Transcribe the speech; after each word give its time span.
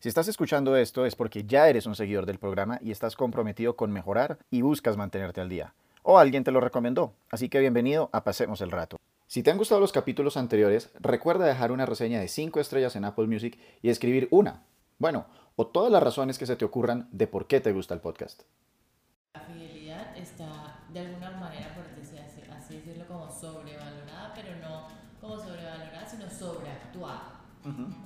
Si 0.00 0.08
estás 0.08 0.28
escuchando 0.28 0.76
esto 0.76 1.06
es 1.06 1.16
porque 1.16 1.42
ya 1.42 1.68
eres 1.68 1.84
un 1.86 1.96
seguidor 1.96 2.24
del 2.24 2.38
programa 2.38 2.78
y 2.80 2.92
estás 2.92 3.16
comprometido 3.16 3.74
con 3.74 3.90
mejorar 3.90 4.38
y 4.48 4.62
buscas 4.62 4.96
mantenerte 4.96 5.40
al 5.40 5.48
día. 5.48 5.74
O 6.04 6.18
alguien 6.18 6.44
te 6.44 6.52
lo 6.52 6.60
recomendó, 6.60 7.14
así 7.32 7.48
que 7.48 7.58
bienvenido 7.58 8.08
a 8.12 8.22
Pasemos 8.22 8.60
el 8.60 8.70
Rato. 8.70 8.98
Si 9.26 9.42
te 9.42 9.50
han 9.50 9.58
gustado 9.58 9.80
los 9.80 9.90
capítulos 9.90 10.36
anteriores, 10.36 10.92
recuerda 11.00 11.46
dejar 11.46 11.72
una 11.72 11.84
reseña 11.84 12.20
de 12.20 12.28
5 12.28 12.60
estrellas 12.60 12.94
en 12.94 13.06
Apple 13.06 13.26
Music 13.26 13.58
y 13.82 13.88
escribir 13.90 14.28
una, 14.30 14.62
bueno, 14.98 15.26
o 15.56 15.66
todas 15.66 15.90
las 15.90 16.02
razones 16.02 16.38
que 16.38 16.46
se 16.46 16.54
te 16.54 16.64
ocurran 16.64 17.08
de 17.10 17.26
por 17.26 17.48
qué 17.48 17.60
te 17.60 17.72
gusta 17.72 17.92
el 17.92 18.00
podcast. 18.00 18.42
La 19.34 19.40
fidelidad 19.40 20.16
está 20.16 20.78
de 20.92 21.00
alguna 21.00 21.37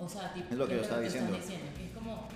O 0.00 0.08
sea, 0.08 0.32
tipo, 0.34 0.48
Es 0.50 0.58
lo 0.58 0.66
que 0.66 0.74
yo 0.74 0.80
es 0.80 0.86
estaba 0.86 1.04
están 1.04 1.32
diciendo. 1.32 1.66
que 1.76 1.86
es 1.86 1.92
como, 1.92 2.28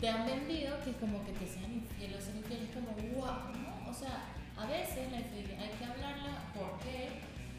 te 0.00 0.08
han 0.08 0.26
vendido 0.26 0.80
que 0.82 0.90
es 0.90 0.96
como 0.96 1.24
que 1.24 1.32
te 1.32 1.46
sean 1.46 1.72
infieles, 1.72 2.18
o 2.18 2.26
ser 2.26 2.36
infiel 2.36 2.62
es 2.62 2.70
como, 2.70 2.90
wow, 3.14 3.52
¿no? 3.52 3.90
O 3.90 3.94
sea, 3.94 4.24
a 4.56 4.66
veces 4.66 5.10
la 5.10 5.20
infidelidad 5.20 5.60
hay 5.60 5.70
que 5.78 5.84
hablarla, 5.84 6.52
¿por 6.54 6.78
qué? 6.80 7.08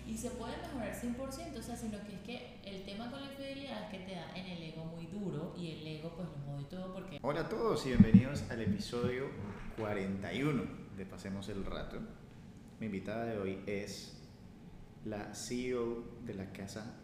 Y 0.07 0.17
se 0.17 0.31
puede 0.31 0.57
mejorar 0.57 0.93
100%, 0.93 1.57
o 1.57 1.61
sea, 1.61 1.75
sino 1.75 1.97
que 2.03 2.15
es 2.15 2.21
que 2.21 2.59
el 2.65 2.83
tema 2.83 3.09
con 3.11 3.21
la 3.21 3.31
infidelidad 3.31 3.83
es 3.83 3.89
que 3.99 4.05
te 4.05 4.15
da 4.15 4.35
en 4.35 4.45
el 4.45 4.63
ego 4.63 4.85
muy 4.85 5.05
duro 5.05 5.53
y 5.57 5.71
el 5.71 5.87
ego 5.87 6.13
pues 6.15 6.27
lo 6.27 6.53
jode 6.53 6.65
todo 6.65 6.93
porque... 6.93 7.19
Hola 7.21 7.41
a 7.41 7.49
todos 7.49 7.85
y 7.85 7.89
bienvenidos 7.89 8.43
al 8.49 8.61
episodio 8.61 9.27
41 9.77 10.63
de 10.97 11.05
Pasemos 11.05 11.47
el 11.49 11.63
Rato. 11.65 11.99
Mi 12.79 12.87
invitada 12.87 13.25
de 13.25 13.37
hoy 13.37 13.59
es 13.67 14.17
la 15.05 15.33
CEO 15.33 16.03
de 16.25 16.33
la 16.33 16.51
casa 16.51 16.97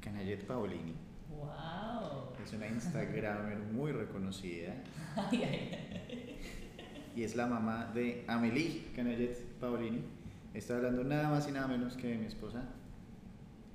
Canallet 0.00 0.46
Paolini. 0.46 0.94
¡Wow! 1.42 2.34
Es 2.44 2.52
una 2.52 2.66
Instagramer 2.68 3.58
muy 3.58 3.92
reconocida 3.92 4.74
Ay, 5.16 5.42
ay, 5.42 6.38
y 7.14 7.22
es 7.24 7.36
la 7.36 7.46
mamá 7.46 7.90
de 7.92 8.24
Amelie 8.26 8.86
Canallet 8.96 9.36
Paolini. 9.60 10.02
Está 10.54 10.76
hablando 10.76 11.04
nada 11.04 11.28
más 11.28 11.46
y 11.48 11.52
nada 11.52 11.66
menos 11.68 11.96
que 11.96 12.08
de 12.08 12.16
mi 12.16 12.26
esposa 12.26 12.64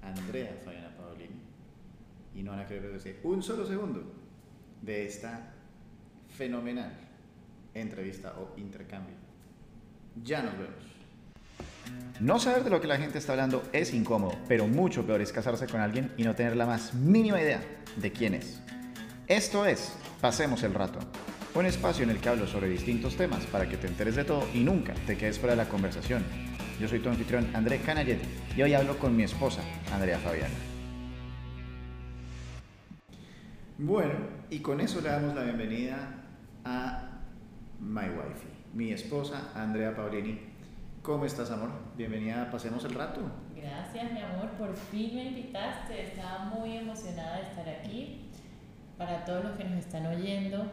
Andrea 0.01 0.57
Fabiana 0.63 0.95
Paolini. 0.95 1.39
Y 2.33 2.43
no 2.43 2.51
van 2.51 2.61
a 2.61 2.67
querer 2.67 2.91
decir 2.91 3.19
un 3.23 3.43
solo 3.43 3.65
segundo 3.65 4.03
de 4.81 5.05
esta 5.05 5.53
fenomenal 6.29 6.91
entrevista 7.73 8.33
o 8.39 8.57
intercambio. 8.57 9.15
Ya 10.23 10.41
nos 10.41 10.53
vemos. 10.53 10.96
No 12.19 12.39
saber 12.39 12.63
de 12.63 12.71
lo 12.71 12.81
que 12.81 12.87
la 12.87 12.97
gente 12.97 13.19
está 13.19 13.33
hablando 13.33 13.61
es 13.73 13.93
incómodo, 13.93 14.35
pero 14.47 14.67
mucho 14.67 15.05
peor 15.05 15.21
es 15.21 15.31
casarse 15.31 15.67
con 15.67 15.81
alguien 15.81 16.11
y 16.17 16.23
no 16.23 16.33
tener 16.33 16.55
la 16.55 16.65
más 16.65 16.95
mínima 16.95 17.39
idea 17.39 17.61
de 17.95 18.11
quién 18.11 18.33
es. 18.33 18.59
Esto 19.27 19.65
es 19.65 19.93
Pasemos 20.19 20.63
el 20.63 20.73
Rato, 20.73 20.97
un 21.53 21.67
espacio 21.67 22.03
en 22.03 22.09
el 22.09 22.19
que 22.19 22.29
hablo 22.29 22.47
sobre 22.47 22.69
distintos 22.69 23.15
temas 23.15 23.45
para 23.45 23.69
que 23.69 23.77
te 23.77 23.85
enteres 23.85 24.15
de 24.15 24.23
todo 24.23 24.47
y 24.53 24.63
nunca 24.63 24.95
te 25.05 25.15
quedes 25.15 25.37
fuera 25.37 25.55
de 25.55 25.63
la 25.63 25.69
conversación. 25.69 26.23
Yo 26.79 26.87
soy 26.87 26.99
tu 26.99 27.09
anfitrión 27.09 27.47
André 27.53 27.79
Canallet 27.81 28.19
y 28.55 28.61
hoy 28.63 28.73
hablo 28.73 28.97
con 28.97 29.15
mi 29.15 29.23
esposa, 29.23 29.61
Andrea 29.93 30.17
Fabiana. 30.17 30.55
Bueno, 33.77 34.13
y 34.49 34.59
con 34.59 34.81
eso 34.81 35.01
le 35.01 35.09
damos 35.09 35.35
la 35.35 35.43
bienvenida 35.43 36.25
a 36.65 37.21
My 37.79 38.05
Wifey, 38.09 38.49
mi 38.73 38.91
esposa 38.91 39.51
Andrea 39.53 39.95
Paulini. 39.95 40.56
¿Cómo 41.07 41.23
estás, 41.23 41.49
amor? 41.51 41.69
Bienvenida 41.95 42.49
Pasemos 42.51 42.83
el 42.83 42.93
Rato. 42.93 43.21
Gracias, 43.55 44.11
mi 44.11 44.19
amor, 44.19 44.49
por 44.57 44.75
fin 44.75 45.15
me 45.15 45.23
invitaste. 45.27 46.03
Estaba 46.03 46.39
muy 46.45 46.75
emocionada 46.75 47.37
de 47.37 47.43
estar 47.43 47.69
aquí. 47.69 48.29
Para 48.97 49.23
todos 49.23 49.45
los 49.45 49.53
que 49.57 49.63
nos 49.63 49.79
están 49.79 50.05
oyendo, 50.05 50.69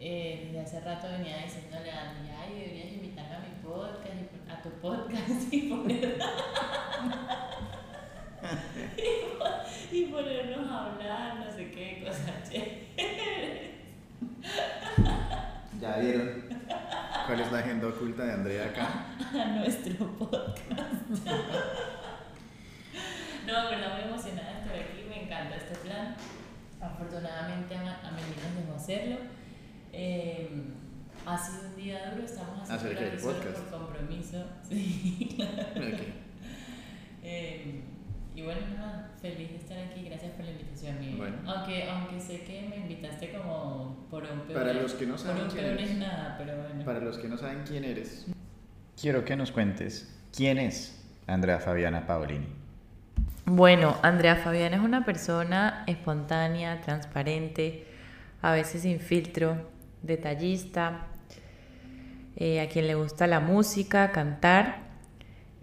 eh, 0.00 0.44
desde 0.46 0.60
hace 0.60 0.80
rato 0.80 1.06
venía 1.10 1.36
diciéndole 1.44 1.90
a 1.90 2.10
Andy, 2.12 2.30
ay, 2.30 2.54
deberías 2.60 2.92
invitarme 2.94 3.34
a 3.36 3.40
mi 3.40 3.62
podcast, 3.62 4.48
a 4.50 4.62
tu 4.62 4.70
podcast 4.80 5.52
y 5.52 5.68
poner- 5.68 6.18
y 8.96 9.36
pon- 9.38 9.92
y 9.92 10.04
ponernos 10.06 10.70
a 10.70 10.86
hablar, 10.94 11.36
no 11.44 11.52
sé 11.52 11.70
qué, 11.70 12.02
cosas 12.06 12.48
chéveres. 12.50 13.74
¿Ya 15.80 15.96
vieron 15.98 16.44
cuál 17.26 17.40
es 17.40 17.52
la 17.52 17.58
agenda 17.58 17.88
oculta 17.88 18.24
de 18.24 18.32
Andrea 18.32 18.64
acá? 18.66 19.06
a 19.42 19.46
nuestro 19.56 20.06
podcast. 20.16 21.08
no, 23.46 23.52
verdad 23.70 23.94
muy 23.94 24.02
emocionada 24.08 24.52
de 24.52 24.60
estar 24.60 24.76
aquí, 24.76 25.04
me 25.08 25.24
encanta 25.24 25.56
este 25.56 25.74
plan. 25.76 26.16
Afortunadamente 26.80 27.74
a, 27.76 27.80
a 27.80 28.10
Meli 28.12 28.34
nos 28.42 28.56
dejó 28.64 28.76
hacerlo. 28.76 29.16
Eh, 29.92 30.64
ha 31.26 31.38
sido 31.38 31.68
un 31.68 31.76
día 31.76 32.10
duro, 32.10 32.24
estamos 32.24 32.60
haciendo 32.68 33.00
Acerca 33.00 33.04
el 33.14 33.20
podcast. 33.20 33.58
por 33.70 33.80
compromiso. 33.80 34.44
Sí. 34.68 35.36
Ok. 35.38 36.00
Eh, 37.22 37.82
y 38.34 38.42
bueno, 38.42 38.60
nada, 38.76 39.12
feliz 39.22 39.50
de 39.50 39.56
estar 39.56 39.78
aquí, 39.78 40.02
gracias 40.04 40.32
por 40.32 40.44
la 40.44 40.50
invitación, 40.50 40.98
Miguel. 41.00 41.16
Bueno. 41.16 41.36
Aunque, 41.46 41.88
aunque 41.88 42.20
sé 42.20 42.42
que 42.44 42.66
me 42.68 42.76
invitaste 42.76 43.32
como 43.32 44.03
por 44.14 44.22
un 44.30 44.40
peor. 44.42 44.60
Para 44.60 44.72
los 44.74 44.94
que 44.94 45.06
no 45.06 45.18
saben 45.18 45.48
quién 45.50 45.64
eres. 45.64 45.90
es 45.90 45.98
nada, 45.98 46.36
pero 46.38 46.56
bueno. 46.56 46.84
Para 46.84 47.00
los 47.00 47.18
que 47.18 47.28
no 47.28 47.36
saben 47.36 47.64
quién 47.66 47.84
eres, 47.84 48.26
quiero 49.00 49.24
que 49.24 49.34
nos 49.34 49.50
cuentes 49.50 50.08
quién 50.34 50.58
es 50.58 51.04
Andrea 51.26 51.58
Fabiana 51.58 52.06
Paolini. 52.06 52.46
Bueno, 53.44 53.96
Andrea 54.02 54.36
Fabián 54.36 54.72
es 54.72 54.80
una 54.80 55.04
persona 55.04 55.82
espontánea, 55.88 56.80
transparente, 56.80 57.86
a 58.40 58.52
veces 58.52 58.82
sin 58.82 59.00
filtro, 59.00 59.68
detallista, 60.02 61.06
eh, 62.36 62.60
a 62.60 62.68
quien 62.68 62.86
le 62.86 62.94
gusta 62.94 63.26
la 63.26 63.40
música, 63.40 64.12
cantar, 64.12 64.84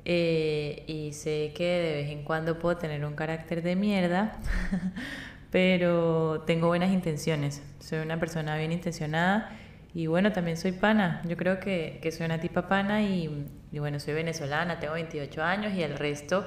eh, 0.03 0.83
y 0.87 1.13
sé 1.13 1.53
que 1.55 1.63
de 1.63 1.93
vez 1.93 2.09
en 2.09 2.23
cuando 2.23 2.59
puedo 2.59 2.77
tener 2.77 3.05
un 3.05 3.13
carácter 3.13 3.61
de 3.61 3.77
mierda, 3.77 4.33
pero 5.51 6.43
tengo 6.47 6.67
buenas 6.67 6.91
intenciones, 6.91 7.61
soy 7.79 7.99
una 7.99 8.19
persona 8.19 8.57
bien 8.57 8.71
intencionada 8.71 9.51
y 9.93 10.07
bueno, 10.07 10.31
también 10.31 10.55
soy 10.57 10.71
pana, 10.71 11.21
yo 11.27 11.35
creo 11.35 11.59
que, 11.59 11.99
que 12.01 12.11
soy 12.11 12.25
una 12.25 12.39
tipa 12.39 12.67
pana 12.69 13.01
y, 13.03 13.45
y 13.71 13.79
bueno, 13.79 13.99
soy 13.99 14.13
venezolana, 14.13 14.79
tengo 14.79 14.93
28 14.93 15.43
años 15.43 15.73
y 15.73 15.83
el 15.83 15.97
resto 15.97 16.45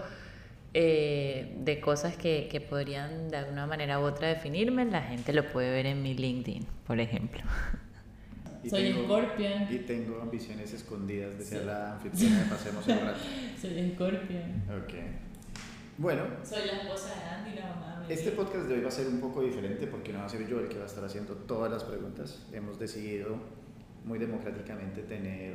eh, 0.72 1.54
de 1.60 1.80
cosas 1.80 2.16
que, 2.16 2.48
que 2.50 2.60
podrían 2.60 3.28
de 3.28 3.36
alguna 3.36 3.66
manera 3.66 4.00
u 4.00 4.04
otra 4.04 4.28
definirme, 4.28 4.84
la 4.86 5.02
gente 5.02 5.32
lo 5.32 5.46
puede 5.52 5.70
ver 5.70 5.86
en 5.86 6.02
mi 6.02 6.14
LinkedIn, 6.14 6.66
por 6.86 6.98
ejemplo. 6.98 7.42
Y 8.64 8.70
Soy 8.70 8.84
tengo- 8.84 9.04
Scorpion. 9.04 9.66
Y 9.70 9.78
tengo 9.80 10.22
ambiciones 10.22 10.72
escondidas 10.72 11.36
de 11.38 11.44
ser 11.44 11.60
Sí. 11.60 11.66
la 11.66 11.92
anfitriona 11.92 12.46
Pasemos 12.48 12.88
el 12.88 12.98
Rato. 13.00 13.18
Soy 13.60 13.90
Scorpion. 13.94 14.62
Ok. 14.82 14.94
Bueno, 15.98 16.22
Soy 16.42 16.66
la 16.66 16.72
esposa 16.82 17.08
de 17.14 17.20
Andy, 17.50 17.60
la 17.60 17.66
mamá 17.68 17.93
este 18.08 18.32
podcast 18.32 18.66
de 18.66 18.74
hoy 18.74 18.80
va 18.80 18.88
a 18.88 18.92
ser 18.92 19.06
un 19.08 19.20
poco 19.20 19.42
diferente 19.42 19.86
porque 19.86 20.12
no 20.12 20.18
va 20.18 20.26
a 20.26 20.28
ser 20.28 20.46
yo 20.46 20.60
el 20.60 20.68
que 20.68 20.76
va 20.76 20.84
a 20.84 20.86
estar 20.86 21.04
haciendo 21.04 21.34
todas 21.34 21.70
las 21.70 21.84
preguntas. 21.84 22.46
Hemos 22.52 22.78
decidido 22.78 23.36
muy 24.04 24.18
democráticamente 24.18 25.02
tener 25.02 25.54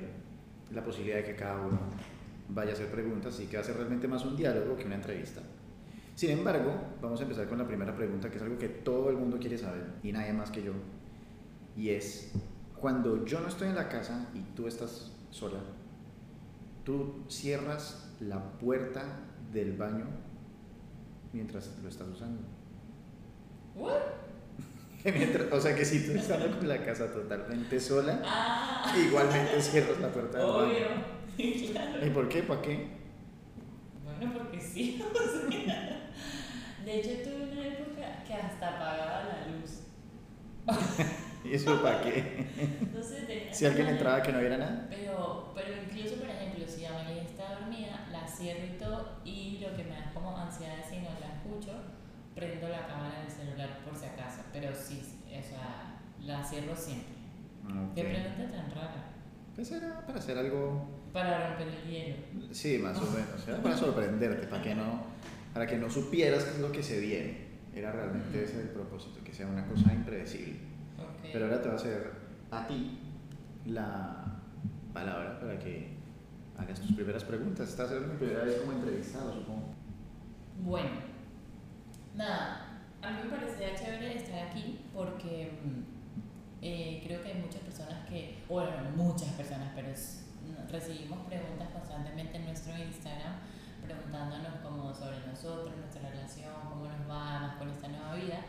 la 0.71 0.83
posibilidad 0.83 1.17
de 1.17 1.25
que 1.25 1.35
cada 1.35 1.61
uno 1.61 1.79
vaya 2.49 2.71
a 2.71 2.73
hacer 2.73 2.87
preguntas 2.87 3.39
y 3.39 3.45
que 3.45 3.57
va 3.57 3.61
a 3.61 3.65
ser 3.65 3.75
realmente 3.75 4.07
más 4.07 4.25
un 4.25 4.35
diálogo 4.35 4.75
que 4.75 4.85
una 4.85 4.95
entrevista. 4.95 5.41
Sin 6.15 6.31
embargo, 6.31 6.73
vamos 7.01 7.19
a 7.19 7.23
empezar 7.23 7.47
con 7.47 7.59
la 7.59 7.67
primera 7.67 7.95
pregunta, 7.95 8.29
que 8.29 8.37
es 8.37 8.43
algo 8.43 8.57
que 8.57 8.67
todo 8.67 9.09
el 9.09 9.17
mundo 9.17 9.37
quiere 9.37 9.57
saber 9.57 9.83
y 10.01 10.11
nadie 10.11 10.33
más 10.33 10.49
que 10.49 10.63
yo. 10.63 10.73
Y 11.77 11.89
es, 11.89 12.31
cuando 12.79 13.25
yo 13.25 13.39
no 13.41 13.47
estoy 13.47 13.69
en 13.69 13.75
la 13.75 13.89
casa 13.89 14.27
y 14.33 14.41
tú 14.55 14.67
estás 14.67 15.11
sola, 15.29 15.59
tú 16.83 17.23
cierras 17.29 18.11
la 18.19 18.57
puerta 18.57 19.03
del 19.53 19.77
baño 19.77 20.05
mientras 21.33 21.69
lo 21.81 21.89
estás 21.89 22.07
usando. 22.07 22.41
¿What? 23.75 23.93
Mientras- 25.05 25.51
o 25.53 25.61
sea 25.61 25.73
que 25.75 25.85
si 25.85 26.05
tú 26.05 26.11
estás 26.17 26.43
con 26.55 26.67
la 26.67 26.83
casa 26.83 27.11
totalmente 27.13 27.79
sola, 27.79 28.21
Ah, 28.25 28.93
igualmente 28.97 29.61
cierras 29.61 29.97
la 29.99 30.09
puerta 30.11 30.37
del 30.39 30.47
baño. 30.47 30.63
obvio. 30.65 30.87
claro. 31.71 32.05
¿Y 32.05 32.09
por 32.09 32.27
qué? 32.27 32.43
¿Para 32.43 32.61
qué? 32.61 32.87
Bueno, 34.03 34.33
porque 34.33 34.59
sí. 34.59 35.01
o 35.13 35.49
sea. 35.51 36.11
De 36.83 36.99
hecho, 36.99 37.09
tuve 37.23 37.51
una 37.51 37.67
época 37.67 38.23
que 38.27 38.33
hasta 38.33 38.67
apagaba 38.75 39.23
la 39.25 39.47
luz. 39.47 39.81
¿Y 41.45 41.53
eso 41.53 41.81
para 41.81 42.01
qué? 42.01 42.47
Entonces, 42.81 43.23
Si 43.57 43.65
alguien 43.65 43.87
entraba 43.87 44.21
que 44.21 44.31
no 44.33 44.39
viera 44.39 44.57
nada. 44.57 44.87
Pero, 44.89 45.51
pero 45.55 45.69
incluso, 45.81 46.15
por 46.17 46.29
ejemplo, 46.29 46.65
si 46.67 46.85
Amelie 46.85 47.21
está 47.23 47.59
dormida, 47.59 47.98
cierro 48.29 48.65
y 48.65 48.77
todo, 48.77 49.19
y 49.25 49.59
lo 49.59 49.75
que 49.75 49.83
me 49.83 49.91
da 49.91 50.11
como 50.13 50.37
ansiedad 50.37 50.79
es 50.79 50.85
si 50.87 50.97
no 50.97 51.09
la 51.19 51.35
escucho, 51.35 51.73
prendo 52.35 52.67
la 52.69 52.87
cámara 52.87 53.21
del 53.21 53.31
celular 53.31 53.79
por 53.83 53.95
si 53.95 54.05
acaso. 54.05 54.41
Pero 54.53 54.73
sí, 54.75 55.01
o 55.27 55.41
sea, 55.41 55.99
la 56.21 56.43
cierro 56.43 56.75
siempre. 56.75 57.15
Qué 57.95 58.01
Ok. 58.01 58.07
pregunta 58.07 58.51
tan 58.57 58.71
rara. 58.71 59.05
Pues 59.55 59.71
era 59.71 60.05
para 60.05 60.19
hacer 60.19 60.37
algo, 60.37 60.87
Para 61.11 61.49
romper 61.49 61.67
el 61.67 61.89
hielo. 61.89 62.15
sí, 62.51 62.77
más 62.77 62.97
o 62.97 63.05
menos. 63.11 63.47
Era 63.47 63.61
para 63.61 63.75
sorprenderte, 63.75 64.47
para 64.47 64.61
que 64.63 64.75
no, 64.75 65.01
para 65.53 65.67
que 65.67 65.77
no 65.77 65.89
supieras 65.89 66.43
qué 66.45 66.51
es 66.51 66.59
lo 66.59 66.71
que 66.71 66.81
se 66.83 66.99
viene. 66.99 67.49
Era 67.75 67.91
realmente 67.91 68.43
ese 68.43 68.61
el 68.61 68.69
propósito, 68.69 69.23
que 69.23 69.33
sea 69.33 69.47
una 69.47 69.65
cosa 69.67 69.93
impredecible. 69.93 70.59
Ok. 70.97 71.29
Pero 71.33 71.45
ahora 71.45 71.61
te 71.61 71.67
voy 71.67 71.77
a 71.77 71.79
hacer 71.81 72.11
a 72.51 72.67
ti 72.67 72.99
la 73.65 74.25
palabra 74.93 75.39
para 75.39 75.59
que 75.59 75.97
hagas 76.59 76.79
tus 76.79 76.91
primeras 76.93 77.23
preguntas. 77.23 77.69
Esta 77.69 77.83
va 77.83 77.89
a 77.89 77.91
ser 77.93 78.01
mi 78.01 78.17
primera 78.17 78.43
vez 78.43 78.57
como 78.57 78.73
entrevistado, 78.73 79.33
supongo. 79.33 79.69
Bueno, 80.63 80.89
nada, 82.15 82.81
a 83.01 83.11
mí 83.11 83.17
me 83.23 83.29
parecía 83.29 83.75
chévere 83.75 84.17
estar 84.17 84.47
aquí 84.47 84.79
porque 84.93 85.59
mm, 85.63 85.81
eh, 86.61 87.01
creo 87.05 87.21
que 87.23 87.29
hay 87.29 87.41
muchas 87.41 87.61
personas 87.61 88.07
que, 88.07 88.43
bueno, 88.47 88.71
no 88.81 89.03
muchas 89.03 89.29
personas, 89.29 89.69
pero 89.73 89.89
recibimos 90.69 91.19
preguntas 91.27 91.69
constantemente 91.69 92.37
en 92.37 92.45
nuestro 92.45 92.77
Instagram 92.77 93.35
preguntándonos 93.83 94.59
como 94.61 94.93
sobre 94.93 95.25
nosotros, 95.25 95.75
nuestra 95.77 96.09
relación, 96.09 96.53
cómo 96.69 96.85
nos 96.85 97.09
va 97.09 97.55
con 97.57 97.69
esta 97.69 97.87
nueva 97.87 98.15
vida. 98.15 98.41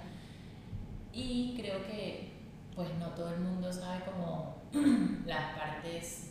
Y 1.12 1.56
creo 1.56 1.86
que 1.86 2.32
pues 2.74 2.88
no 2.98 3.08
todo 3.08 3.34
el 3.34 3.40
mundo 3.40 3.72
sabe 3.72 4.04
como 4.04 4.56
las 5.26 5.56
partes 5.56 6.29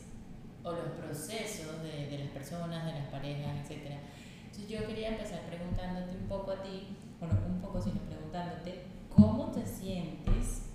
o 0.63 0.71
los 0.71 0.91
procesos 0.91 1.81
de, 1.83 2.07
de 2.07 2.19
las 2.19 2.29
personas, 2.29 2.85
de 2.85 2.99
las 2.99 3.07
parejas, 3.09 3.55
etcétera. 3.63 3.99
Entonces 4.45 4.69
yo 4.69 4.85
quería 4.87 5.09
empezar 5.09 5.41
preguntándote 5.47 6.17
un 6.17 6.27
poco 6.27 6.51
a 6.51 6.61
ti, 6.61 6.97
bueno, 7.19 7.35
un 7.47 7.61
poco 7.61 7.81
sino 7.81 7.99
preguntándote, 8.01 8.83
¿cómo 9.09 9.51
te 9.51 9.65
sientes 9.65 10.69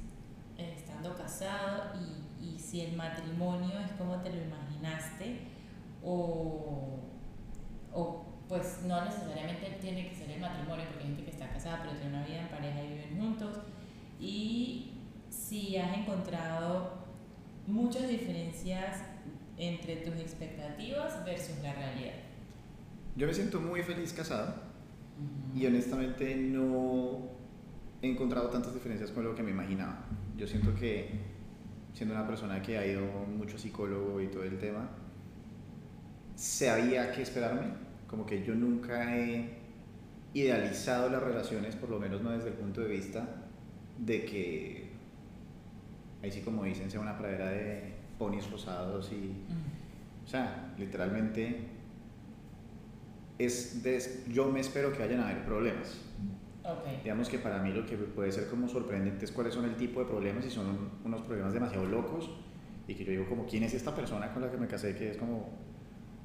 eh, 0.57 0.75
estando 0.77 1.15
casado 1.17 1.93
y, 2.01 2.25
y 2.45 2.59
si 2.59 2.81
el 2.83 2.97
matrimonio 2.97 3.79
es 3.81 3.93
como 3.93 4.17
te 4.21 4.31
lo 4.31 4.43
imaginaste 4.43 5.41
o, 6.03 7.01
o 7.93 8.25
pues 8.49 8.83
no 8.85 9.05
necesariamente 9.05 9.79
tiene 9.81 10.09
que 10.09 10.15
ser 10.15 10.31
el 10.31 10.41
matrimonio 10.41 10.85
porque 10.87 11.05
hay 11.05 11.07
gente 11.09 11.25
que 11.25 11.31
está 11.31 11.49
casada 11.49 11.81
pero 11.83 11.97
tiene 11.99 12.17
una 12.17 12.27
vida 12.27 12.41
en 12.41 12.49
pareja 12.49 12.83
y 12.83 12.89
viven 12.89 13.19
juntos 13.19 13.57
y 14.21 14.93
si 15.31 15.77
has 15.77 15.97
encontrado 15.97 17.05
muchas 17.67 18.09
diferencias 18.09 19.03
entre 19.59 19.97
tus 19.97 20.15
expectativas 20.17 21.25
versus 21.25 21.57
la 21.63 21.73
realidad. 21.73 22.15
Yo 23.17 23.27
me 23.27 23.35
siento 23.35 23.61
muy 23.61 23.83
feliz 23.83 24.13
casado 24.13 24.55
y 25.55 25.65
honestamente 25.67 26.35
no 26.35 27.29
he 28.03 28.11
encontrado 28.11 28.49
tantas 28.49 28.75
diferencias 28.75 29.11
con 29.11 29.25
lo 29.25 29.35
que 29.35 29.43
me 29.43 29.51
imaginaba. 29.51 30.05
Yo 30.37 30.47
siento 30.47 30.75
que 30.75 31.11
siendo 31.93 32.15
una 32.15 32.27
persona 32.27 32.61
que 32.61 32.77
ha 32.77 32.87
ido 32.87 33.03
mucho 33.03 33.57
a 33.57 33.59
psicólogo 33.59 34.21
y 34.21 34.27
todo 34.27 34.43
el 34.43 34.59
tema, 34.59 34.91
sabía 36.35 37.13
qué 37.13 37.23
esperarme, 37.23 37.69
como 38.09 38.27
que 38.27 38.43
yo 38.45 38.55
nunca 38.55 39.17
he 39.17 39.59
idealizado 40.35 41.09
las 41.09 41.23
relaciones, 41.23 41.77
por 41.77 41.89
lo 41.91 42.01
menos 42.01 42.21
no 42.21 42.31
desde 42.31 42.49
el 42.49 42.55
punto 42.55 42.81
de 42.81 42.89
vista 42.89 43.29
de 43.99 44.25
que, 44.25 44.91
ahí 46.21 46.33
sí 46.33 46.41
como 46.41 46.65
dicen, 46.65 46.91
sea 46.91 46.99
una 46.99 47.17
pradera 47.17 47.51
de 47.51 47.94
ponis 48.19 48.51
rosados 48.51 49.11
y 49.13 49.33
o 50.25 50.27
sea, 50.29 50.75
literalmente 50.79 51.69
es 53.39 53.83
de- 53.83 54.25
yo 54.33 54.51
me 54.51 54.61
espero 54.61 54.93
que 54.93 55.01
vayan 55.01 55.21
a 55.21 55.29
haber 55.29 55.45
problemas. 55.45 55.99
Ok. 56.65 57.03
Digamos 57.03 57.29
que 57.29 57.39
para 57.39 57.59
mí 57.59 57.73
lo 57.73 57.85
que 57.85 57.97
puede 57.97 58.33
ser 58.33 58.49
como 58.49 58.69
sorprendente 58.69 59.25
es 59.25 59.33
cuáles 59.33 59.53
son 59.55 59.65
el 59.67 59.77
tipo 59.77 60.01
de 60.01 60.07
problemas 60.07 60.47
y 60.47 60.51
son 60.51 60.67
un- 60.69 60.91
unos 61.05 61.21
problemas 61.23 61.53
demasiado 61.53 61.85
locos 61.87 62.31
y 62.89 62.95
que 62.95 63.05
yo 63.05 63.11
digo 63.11 63.29
como 63.29 63.45
quién 63.47 63.65
es 63.65 63.75
esta 63.75 63.95
persona 63.95 64.33
con 64.33 64.43
la 64.43 64.51
que 64.51 64.57
me 64.57 64.67
casé 64.67 64.95
que 64.97 65.11
es 65.11 65.17
como 65.17 65.49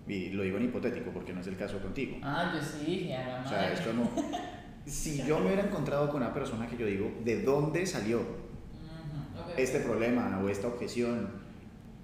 y 0.07 0.29
lo 0.29 0.43
digo 0.43 0.57
en 0.57 0.65
hipotético 0.65 1.11
porque 1.11 1.33
no 1.33 1.41
es 1.41 1.47
el 1.47 1.57
caso 1.57 1.79
contigo. 1.79 2.17
Ah, 2.23 2.51
yo 2.55 2.61
sí 2.61 2.85
dije 2.85 3.15
a 3.17 3.27
la 3.27 3.45
O 3.45 3.47
sea, 3.47 3.73
es 3.73 3.81
como 3.81 4.09
si 4.85 5.23
yo 5.23 5.39
me 5.39 5.47
hubiera 5.47 5.65
encontrado 5.65 6.09
con 6.09 6.21
una 6.23 6.33
persona 6.33 6.67
que 6.67 6.77
yo 6.77 6.85
digo, 6.85 7.11
¿de 7.25 7.43
dónde 7.43 7.85
salió 7.85 8.19
Ujú, 8.19 9.41
ok. 9.41 9.49
este 9.57 9.79
problema 9.81 10.39
o 10.43 10.47
esta 10.49 10.67
objeción? 10.67 11.38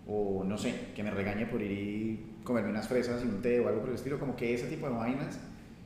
O 0.07 0.43
no 0.43 0.57
sé, 0.57 0.91
que 0.95 1.03
me 1.03 1.11
regañe 1.11 1.45
por 1.47 1.61
ir 1.61 1.71
y 1.71 2.43
comerme 2.43 2.69
unas 2.69 2.87
fresas 2.87 3.23
y 3.23 3.27
un 3.27 3.41
té 3.41 3.59
o 3.59 3.67
algo 3.67 3.81
por 3.81 3.89
el 3.89 3.95
estilo, 3.95 4.19
como 4.19 4.35
que 4.35 4.53
ese 4.53 4.67
tipo 4.67 4.87
de 4.87 4.93
vainas, 4.93 5.39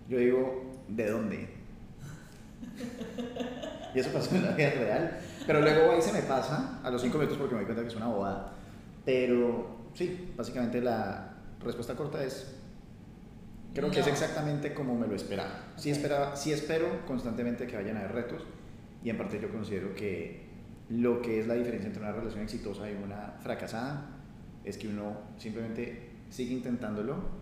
yo 0.10 0.18
digo, 0.18 0.74
¿de 0.88 1.10
dónde? 1.10 1.50
Y 3.94 4.00
eso 4.00 4.12
pasó 4.12 4.36
en 4.36 4.45
la 4.45 4.51
vida 4.51 4.71
real. 4.71 5.19
Pero 5.48 5.62
luego 5.62 5.92
ahí 5.92 6.01
se 6.01 6.13
me 6.13 6.21
pasa 6.21 6.80
a 6.83 6.92
los 6.92 7.01
cinco 7.01 7.18
minutos 7.18 7.38
porque 7.38 7.56
me 7.56 7.62
doy 7.62 7.66
cuenta 7.66 7.81
que 7.81 7.88
es 7.88 7.95
una 7.95 8.07
bobada. 8.07 8.54
Pero 9.06 9.77
sí, 9.94 10.31
básicamente 10.36 10.81
la 10.81 11.33
respuesta 11.63 11.95
corta 11.95 12.24
es, 12.24 12.56
creo 13.74 13.89
que 13.89 14.01
es 14.01 14.07
exactamente 14.07 14.74
como 14.74 14.95
me 14.95 15.07
lo 15.07 15.16
esperaba. 15.16 15.74
Sí, 15.77 15.89
esperaba, 15.89 16.36
sí 16.36 16.51
espero 16.51 17.06
constantemente 17.06 17.66
que 17.66 17.75
vayan 17.75 17.98
a 17.98 18.01
haber 18.01 18.13
retos 18.13 18.44
y 19.04 19.10
en 19.10 19.18
parte 19.18 19.39
yo 19.39 19.50
considero 19.50 19.95
que 19.95 20.49
lo 20.89 21.21
que 21.21 21.39
es 21.39 21.47
la 21.47 21.53
diferencia 21.56 21.88
entre 21.88 22.01
una 22.03 22.12
relación 22.12 22.41
exitosa 22.44 22.89
y 22.89 22.95
una 22.95 23.36
fracasada 23.41 24.09
es 24.63 24.77
que 24.77 24.88
uno 24.88 25.18
simplemente 25.38 26.09
sigue 26.30 26.53
intentándolo 26.53 27.39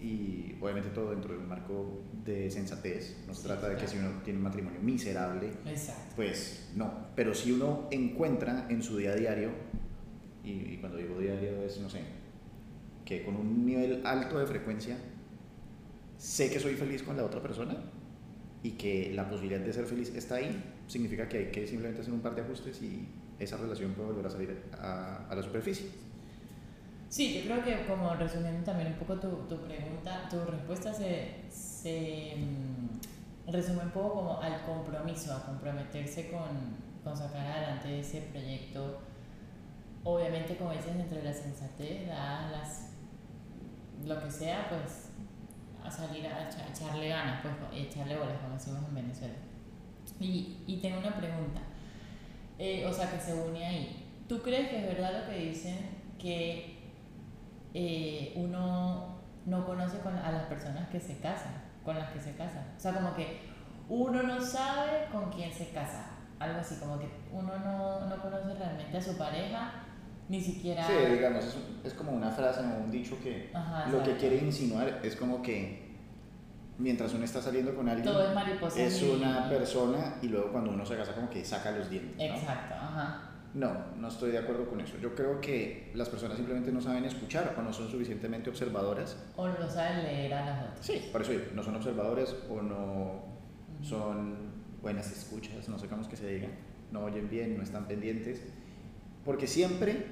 y 0.00 0.56
obviamente 0.60 0.90
todo 0.90 1.10
dentro 1.10 1.32
de 1.32 1.38
un 1.38 1.48
marco 1.48 2.02
de 2.24 2.50
sensatez. 2.50 3.16
No 3.26 3.34
se 3.34 3.42
Sí, 3.42 3.46
trata 3.48 3.68
de 3.68 3.76
que 3.76 3.86
si 3.86 3.96
uno 3.98 4.10
tiene 4.24 4.38
un 4.38 4.44
matrimonio 4.44 4.80
miserable, 4.80 5.50
Exacto. 5.66 6.12
pues 6.16 6.70
no. 6.74 6.92
Pero 7.14 7.32
si 7.34 7.52
uno 7.52 7.88
encuentra 7.90 8.66
en 8.68 8.82
su 8.82 8.96
día 8.98 9.12
a 9.12 9.16
diario, 9.16 9.50
y, 10.44 10.50
y 10.50 10.78
cuando 10.80 10.98
digo 10.98 11.18
día 11.18 11.32
a 11.32 11.36
diario 11.36 11.62
es, 11.62 11.80
no 11.80 11.88
sé, 11.88 12.00
que 13.04 13.24
con 13.24 13.36
un 13.36 13.64
nivel 13.64 14.04
alto 14.04 14.38
de 14.38 14.46
frecuencia, 14.46 14.96
sé 16.18 16.50
que 16.50 16.58
soy 16.60 16.74
feliz 16.74 17.02
con 17.02 17.16
la 17.16 17.24
otra 17.24 17.40
persona 17.40 17.76
y 18.62 18.72
que 18.72 19.12
la 19.14 19.28
posibilidad 19.28 19.60
de 19.60 19.72
ser 19.72 19.86
feliz 19.86 20.14
está 20.14 20.36
ahí, 20.36 20.62
significa 20.86 21.28
que 21.28 21.38
hay 21.38 21.50
que 21.50 21.66
simplemente 21.66 22.02
hacer 22.02 22.12
un 22.12 22.20
par 22.20 22.34
de 22.34 22.42
ajustes 22.42 22.80
y 22.82 23.08
esa 23.38 23.56
relación 23.56 23.92
puede 23.92 24.08
volver 24.10 24.26
a 24.26 24.30
salir 24.30 24.62
a, 24.78 25.26
a 25.28 25.34
la 25.34 25.42
superficie. 25.42 25.90
Sí, 27.08 27.34
yo 27.34 27.44
creo 27.44 27.62
que 27.64 27.86
como 27.86 28.14
resumiendo 28.14 28.64
también 28.64 28.88
un 28.92 28.98
poco 28.98 29.14
tu, 29.20 29.28
tu 29.48 29.56
pregunta, 29.64 30.28
tu 30.28 30.44
respuesta 30.44 30.92
se, 30.92 31.42
se 31.48 32.34
mm, 32.36 33.50
resume 33.52 33.84
un 33.84 33.90
poco 33.90 34.14
como 34.14 34.40
al 34.40 34.62
compromiso, 34.64 35.32
a 35.34 35.44
comprometerse 35.46 36.30
con, 36.30 36.48
con 37.04 37.16
sacar 37.16 37.46
adelante 37.46 38.00
ese 38.00 38.22
proyecto. 38.22 39.00
Obviamente, 40.02 40.56
como 40.56 40.72
dices, 40.72 40.88
entre 40.96 41.22
la 41.22 41.32
sensatez, 41.32 42.08
dadas 42.08 42.50
las, 42.50 42.88
lo 44.06 44.20
que 44.22 44.30
sea, 44.30 44.68
pues 44.68 45.10
a 45.84 45.90
salir 45.90 46.26
a 46.26 46.48
echa- 46.48 46.68
echarle 46.68 47.08
ganas, 47.08 47.42
pues 47.42 47.54
echarle 47.86 48.16
bolas, 48.18 48.38
como 48.42 48.54
decimos 48.54 48.82
en 48.88 48.94
Venezuela. 48.94 49.34
Y, 50.20 50.58
y 50.66 50.76
tengo 50.80 50.98
una 50.98 51.14
pregunta, 51.16 51.60
eh, 52.58 52.86
o 52.86 52.92
sea, 52.92 53.10
que 53.10 53.18
se 53.18 53.34
une 53.34 53.66
ahí. 53.66 54.06
¿Tú 54.28 54.40
crees 54.40 54.68
que 54.70 54.78
es 54.78 54.86
verdad 54.86 55.24
lo 55.24 55.30
que 55.30 55.38
dicen 55.38 55.78
que 56.18 56.78
eh, 57.74 58.32
uno 58.36 59.18
no 59.44 59.66
conoce 59.66 59.98
con, 59.98 60.16
a 60.16 60.32
las 60.32 60.44
personas 60.44 60.88
que 60.88 61.00
se 61.00 61.18
casan, 61.18 61.62
con 61.84 61.98
las 61.98 62.10
que 62.10 62.20
se 62.20 62.34
casan? 62.34 62.64
O 62.76 62.80
sea, 62.80 62.94
como 62.94 63.14
que 63.14 63.40
uno 63.88 64.22
no 64.22 64.40
sabe 64.40 65.06
con 65.12 65.30
quién 65.30 65.52
se 65.52 65.68
casa, 65.70 66.06
algo 66.38 66.60
así, 66.60 66.76
como 66.76 66.98
que 66.98 67.08
uno 67.32 67.58
no, 67.58 68.06
no 68.06 68.22
conoce 68.22 68.54
realmente 68.54 68.96
a 68.96 69.02
su 69.02 69.18
pareja, 69.18 69.84
ni 70.28 70.40
siquiera... 70.40 70.86
Sí, 70.86 70.92
digamos, 71.12 71.44
es, 71.44 71.56
es 71.84 71.94
como 71.94 72.12
una 72.12 72.30
frase 72.30 72.60
o 72.60 72.84
un 72.84 72.90
dicho 72.90 73.18
que 73.22 73.50
Ajá, 73.52 73.90
lo 73.90 74.02
que 74.02 74.16
quiere 74.16 74.38
insinuar 74.38 75.00
es 75.02 75.16
como 75.16 75.42
que 75.42 75.83
mientras 76.78 77.14
uno 77.14 77.24
está 77.24 77.40
saliendo 77.40 77.74
con 77.74 77.88
alguien, 77.88 78.06
Todo 78.06 78.22
es 78.68 78.76
es 78.76 79.02
una 79.02 79.48
persona 79.48 80.16
y 80.22 80.28
luego 80.28 80.50
cuando 80.50 80.70
uno 80.70 80.84
se 80.84 80.96
casa 80.96 81.14
como 81.14 81.30
que 81.30 81.44
saca 81.44 81.70
los 81.72 81.88
dientes. 81.88 82.16
¿no? 82.16 82.36
Exacto, 82.36 82.74
ajá. 82.74 83.30
No, 83.54 83.72
no 84.00 84.08
estoy 84.08 84.32
de 84.32 84.38
acuerdo 84.38 84.68
con 84.68 84.80
eso. 84.80 84.98
Yo 84.98 85.14
creo 85.14 85.40
que 85.40 85.92
las 85.94 86.08
personas 86.08 86.36
simplemente 86.36 86.72
no 86.72 86.80
saben 86.80 87.04
escuchar 87.04 87.54
o 87.56 87.62
no 87.62 87.72
son 87.72 87.88
suficientemente 87.88 88.50
observadoras. 88.50 89.16
O 89.36 89.46
no 89.46 89.70
saben 89.70 90.02
leer 90.02 90.34
a 90.34 90.44
las 90.44 90.62
otras. 90.64 90.84
Sí, 90.84 91.08
por 91.12 91.22
eso 91.22 91.30
digo, 91.30 91.44
no 91.54 91.62
son 91.62 91.76
observadores 91.76 92.34
o 92.50 92.60
no 92.60 93.22
son 93.80 94.36
buenas 94.82 95.10
escuchas, 95.12 95.68
no 95.68 95.78
sé 95.78 95.86
cómo 95.86 96.02
es 96.02 96.08
que 96.08 96.16
se 96.16 96.26
diga, 96.26 96.48
no 96.90 97.04
oyen 97.04 97.30
bien, 97.30 97.56
no 97.56 97.62
están 97.62 97.86
pendientes. 97.86 98.42
Porque 99.24 99.46
siempre 99.46 100.04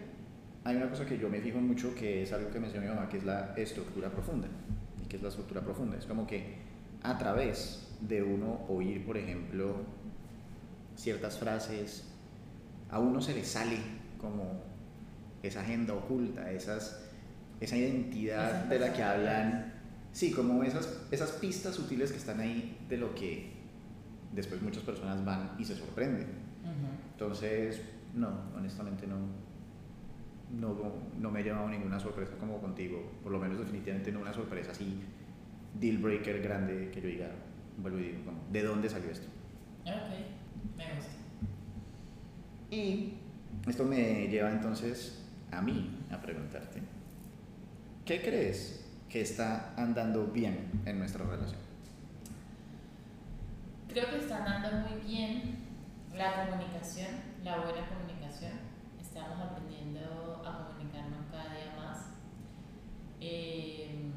hay 0.63 0.77
una 0.77 0.89
cosa 0.89 1.05
que 1.05 1.19
yo 1.19 1.29
me 1.29 1.41
fijo 1.41 1.59
mucho, 1.59 1.95
que 1.97 2.23
es 2.23 2.33
algo 2.33 2.49
que 2.51 2.61
mencionó 2.61 2.87
mi 2.87 2.95
mamá, 2.95 3.09
que 3.09 3.19
es 3.19 3.25
la 3.25 3.55
estructura 3.57 4.09
profunda. 4.09 4.47
¿Y 5.13 5.17
qué 5.17 5.17
es 5.19 5.23
la 5.23 5.29
estructura 5.29 5.61
profunda? 5.61 5.99
Es 5.99 6.07
como 6.07 6.27
que 6.27 6.57
a 7.03 7.19
través 7.19 7.87
de 8.01 8.23
uno 8.23 8.61
oír, 8.69 9.05
por 9.05 9.19
ejemplo, 9.19 9.77
ciertas 10.97 11.39
frases, 11.39 12.05
a 12.91 12.99
uno 12.99 13.21
se 13.21 13.35
le 13.35 13.45
sale 13.45 13.77
como 14.19 14.63
esa 15.43 15.61
agenda 15.61 15.93
oculta, 15.93 16.51
esas, 16.51 17.05
esa 17.61 17.77
identidad 17.77 18.65
de 18.65 18.79
la 18.79 18.95
que 18.95 19.03
hablan, 19.03 19.75
sí, 20.13 20.33
como 20.33 20.63
esas, 20.63 20.89
esas 21.11 21.33
pistas 21.33 21.75
sutiles 21.75 22.11
que 22.11 22.17
están 22.17 22.41
ahí 22.41 22.79
de 22.89 22.97
lo 22.97 23.15
que 23.15 23.53
después 24.33 24.63
muchas 24.63 24.83
personas 24.83 25.23
van 25.27 25.57
y 25.59 25.65
se 25.67 25.77
sorprenden. 25.77 26.41
Entonces, 27.13 27.83
no, 28.15 28.31
honestamente 28.57 29.07
no, 29.07 29.17
no, 30.53 30.77
no 31.19 31.31
me 31.31 31.41
he 31.41 31.43
llevado 31.43 31.69
ninguna 31.69 31.99
sorpresa 31.99 32.33
como 32.39 32.61
contigo, 32.61 33.13
por 33.23 33.33
lo 33.33 33.39
menos 33.39 33.59
definitivamente 33.59 34.13
no 34.13 34.21
una 34.21 34.33
sorpresa 34.33 34.73
así, 34.73 35.01
deal 35.79 35.99
breaker 35.99 36.43
grande 36.43 36.91
que 36.93 37.01
yo 37.01 37.09
diga, 37.09 37.31
vuelvo 37.79 37.99
y 37.99 38.03
digo, 38.03 38.25
como, 38.25 38.41
¿de 38.51 38.63
dónde 38.63 38.89
salió 38.89 39.11
esto? 39.11 39.27
Ok, 39.85 40.77
me 40.77 40.95
gusta. 40.95 41.13
Y 42.71 43.15
esto 43.67 43.85
me 43.85 44.29
lleva 44.29 44.51
entonces 44.51 45.25
a 45.51 45.61
mí 45.61 45.99
a 46.11 46.21
preguntarte, 46.21 46.81
¿qué 48.05 48.23
crees 48.23 48.85
que 49.09 49.21
está 49.21 49.75
andando 49.77 50.27
bien 50.29 50.71
en 50.87 50.99
nuestra 50.99 51.25
relación? 51.25 51.61
Creo 53.89 54.09
que 54.09 54.19
está 54.19 54.43
andando 54.43 54.89
muy 54.89 55.01
bien 55.07 55.57
la 56.17 56.47
comunicación, 56.47 57.09
la 57.45 57.59
buena 57.59 57.87
comunicación. 57.89 58.53
Estamos 59.01 59.39
aprendiendo 59.39 60.43
a 60.47 60.67
comunicarnos 60.67 61.27
cada 61.31 61.55
día 61.55 61.75
más. 61.77 61.99
Em, 63.25 64.13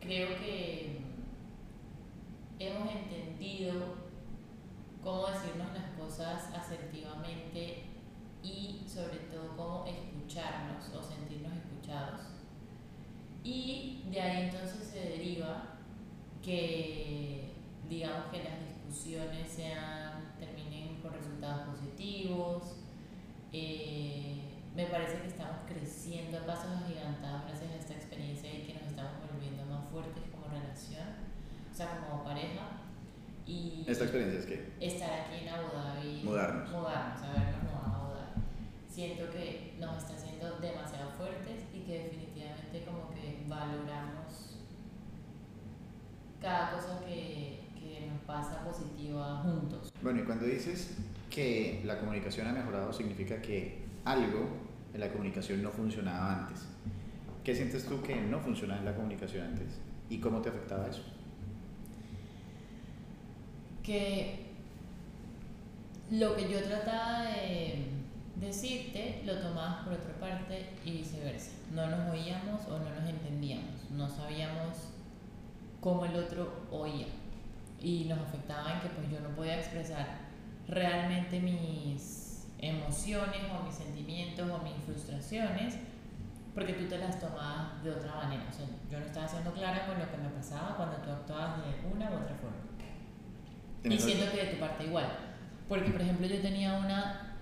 creo 0.00 0.28
que 0.38 1.00
hemos 2.60 2.88
entendido 2.88 3.96
cómo 5.02 5.26
decirnos 5.26 5.74
las 5.74 5.90
cosas 5.98 6.54
asertivamente 6.54 7.82
y 8.44 8.84
sobre 8.86 9.18
todo 9.30 9.56
cómo 9.56 9.84
escucharnos 9.86 10.88
o 10.94 11.02
sentirnos 11.02 11.52
escuchados. 11.54 12.20
Y 13.42 14.02
de 14.10 14.20
ahí 14.20 14.44
entonces 14.44 14.84
se 14.86 15.00
deriva 15.00 15.78
que 16.42 17.50
digamos 17.88 18.26
que 18.26 18.44
las 18.44 18.60
discusiones 18.60 19.50
sean, 19.50 20.36
terminen 20.38 21.00
con 21.02 21.12
resultados 21.12 21.74
positivos. 21.74 22.76
Eh, 23.52 24.43
me 24.74 24.86
parece 24.86 25.20
que 25.20 25.28
estamos 25.28 25.58
creciendo 25.68 26.38
a 26.38 26.46
pasos 26.46 26.70
agigantados 26.82 27.42
gracias 27.46 27.70
a 27.70 27.76
esta 27.76 27.94
experiencia 27.94 28.52
y 28.52 28.66
que 28.66 28.74
nos 28.74 28.88
estamos 28.88 29.12
volviendo 29.30 29.64
más 29.66 29.88
fuertes 29.88 30.22
como 30.32 30.48
relación, 30.48 31.06
o 31.70 31.74
sea, 31.74 32.00
como 32.00 32.24
pareja. 32.24 32.82
Y 33.46 33.84
¿Esta 33.86 34.04
experiencia 34.04 34.40
es 34.40 34.46
qué? 34.46 34.72
Estar 34.80 35.12
aquí 35.12 35.44
en 35.44 35.48
Abu 35.48 35.68
Dhabi. 35.72 36.22
Mudarnos. 36.24 36.70
Mudarnos, 36.70 37.22
habernos 37.22 37.62
mudado 37.62 37.86
a 37.86 38.00
Abu 38.00 38.14
Dhabi. 38.14 38.42
Siento 38.88 39.30
que 39.30 39.76
nos 39.78 39.98
está 39.98 40.14
haciendo 40.14 40.58
demasiado 40.58 41.10
fuertes 41.12 41.62
y 41.72 41.80
que 41.80 42.04
definitivamente 42.04 42.84
como 42.84 43.10
que 43.10 43.44
valoramos 43.46 44.58
cada 46.40 46.72
cosa 46.72 47.00
que, 47.06 47.60
que 47.78 48.08
nos 48.10 48.20
pasa 48.22 48.64
positiva 48.64 49.40
juntos. 49.42 49.92
Bueno, 50.02 50.20
y 50.20 50.24
cuando 50.24 50.46
dices 50.46 50.96
que 51.30 51.80
la 51.84 52.00
comunicación 52.00 52.48
ha 52.48 52.52
mejorado, 52.52 52.92
significa 52.92 53.40
que 53.40 53.84
algo 54.04 54.63
en 54.94 55.00
la 55.00 55.10
comunicación 55.10 55.62
no 55.62 55.70
funcionaba 55.70 56.46
antes. 56.46 56.66
¿Qué 57.42 57.54
sientes 57.54 57.84
tú 57.84 58.00
que 58.00 58.16
no 58.16 58.40
funcionaba 58.40 58.80
en 58.80 58.86
la 58.86 58.94
comunicación 58.94 59.48
antes? 59.48 59.80
¿Y 60.08 60.18
cómo 60.18 60.40
te 60.40 60.48
afectaba 60.48 60.88
eso? 60.88 61.02
que 63.84 64.46
lo 66.10 66.34
que 66.34 66.50
yo 66.50 66.62
trataba 66.62 67.24
de 67.24 67.86
decirte 68.36 69.22
lo 69.24 69.38
tomabas 69.38 69.84
por 69.84 69.92
otra 69.92 70.14
parte 70.18 70.70
y 70.84 70.92
viceversa. 70.92 71.52
No 71.72 71.86
nos 71.86 72.10
oíamos 72.10 72.66
o 72.66 72.78
no 72.78 72.90
nos 72.90 73.08
entendíamos, 73.08 73.90
no 73.90 74.08
sabíamos 74.08 74.88
cómo 75.80 76.06
el 76.06 76.16
otro 76.16 76.66
oía 76.70 77.06
y 77.80 78.06
nos 78.08 78.18
afectaba 78.18 78.72
en 78.72 78.80
que 78.80 78.88
pues 78.88 79.10
yo 79.10 79.20
no 79.20 79.36
podía 79.36 79.58
expresar 79.58 80.18
realmente 80.66 81.38
mis 81.40 82.23
emociones 82.68 83.40
o 83.52 83.64
mis 83.64 83.74
sentimientos 83.74 84.50
o 84.50 84.58
mis 84.62 84.74
frustraciones 84.84 85.76
porque 86.54 86.74
tú 86.74 86.86
te 86.86 86.98
las 86.98 87.18
tomabas 87.18 87.82
de 87.82 87.90
otra 87.90 88.14
manera. 88.14 88.44
O 88.48 88.52
sea, 88.52 88.66
yo 88.90 89.00
no 89.00 89.04
estaba 89.04 89.26
siendo 89.26 89.52
clara 89.52 89.86
con 89.86 89.98
lo 89.98 90.08
que 90.10 90.16
me 90.16 90.28
pasaba 90.28 90.76
cuando 90.76 90.96
tú 90.98 91.10
actuabas 91.10 91.58
de 91.58 91.86
una 91.92 92.10
u 92.10 92.14
otra 92.14 92.34
forma. 92.36 92.56
Y 93.82 93.88
¿Tienes 93.88 94.04
siento 94.04 94.30
que 94.30 94.44
de 94.44 94.52
tu 94.52 94.60
parte 94.60 94.84
igual. 94.84 95.18
Porque, 95.68 95.90
por 95.90 96.00
ejemplo, 96.00 96.26
yo 96.26 96.40
tenía 96.40 96.74
una 96.74 97.36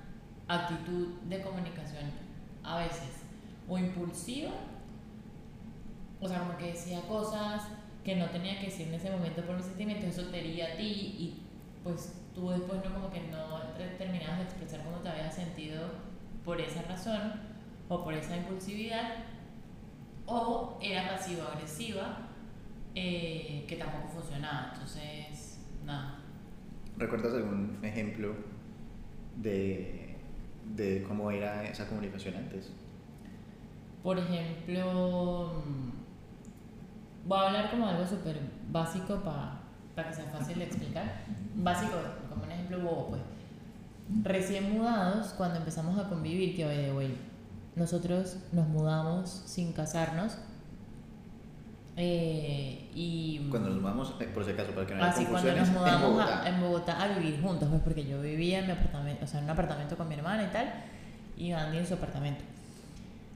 actitud 0.49 1.09
de 1.29 1.43
comunicación 1.43 2.11
a 2.63 2.79
veces 2.79 3.23
o 3.69 3.79
impulsiva, 3.79 4.53
o 6.21 6.29
sea, 6.29 6.41
como 6.41 6.57
que 6.57 6.73
decía 6.73 7.01
cosas 7.03 7.63
que 8.05 8.17
no 8.17 8.27
tenía 8.31 8.59
que 8.59 8.67
decir 8.67 8.89
en 8.89 8.95
ese 8.95 9.11
momento 9.11 9.43
por 9.43 9.57
mis 9.57 9.67
sentimientos, 9.67 10.11
eso 10.11 10.29
te 10.29 10.41
hería 10.41 10.73
a 10.73 10.77
ti 10.77 10.85
y 10.85 11.43
pues 11.85 12.22
tú 12.35 12.49
después 12.51 12.83
no 12.85 12.93
como 12.95 13.11
que 13.11 13.21
no 13.29 13.59
te- 13.77 13.97
terminabas 13.99 14.39
de 14.39 14.45
expresar 14.45 14.83
cómo 14.85 14.99
te 14.99 15.09
habías 15.09 15.35
sentido 15.35 15.87
por 16.45 16.61
esa 16.61 16.83
razón 16.83 17.33
o 17.89 18.03
por 18.05 18.15
esa 18.15 18.37
impulsividad 18.37 19.15
o 20.27 20.79
era 20.81 21.09
pasivo-agresiva 21.09 22.19
eh, 22.95 23.65
que 23.69 23.77
tampoco 23.77 24.09
funcionaba, 24.09 24.71
entonces 24.73 25.61
nada. 25.85 26.19
¿Recuerdas 26.97 27.35
algún 27.35 27.79
ejemplo 27.83 28.35
de, 29.37 30.17
de 30.75 31.03
cómo 31.03 31.31
era 31.31 31.65
esa 31.65 31.89
comunicación 31.89 32.37
antes? 32.37 32.71
Por 34.03 34.19
ejemplo, 34.19 35.63
mm, 35.67 37.29
voy 37.29 37.39
a 37.39 37.47
hablar 37.49 37.71
como 37.71 37.87
algo 37.87 38.07
súper 38.07 38.41
básico 38.71 39.21
para 39.23 40.09
que 40.09 40.15
sea 40.15 40.25
fácil 40.27 40.59
de 40.59 40.65
explicar. 40.65 41.25
Básico, 41.55 41.93
ejemplo 42.73 42.91
bobo, 42.91 43.09
pues. 43.11 43.23
Recién 44.25 44.73
mudados, 44.77 45.29
cuando 45.37 45.57
empezamos 45.59 45.99
a 45.99 46.09
convivir, 46.09 46.55
que 46.57 46.65
by 46.65 46.77
the 46.77 46.93
way, 46.93 47.17
nosotros 47.77 48.37
nos 48.53 48.69
mudamos 48.69 49.29
sin 49.47 49.73
casarnos. 49.73 50.37
eh, 51.97 52.91
y 52.95 53.49
Cuando 53.51 53.69
nos 53.71 53.81
mudamos, 53.81 54.15
eh, 54.21 54.25
por 54.33 54.45
si 54.45 54.51
acaso, 54.53 54.73
para 54.73 54.87
que 54.87 54.95
no 54.95 55.03
haya 55.05 55.13
Así 55.13 55.27
cuando 55.27 55.53
nos 55.55 55.69
confusiones, 55.69 55.69
en 55.69 55.75
mudamos 55.75 56.11
Bogotá. 56.13 56.43
a, 56.43 56.49
en 56.49 56.61
Bogotá 56.61 57.03
a 57.03 57.09
vivir 57.19 57.41
juntos, 57.43 57.69
pues 57.69 57.83
porque 57.83 58.05
yo 58.07 58.21
vivía 58.21 58.61
en 58.61 58.67
mi 58.67 58.73
apartamento, 58.73 59.25
o 59.25 59.29
sea, 59.29 59.39
en 59.41 59.45
un 59.45 59.51
apartamento 59.51 59.97
con 59.97 60.09
mi 60.09 60.15
hermana 60.15 60.45
y 60.45 60.53
tal, 60.53 60.73
y 61.37 61.53
Andy 61.53 61.79
en 61.79 61.87
su 61.87 61.95
apartamento. 61.95 62.45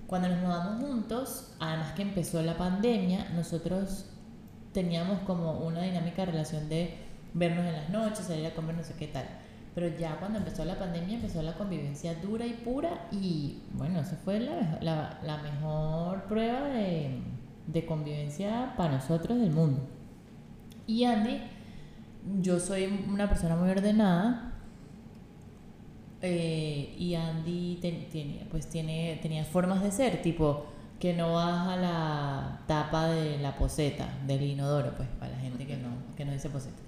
Cuando 0.07 0.29
nos 0.29 0.41
mudamos 0.41 0.83
juntos, 0.83 1.53
además 1.61 1.93
que 1.93 2.03
empezó 2.03 2.41
la 2.43 2.57
pandemia, 2.57 3.29
nosotros 3.35 4.07
teníamos 4.73 5.21
como 5.21 5.61
una 5.61 5.83
dinámica 5.83 6.25
de 6.25 6.33
relación 6.33 6.69
de 6.69 7.06
vernos 7.37 7.67
en 7.67 7.73
las 7.75 7.91
noches, 7.91 8.27
salir 8.27 8.47
a 8.47 8.55
comer, 8.55 8.77
no 8.77 8.83
sé 8.83 8.95
qué 8.99 9.09
tal. 9.09 9.27
Pero 9.75 9.89
ya 9.99 10.17
cuando 10.19 10.39
empezó 10.39 10.65
la 10.65 10.79
pandemia, 10.79 11.17
empezó 11.17 11.43
la 11.43 11.53
convivencia 11.55 12.15
dura 12.15 12.47
y 12.47 12.55
pura, 12.55 13.09
y 13.13 13.59
bueno, 13.75 14.01
eso 14.01 14.17
fue 14.25 14.41
la, 14.41 15.19
la, 15.23 15.37
mejor 15.43 16.25
prueba 16.25 16.69
de, 16.69 17.21
de 17.67 17.85
convivencia 17.85 18.73
para 18.77 18.95
nosotros 18.95 19.39
del 19.39 19.51
mundo. 19.51 19.83
Y 20.87 21.05
Andy, 21.05 21.43
yo 22.41 22.59
soy 22.59 23.05
una 23.09 23.29
persona 23.29 23.55
muy 23.57 23.71
ordenada. 23.71 24.55
eh, 26.23 26.95
y 26.99 27.15
Andy 27.15 27.79
pues 28.51 28.67
tiene, 28.69 29.19
tenía 29.23 29.45
formas 29.45 29.83
de 29.83 29.91
ser, 29.91 30.23
tipo 30.23 30.67
que 30.99 31.13
no 31.15 31.35
baja 31.35 31.77
la 31.77 32.61
tapa 32.67 33.09
de 33.09 33.39
la 33.39 33.57
poseta 33.57 34.09
del 34.27 34.43
inodoro, 34.43 34.93
pues 34.97 35.09
para 35.21 35.33
la 35.33 35.39
gente 35.39 35.67
que 35.67 35.77
no, 35.77 35.89
que 36.17 36.25
no 36.25 36.33
dice 36.33 36.49
poseta. 36.49 36.86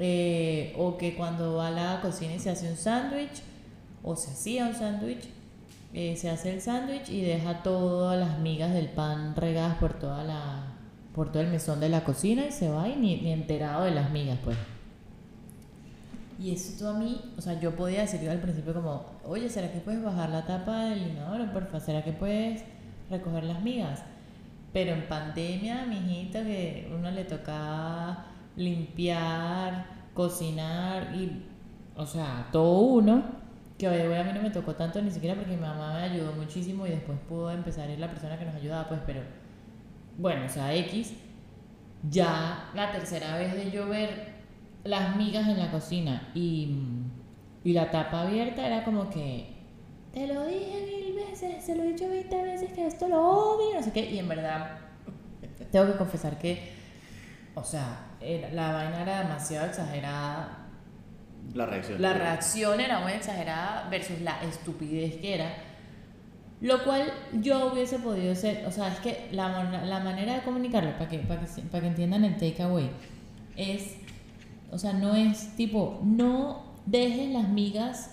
Eh, 0.00 0.74
o 0.76 0.96
que 0.96 1.16
cuando 1.16 1.56
va 1.56 1.68
a 1.68 1.70
la 1.70 2.00
cocina 2.00 2.34
y 2.34 2.38
se 2.38 2.50
hace 2.50 2.70
un 2.70 2.76
sándwich, 2.76 3.42
o 4.02 4.14
se 4.14 4.30
hacía 4.30 4.66
un 4.66 4.74
sándwich, 4.74 5.28
eh, 5.94 6.16
se 6.16 6.28
hace 6.28 6.52
el 6.52 6.60
sándwich 6.60 7.08
y 7.08 7.22
deja 7.22 7.62
todas 7.62 8.18
las 8.18 8.38
migas 8.38 8.72
del 8.74 8.88
pan 8.88 9.34
regadas 9.34 9.78
por 9.78 9.94
toda 9.94 10.22
la 10.22 10.74
por 11.14 11.32
todo 11.32 11.42
el 11.42 11.48
mesón 11.48 11.80
de 11.80 11.88
la 11.88 12.04
cocina 12.04 12.46
y 12.46 12.52
se 12.52 12.68
va 12.68 12.88
y 12.88 12.94
ni, 12.94 13.16
ni 13.22 13.32
enterado 13.32 13.84
de 13.84 13.92
las 13.92 14.10
migas 14.10 14.38
pues. 14.44 14.56
Y 16.38 16.52
eso 16.52 16.90
a 16.90 16.92
mí 16.92 17.20
o 17.36 17.40
sea 17.40 17.58
yo 17.58 17.74
podía 17.74 18.02
decir 18.02 18.28
al 18.28 18.38
principio 18.38 18.74
como 18.74 19.06
oye 19.24 19.48
será 19.48 19.72
que 19.72 19.80
puedes 19.80 20.02
bajar 20.02 20.28
la 20.28 20.44
tapa 20.44 20.84
del 20.84 21.08
inodoro 21.08 21.50
porfa 21.52 21.80
será 21.80 22.04
que 22.04 22.12
puedes 22.12 22.62
recoger 23.10 23.44
las 23.44 23.62
migas 23.62 24.02
pero 24.72 24.92
en 24.92 25.08
pandemia 25.08 25.86
mijito 25.86 26.38
que 26.40 26.92
uno 26.94 27.10
le 27.10 27.24
tocaba 27.24 28.26
limpiar 28.58 29.86
cocinar 30.12 31.14
y 31.14 31.44
o 31.96 32.04
sea 32.04 32.48
todo 32.52 32.80
uno 32.80 33.22
que 33.78 33.88
hoy 33.88 34.12
a 34.12 34.24
mí 34.24 34.32
no 34.34 34.42
me 34.42 34.50
tocó 34.50 34.74
tanto 34.74 35.00
ni 35.00 35.10
siquiera 35.10 35.36
porque 35.36 35.52
mi 35.52 35.56
mamá 35.56 35.94
me 35.94 36.02
ayudó 36.02 36.32
muchísimo 36.32 36.84
y 36.86 36.90
después 36.90 37.16
pudo 37.28 37.52
empezar 37.52 37.88
a 37.88 37.92
ir 37.92 38.00
la 38.00 38.10
persona 38.10 38.36
que 38.36 38.44
nos 38.44 38.56
ayudaba, 38.56 38.88
pues, 38.88 39.00
pero 39.06 39.20
bueno, 40.18 40.46
o 40.46 40.48
sea, 40.48 40.74
X, 40.74 41.14
ya 42.10 42.70
la 42.74 42.90
tercera 42.90 43.36
vez 43.36 43.54
de 43.54 43.70
yo 43.70 43.88
ver 43.88 44.32
las 44.82 45.14
migas 45.16 45.46
en 45.46 45.58
la 45.58 45.70
cocina 45.70 46.28
y, 46.34 46.76
y 47.62 47.72
la 47.72 47.92
tapa 47.92 48.22
abierta 48.22 48.66
era 48.66 48.82
como 48.82 49.08
que, 49.10 49.54
te 50.12 50.26
lo 50.26 50.44
dije 50.44 50.84
mil 50.84 51.14
veces, 51.14 51.64
se 51.64 51.76
lo 51.76 51.84
he 51.84 51.92
dicho 51.92 52.08
20 52.08 52.42
veces 52.42 52.72
que 52.72 52.84
esto 52.84 53.06
lo 53.06 53.22
odio, 53.22 53.76
no 53.76 53.82
sé 53.84 53.92
qué, 53.92 54.10
y 54.10 54.18
en 54.18 54.26
verdad 54.26 54.78
tengo 55.70 55.86
que 55.86 55.98
confesar 55.98 56.36
que, 56.36 56.72
o 57.54 57.62
sea, 57.62 58.07
era- 58.20 58.50
la 58.50 58.72
vaina 58.72 59.02
era 59.02 59.22
demasiado 59.22 59.66
exagerada 59.66 60.66
La 61.54 61.66
reacción. 61.66 62.00
la 62.02 62.12
reacción 62.14 62.80
era 62.80 63.00
muy 63.00 63.12
exagerada 63.12 63.88
versus 63.90 64.20
la 64.20 64.42
estupidez 64.42 65.16
que 65.16 65.34
era. 65.34 65.50
Lo 66.60 66.82
cual 66.82 67.04
yo 67.34 67.70
hubiese 67.72 68.00
podido 68.00 68.34
ser, 68.34 68.66
o 68.66 68.72
sea, 68.72 68.88
es 68.88 68.98
que 68.98 69.28
la, 69.30 69.62
la 69.84 70.00
manera 70.00 70.34
de 70.34 70.40
comunicarlo, 70.42 70.90
para 70.98 71.08
que, 71.08 71.18
para, 71.20 71.40
que, 71.42 71.62
para 71.62 71.80
que 71.82 71.86
entiendan 71.86 72.24
el 72.24 72.36
takeaway, 72.36 72.90
es, 73.56 73.94
o 74.72 74.76
sea, 74.78 74.92
no 74.92 75.14
es 75.14 75.54
tipo, 75.56 76.00
no 76.02 76.74
dejes 76.84 77.30
las 77.32 77.48
migas 77.48 78.10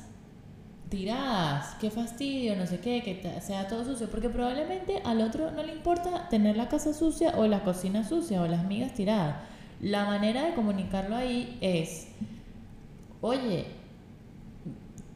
tiradas, 0.90 1.76
qué 1.82 1.90
fastidio, 1.90 2.56
no 2.56 2.68
sé 2.68 2.80
qué, 2.80 3.02
que 3.02 3.42
sea 3.42 3.68
todo 3.68 3.84
sucio, 3.84 4.08
porque 4.12 4.30
probablemente 4.30 5.02
al 5.04 5.22
otro 5.22 5.50
no 5.52 5.64
le 5.64 5.74
importa 5.74 6.30
tener 6.30 6.56
la 6.56 6.70
casa 6.70 6.94
sucia 6.94 7.34
o 7.38 7.48
la 7.48 7.62
cocina 7.64 8.08
sucia 8.08 8.42
o 8.44 8.48
las 8.48 8.64
migas 8.66 8.94
tiradas. 8.94 9.38
La 9.86 10.06
manera 10.06 10.46
de 10.46 10.56
comunicarlo 10.56 11.16
ahí 11.16 11.60
es, 11.62 12.08
oye, 13.22 13.68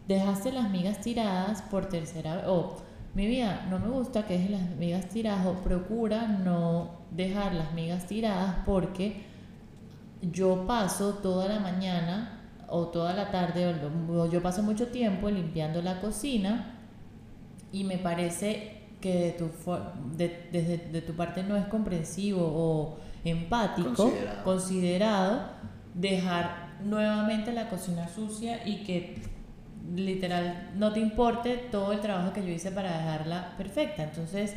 dejaste 0.07 0.51
las 0.51 0.69
migas 0.69 1.01
tiradas 1.01 1.63
por 1.63 1.87
tercera 1.89 2.35
vez, 2.35 2.45
o 2.47 2.77
mi 3.15 3.25
vida, 3.25 3.65
no 3.71 3.79
me 3.79 3.87
gusta 3.87 4.27
que 4.27 4.35
dejes 4.35 4.51
las 4.51 4.69
migas 4.77 5.09
tiradas, 5.09 5.47
o 5.47 5.53
procura 5.63 6.27
no 6.27 6.99
dejar 7.09 7.55
las 7.55 7.73
migas 7.73 8.05
tiradas 8.05 8.57
porque 8.63 9.23
yo 10.21 10.67
paso 10.67 11.15
toda 11.15 11.47
la 11.47 11.59
mañana 11.59 12.39
o 12.67 12.89
toda 12.89 13.13
la 13.13 13.31
tarde, 13.31 13.73
o 14.07 14.29
yo 14.29 14.43
paso 14.43 14.61
mucho 14.61 14.89
tiempo 14.89 15.31
limpiando 15.31 15.81
la 15.81 15.99
cocina 15.99 16.75
y 17.71 17.85
me 17.85 17.97
parece 17.97 18.83
que 19.01 19.15
de 19.15 19.31
tu, 19.31 19.49
desde 20.15 20.77
de 20.77 21.01
tu 21.01 21.13
parte 21.13 21.41
no 21.41 21.55
es 21.55 21.65
comprensivo 21.65 22.43
o 22.43 23.08
empático, 23.23 24.11
considerado. 24.43 25.59
dejar 25.93 26.69
nuevamente 26.83 27.51
la 27.51 27.69
cocina 27.69 28.07
sucia 28.07 28.65
y 28.65 28.83
que 28.83 29.21
literal 29.95 30.71
no 30.75 30.93
te 30.93 30.99
importe 30.99 31.57
todo 31.71 31.91
el 31.91 31.99
trabajo 31.99 32.33
que 32.33 32.45
yo 32.45 32.49
hice 32.49 32.71
para 32.71 32.97
dejarla 32.97 33.53
perfecta. 33.57 34.03
Entonces, 34.03 34.55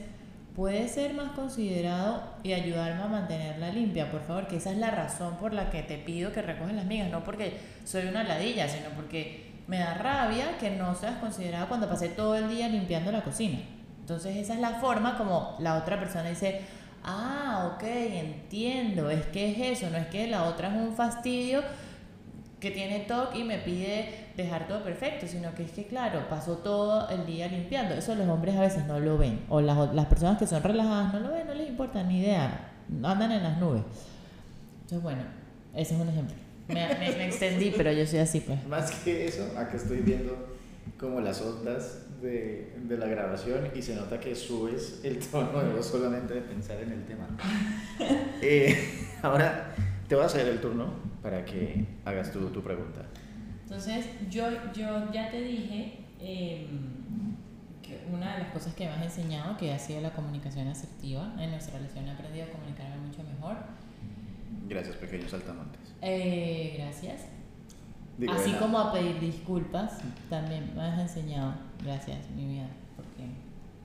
puede 0.55 0.89
ser 0.89 1.15
más 1.15 1.33
considerado 1.33 2.23
y 2.43 2.53
ayudarme 2.53 3.03
a 3.03 3.07
mantenerla 3.07 3.71
limpia, 3.71 4.11
por 4.11 4.23
favor, 4.23 4.47
que 4.47 4.57
esa 4.57 4.71
es 4.71 4.79
la 4.79 4.91
razón 4.91 5.37
por 5.37 5.55
la 5.55 5.71
que 5.71 5.83
te 5.83 5.99
pido 5.99 6.33
que 6.33 6.43
recoges 6.43 6.75
las 6.75 6.85
migas, 6.85 7.11
no 7.11 7.25
porque 7.25 7.59
soy 7.85 8.07
una 8.07 8.23
ladilla, 8.25 8.69
sino 8.69 8.91
porque 8.91 9.53
me 9.67 9.79
da 9.79 9.95
rabia 9.95 10.59
que 10.59 10.71
no 10.71 10.95
seas 10.95 11.17
considerado 11.19 11.69
cuando 11.69 11.89
pasé 11.89 12.09
todo 12.09 12.35
el 12.35 12.49
día 12.51 12.69
limpiando 12.69 13.11
la 13.13 13.23
cocina. 13.23 13.61
Entonces 14.01 14.37
esa 14.37 14.55
es 14.55 14.61
la 14.61 14.81
forma 14.81 15.17
como 15.17 15.57
la 15.61 15.79
otra 15.79 15.99
persona 15.99 16.29
dice, 16.29 16.61
ah, 17.05 17.73
ok, 17.75 17.83
entiendo, 17.85 19.11
es 19.11 19.27
que 19.27 19.53
es 19.53 19.79
eso, 19.79 19.91
no 19.91 19.99
es 19.99 20.07
que 20.07 20.27
la 20.27 20.45
otra 20.45 20.69
es 20.69 20.75
un 20.75 20.95
fastidio 20.95 21.63
que 22.63 22.71
tiene 22.71 23.01
TOC 23.01 23.35
y 23.35 23.43
me 23.43 23.59
pide 23.59 24.29
dejar 24.37 24.69
todo 24.69 24.85
perfecto, 24.85 25.27
sino 25.27 25.53
que 25.53 25.65
es 25.65 25.73
que, 25.73 25.87
claro, 25.87 26.29
pasó 26.29 26.59
todo 26.59 27.09
el 27.09 27.27
día 27.27 27.49
limpiando. 27.49 27.93
Eso 27.95 28.15
los 28.15 28.29
hombres 28.29 28.55
a 28.55 28.61
veces 28.61 28.87
no 28.87 29.01
lo 29.01 29.19
ven. 29.19 29.41
O 29.49 29.61
las, 29.61 29.93
las 29.93 30.07
personas 30.07 30.39
que 30.39 30.47
son 30.47 30.63
relajadas 30.63 31.13
no 31.13 31.19
lo 31.19 31.33
ven, 31.33 31.45
no 31.45 31.55
les 31.55 31.69
importa 31.69 32.05
ni 32.05 32.21
idea. 32.21 32.71
Andan 33.03 33.33
en 33.33 33.43
las 33.43 33.59
nubes. 33.59 33.83
Entonces, 34.83 35.03
bueno, 35.03 35.23
ese 35.75 35.97
es 35.97 36.01
un 36.01 36.09
ejemplo. 36.09 36.37
Me, 36.69 36.87
me, 36.87 37.27
extendí, 37.27 37.73
pero 37.77 37.91
yo 37.91 38.07
soy 38.07 38.21
así, 38.21 38.39
pues. 38.39 38.65
Más 38.69 38.93
que 38.93 39.27
eso, 39.27 39.59
acá 39.59 39.77
estoy 39.77 39.99
viendo 39.99 40.57
como 41.01 41.21
las 41.21 41.41
ondas 41.41 42.02
de, 42.23 42.73
de, 42.77 42.97
la 42.97 43.07
grabación 43.07 43.71
y 43.75 43.83
se 43.83 43.95
nota 43.95 44.19
que 44.21 44.35
subes 44.35 45.01
el 45.05 45.19
tono 45.19 45.61
de 45.61 45.75
voz 45.75 45.87
solamente 45.87 46.35
de 46.35 46.41
pensar 46.41 46.81
en 46.81 46.93
el 46.93 47.05
tema. 47.05 47.29
eh, 48.41 48.77
ahora 49.23 49.75
te 50.09 50.15
voy 50.15 50.25
a 50.25 50.27
hacer 50.27 50.47
el 50.47 50.61
turno 50.61 50.95
para 51.23 51.45
que 51.45 51.85
hagas 52.05 52.33
tu, 52.33 52.49
tu 52.51 52.63
pregunta. 52.63 53.03
Entonces, 53.65 54.07
yo, 54.31 54.45
yo 54.75 55.11
ya 55.13 55.31
te 55.31 55.41
dije 55.41 55.99
em, 56.21 57.37
que 57.83 58.05
una 58.13 58.35
de 58.35 58.43
las 58.45 58.53
cosas 58.53 58.75
que 58.75 58.85
me 58.85 58.93
has 58.93 59.03
enseñado, 59.03 59.57
que 59.57 59.73
ha 59.73 59.79
sido 59.79 60.01
la 60.01 60.13
comunicación 60.13 60.69
asertiva. 60.69 61.35
En 61.39 61.51
nuestra 61.51 61.79
relación 61.79 62.07
he 62.07 62.11
aprendido 62.11 62.47
a 62.47 62.51
comunicarme 62.51 62.97
mucho 62.99 63.23
mejor. 63.23 63.57
Gracias, 64.69 64.97
pequeños 64.97 65.31
saltamontes. 65.31 65.95
Eh, 66.03 66.75
gracias. 66.79 67.23
Así 68.31 68.53
como 68.53 68.79
a 68.79 68.93
pedir 68.93 69.19
disculpas, 69.21 69.99
también 70.29 70.73
me 70.77 70.83
has 70.83 71.01
enseñado. 71.01 71.55
Gracias, 71.83 72.31
mi 72.31 72.47
vida, 72.47 72.69
porque 72.97 73.31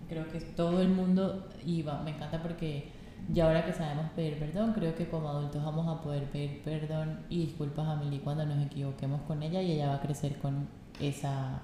creo 0.09 0.31
que 0.31 0.39
todo 0.39 0.81
el 0.81 0.89
mundo 0.89 1.47
iba. 1.65 2.01
Me 2.03 2.11
encanta 2.11 2.41
porque 2.41 2.91
y 3.33 3.39
ahora 3.41 3.65
que 3.65 3.73
sabemos 3.73 4.09
pedir 4.11 4.39
perdón, 4.39 4.71
creo 4.73 4.95
que 4.95 5.09
como 5.09 5.27
adultos 5.27 5.63
vamos 5.63 5.87
a 5.87 6.01
poder 6.01 6.23
pedir 6.25 6.61
perdón 6.63 7.19
y 7.29 7.45
disculpas 7.45 7.87
a 7.87 7.95
Mili 7.97 8.19
cuando 8.19 8.45
nos 8.45 8.65
equivoquemos 8.65 9.21
con 9.23 9.43
ella 9.43 9.61
y 9.61 9.73
ella 9.73 9.89
va 9.89 9.95
a 9.95 10.01
crecer 10.01 10.37
con 10.37 10.67
esa... 11.01 11.61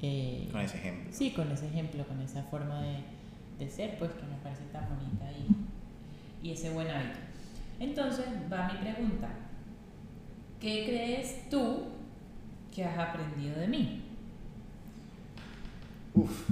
Eh, 0.00 0.48
con 0.50 0.60
ese 0.62 0.78
ejemplo. 0.78 1.12
Sí, 1.12 1.32
con 1.32 1.50
ese 1.50 1.66
ejemplo, 1.66 2.06
con 2.06 2.20
esa 2.20 2.42
forma 2.44 2.80
de, 2.80 2.96
de 3.58 3.70
ser, 3.70 3.98
pues 3.98 4.10
que 4.12 4.22
me 4.22 4.36
parece 4.42 4.64
tan 4.72 4.86
bonita 4.88 5.26
y, 5.32 6.48
y 6.48 6.52
ese 6.52 6.70
buen 6.70 6.88
hábito. 6.88 7.18
Entonces 7.78 8.26
va 8.50 8.72
mi 8.72 8.78
pregunta. 8.78 9.28
¿Qué 10.60 10.84
crees 10.86 11.48
tú 11.50 11.84
que 12.74 12.84
has 12.84 12.98
aprendido 12.98 13.58
de 13.58 13.68
mí? 13.68 14.02
Uf, 16.14 16.48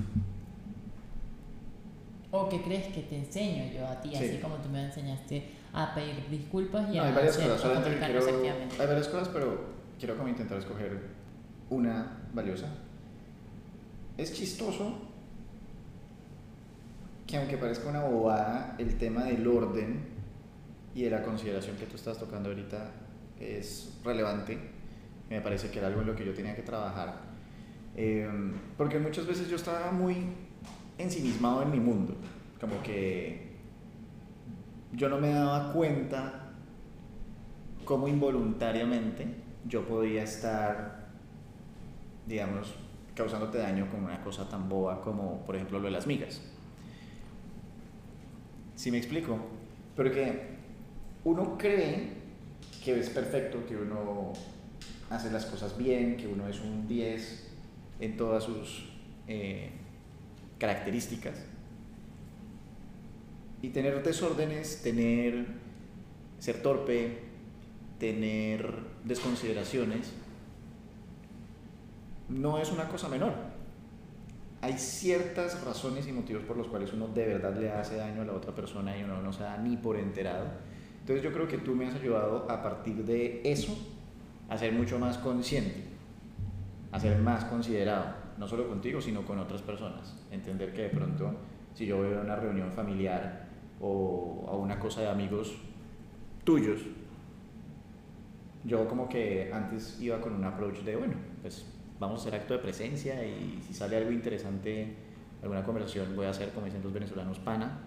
¿O 2.35 2.49
qué 2.49 2.63
crees 2.63 2.87
que 2.95 3.03
te 3.03 3.19
enseño 3.19 3.71
yo 3.75 3.87
a 3.87 4.01
ti, 4.01 4.15
así 4.17 4.39
como 4.39 4.57
tú 4.57 4.71
me 4.71 4.83
enseñaste 4.83 5.51
a 5.75 5.95
pedir 5.95 6.31
disculpas 6.31 6.89
y 6.91 6.97
no, 6.97 7.03
a 7.03 7.09
hay 7.09 7.13
varias 7.13 7.37
cosas, 7.37 7.61
quiero, 7.61 8.27
hay 8.81 8.87
varias 8.87 9.09
cosas, 9.09 9.29
pero 9.29 9.67
quiero 9.99 10.17
como 10.17 10.29
intentar 10.31 10.57
escoger 10.57 10.99
una 11.69 12.23
valiosa. 12.33 12.69
Es 14.17 14.33
chistoso 14.33 14.95
que 17.27 17.37
aunque 17.37 17.59
parezca 17.59 17.91
una 17.91 18.05
bobada, 18.05 18.77
el 18.79 18.97
tema 18.97 19.25
del 19.25 19.47
orden 19.47 20.01
y 20.95 21.03
de 21.03 21.11
la 21.11 21.23
consideración 21.23 21.77
que 21.77 21.85
tú 21.85 21.97
estás 21.97 22.19
tocando 22.19 22.49
ahorita 22.49 22.93
es 23.43 23.99
relevante. 24.05 24.59
Me 25.29 25.41
parece 25.41 25.71
que 25.71 25.79
era 25.79 25.89
algo 25.89 26.03
en 26.03 26.09
lo 26.09 26.17
que 26.17 26.25
yo 26.25 26.35
tenía 26.35 26.55
que 26.55 26.63
trabajar. 26.63 27.21
Eh, 27.97 28.29
porque 28.77 28.99
muchas 28.99 29.27
veces 29.27 29.49
yo 29.49 29.57
estaba 29.57 29.93
muy 29.93 30.17
ensimismado 30.99 31.63
en 31.63 31.71
mi 31.71 31.81
mundo. 31.81 32.15
Como 32.61 32.83
que 32.83 33.53
yo 34.93 35.09
no 35.09 35.19
me 35.19 35.31
daba 35.31 35.73
cuenta 35.73 36.53
cómo 37.85 38.09
involuntariamente 38.09 39.27
yo 39.67 39.87
podía 39.87 40.23
estar, 40.23 41.09
digamos, 42.27 42.75
causándote 43.15 43.59
daño 43.59 43.91
con 43.91 44.05
una 44.05 44.23
cosa 44.23 44.49
tan 44.49 44.69
boba 44.69 45.01
como, 45.03 45.45
por 45.45 45.57
ejemplo, 45.57 45.79
lo 45.79 45.87
de 45.87 45.91
las 45.91 46.07
migas. 46.07 46.43
Si 48.75 48.91
me 48.91 48.99
explico? 48.99 49.39
Porque 49.97 50.57
uno 51.25 51.57
cree 51.59 52.22
que 52.85 52.99
es 52.99 53.11
perfecto, 53.11 53.65
que 53.67 53.77
uno 53.77 54.33
hace 55.11 55.31
las 55.31 55.47
cosas 55.47 55.77
bien, 55.77 56.17
que 56.17 56.27
uno 56.27 56.49
es 56.49 56.61
un 56.61 56.89
10 56.89 57.49
en 58.01 58.17
todas 58.17 58.45
sus 58.45 58.89
eh, 59.29 59.71
características. 60.59 61.45
Y 63.61 63.69
tener 63.69 64.03
desórdenes, 64.03 64.83
tener 64.83 65.47
ser 66.43 66.61
torpe, 66.61 67.21
tener 68.01 68.75
desconsideraciones, 69.05 70.13
no 72.29 72.59
es 72.59 72.73
una 72.73 72.89
cosa 72.89 73.09
menor. 73.09 73.33
Hay 74.61 74.73
ciertas 74.73 75.63
razones 75.65 76.09
y 76.09 76.13
motivos 76.13 76.43
por 76.43 76.57
los 76.57 76.67
cuales 76.67 76.93
uno 76.93 77.07
de 77.07 77.27
verdad 77.27 77.57
le 77.57 77.71
hace 77.71 77.97
daño 77.97 78.23
a 78.23 78.25
la 78.25 78.33
otra 78.33 78.53
persona 78.53 78.97
y 78.99 79.05
uno 79.05 79.23
no 79.23 79.33
se 79.33 79.45
da 79.45 79.57
ni 79.57 79.77
por 79.77 79.97
enterado. 79.97 80.47
Entonces 81.03 81.25
yo 81.25 81.33
creo 81.33 81.49
que 81.49 81.59
tú 81.59 81.75
me 81.75 81.89
has 81.89 81.97
ayudado 81.97 82.49
a 82.49 82.63
partir 82.63 83.05
de 83.05 83.43
eso 83.45 83.77
a 84.49 84.57
ser 84.57 84.73
mucho 84.73 85.01
más 85.01 85.19
consciente, 85.19 85.83
a 86.93 87.01
ser 87.01 87.19
más 87.19 87.45
considerado 87.47 88.23
no 88.39 88.47
solo 88.47 88.69
contigo, 88.69 89.01
sino 89.01 89.25
con 89.25 89.41
otras 89.41 89.63
personas. 89.63 90.17
Entender 90.31 90.73
que 90.73 90.83
de 90.83 90.89
pronto, 90.91 91.35
si 91.75 91.87
yo 91.87 91.97
voy 91.97 92.15
a 92.15 92.21
una 92.21 92.37
reunión 92.37 92.71
familiar 92.71 93.49
o 93.81 94.47
a 94.49 94.57
una 94.57 94.79
cosa 94.79 95.01
de 95.01 95.09
amigos 95.09 95.57
tuyos, 96.45 96.83
yo 98.65 98.87
como 98.87 99.09
que 99.09 99.51
antes 99.53 100.01
iba 100.01 100.21
con 100.21 100.35
un 100.35 100.45
approach 100.45 100.83
de, 100.83 100.95
bueno, 100.95 101.15
pues 101.41 101.67
vamos 101.99 102.21
a 102.21 102.29
hacer 102.29 102.41
acto 102.41 102.55
de 102.55 102.61
presencia 102.61 103.27
y 103.27 103.61
si 103.67 103.75
sale 103.75 103.97
algo 103.97 104.13
interesante, 104.13 104.95
alguna 105.43 105.65
conversación, 105.65 106.15
voy 106.15 106.27
a 106.27 106.31
hacer, 106.31 106.51
como 106.51 106.67
dicen 106.67 106.81
los 106.83 106.93
venezolanos, 106.93 107.41
pana 107.41 107.81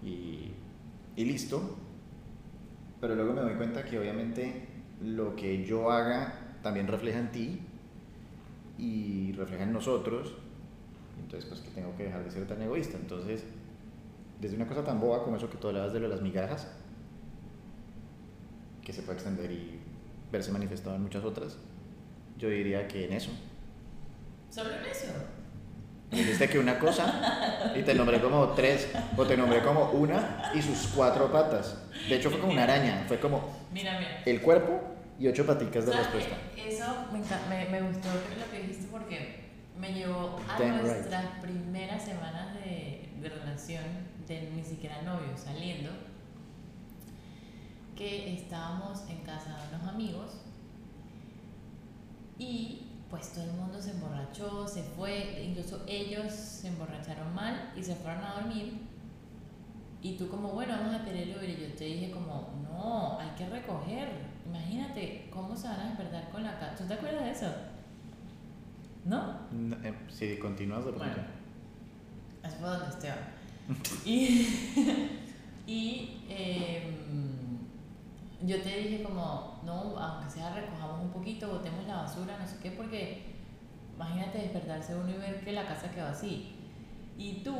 y, 0.00 0.52
y 1.16 1.24
listo. 1.24 1.76
Pero 3.06 3.14
luego 3.14 3.34
me 3.34 3.42
doy 3.42 3.54
cuenta 3.54 3.84
que 3.84 4.00
obviamente 4.00 4.66
lo 5.00 5.36
que 5.36 5.64
yo 5.64 5.92
haga 5.92 6.56
también 6.60 6.88
refleja 6.88 7.20
en 7.20 7.30
ti 7.30 7.60
y 8.78 9.30
refleja 9.30 9.62
en 9.62 9.72
nosotros. 9.72 10.34
Entonces, 11.22 11.48
pues 11.48 11.60
que 11.60 11.70
tengo 11.70 11.96
que 11.96 12.02
dejar 12.02 12.24
de 12.24 12.32
ser 12.32 12.48
tan 12.48 12.60
egoísta. 12.60 12.96
Entonces, 12.96 13.44
desde 14.40 14.56
una 14.56 14.66
cosa 14.66 14.82
tan 14.82 14.98
boba 15.00 15.22
como 15.22 15.36
eso 15.36 15.48
que 15.48 15.56
tú 15.56 15.68
hablabas 15.68 15.92
de 15.92 16.00
lo 16.00 16.08
de 16.08 16.14
las 16.16 16.20
migajas, 16.20 16.66
que 18.82 18.92
se 18.92 19.02
puede 19.02 19.18
extender 19.18 19.52
y 19.52 19.78
verse 20.32 20.50
manifestado 20.50 20.96
en 20.96 21.02
muchas 21.02 21.22
otras, 21.22 21.58
yo 22.38 22.48
diría 22.48 22.88
que 22.88 23.04
en 23.04 23.12
eso. 23.12 23.30
¿Solo 24.50 24.70
en 24.70 24.84
eso? 24.84 25.12
Dijiste 26.10 26.48
que 26.48 26.58
una 26.58 26.78
cosa 26.78 27.72
y 27.74 27.82
te 27.82 27.94
nombré 27.94 28.20
como 28.20 28.48
tres, 28.50 28.88
o 29.16 29.24
te 29.24 29.36
nombré 29.36 29.60
como 29.62 29.90
una 29.90 30.52
y 30.54 30.62
sus 30.62 30.88
cuatro 30.94 31.30
patas. 31.32 31.76
De 32.08 32.16
hecho, 32.16 32.30
fue 32.30 32.40
como 32.40 32.52
una 32.52 32.62
araña, 32.62 33.04
fue 33.08 33.18
como 33.18 33.50
el 34.24 34.40
cuerpo 34.40 34.80
y 35.18 35.26
ocho 35.28 35.44
paticas 35.44 35.86
de 35.86 35.92
respuesta. 35.92 36.36
Eso 36.56 36.84
me, 37.12 37.18
me, 37.48 37.70
me, 37.70 37.88
gustó 37.88 38.08
lo 38.08 38.50
que 38.50 38.62
dijiste 38.62 38.86
porque 38.90 39.46
me 39.78 39.92
llevó 39.92 40.38
a 40.48 40.58
Damn 40.58 40.78
right. 40.78 40.82
nuestras 40.82 41.24
primeras 41.42 42.04
semanas 42.04 42.54
de, 42.54 43.08
de 43.20 43.28
relación, 43.28 43.84
de 44.28 44.50
ni 44.54 44.64
siquiera 44.64 45.02
novio, 45.02 45.36
saliendo, 45.36 45.90
que 47.96 48.34
estábamos 48.34 49.02
en 49.08 49.18
casa 49.18 49.56
de 49.56 49.76
unos 49.76 49.88
amigos 49.88 50.32
y 52.38 52.85
pues 53.10 53.32
todo 53.32 53.44
el 53.44 53.52
mundo 53.52 53.80
se 53.80 53.92
emborrachó, 53.92 54.66
se 54.66 54.82
fue, 54.82 55.44
incluso 55.46 55.84
ellos 55.86 56.32
se 56.32 56.68
emborracharon 56.68 57.34
mal 57.34 57.72
y 57.76 57.82
se 57.82 57.94
fueron 57.94 58.24
a 58.24 58.34
dormir. 58.34 58.80
Y 60.02 60.16
tú 60.16 60.28
como, 60.28 60.50
bueno, 60.50 60.74
vamos 60.78 60.94
a 60.94 61.04
tener 61.04 61.28
el 61.28 61.36
Uber. 61.36 61.48
Y 61.48 61.56
yo 61.56 61.74
te 61.74 61.84
dije 61.84 62.10
como, 62.10 62.50
no, 62.62 63.18
hay 63.18 63.30
que 63.36 63.48
recoger. 63.48 64.08
Imagínate 64.44 65.28
cómo 65.32 65.56
se 65.56 65.68
van 65.68 65.80
a 65.80 65.88
despertar 65.88 66.30
con 66.30 66.42
la 66.44 66.58
casa. 66.58 66.76
¿Tú 66.76 66.84
te 66.84 66.94
acuerdas 66.94 67.24
de 67.24 67.30
eso? 67.30 67.52
¿No? 69.04 69.40
No, 69.50 69.76
eh, 69.84 69.94
Si 70.08 70.36
continúas 70.38 70.84
de 70.84 70.92
pronto. 70.92 71.14
Bueno. 71.14 71.28
Eso 72.44 72.56
fue 72.56 72.68
donde 72.68 72.88
Esteban. 72.88 73.36
Y, 74.04 74.46
y 75.66 76.24
em, 76.28 76.95
yo 78.42 78.60
te 78.62 78.76
dije 78.80 79.02
como, 79.02 79.60
no, 79.64 79.98
aunque 79.98 80.30
sea 80.30 80.54
recojamos 80.54 81.00
un 81.00 81.10
poquito, 81.10 81.48
botemos 81.48 81.86
la 81.86 82.02
basura, 82.02 82.38
no 82.38 82.46
sé 82.46 82.58
qué, 82.62 82.72
porque 82.72 83.34
imagínate 83.94 84.38
despertarse 84.38 84.94
uno 84.94 85.10
y 85.10 85.18
ver 85.18 85.44
que 85.44 85.52
la 85.52 85.66
casa 85.66 85.90
quedó 85.90 86.08
así. 86.08 86.52
Y 87.16 87.42
tú, 87.42 87.56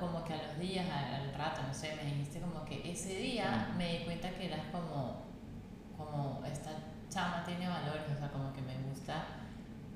como 0.00 0.24
que 0.24 0.32
a 0.32 0.48
los 0.48 0.58
días, 0.58 0.86
al, 0.90 1.34
rato, 1.34 1.60
no 1.66 1.74
sé, 1.74 1.94
me 1.96 2.10
dijiste 2.10 2.40
como 2.40 2.64
que 2.64 2.90
ese 2.90 3.18
día 3.18 3.74
me 3.76 3.98
di 3.98 4.04
cuenta 4.04 4.30
que 4.30 4.46
eras 4.46 4.62
como, 4.72 5.24
como 5.96 6.42
esta 6.46 6.70
chama 7.10 7.44
tiene 7.44 7.68
valores, 7.68 8.04
o 8.14 8.18
sea, 8.18 8.30
como 8.30 8.52
que 8.52 8.62
me 8.62 8.76
gusta 8.88 9.24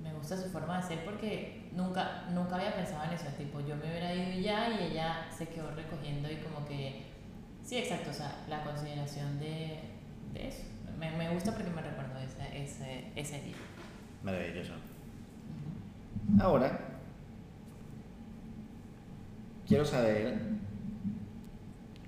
me 0.03 0.13
gusta 0.15 0.37
su 0.37 0.49
forma 0.51 0.77
de 0.79 0.83
ser 0.83 1.05
porque 1.05 1.69
nunca, 1.73 2.25
nunca 2.31 2.57
había 2.57 2.75
pensado 2.75 3.05
en 3.05 3.13
eso, 3.13 3.27
tipo, 3.37 3.61
yo 3.61 3.77
me 3.77 3.89
hubiera 3.91 4.15
ido 4.15 4.41
ya 4.41 4.69
y 4.71 4.93
ella 4.93 5.27
se 5.31 5.49
quedó 5.49 5.71
recogiendo 5.73 6.31
y 6.31 6.37
como 6.37 6.65
que, 6.67 7.07
sí, 7.65 7.79
exacto, 7.79 8.11
o 8.11 8.13
sea, 8.13 8.45
la 8.49 8.63
consideración 8.63 9.39
de, 9.39 9.98
de 10.35 10.49
eso. 10.49 10.63
Me, 10.99 11.11
me 11.17 11.31
gusta 11.33 11.53
porque 11.53 11.71
me 11.71 11.81
recuerdo 11.83 12.19
ese, 12.19 12.63
ese, 12.63 13.05
ese 13.15 13.41
día. 13.43 13.55
Maravilloso. 14.23 14.73
Ahora, 16.41 16.79
quiero 19.67 19.85
saber 19.85 20.39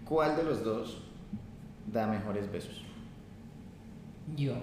cuál 0.04 0.36
de 0.36 0.42
los 0.44 0.64
dos 0.64 1.02
da 1.86 2.06
mejores 2.06 2.50
besos. 2.50 2.84
Yo. 4.36 4.54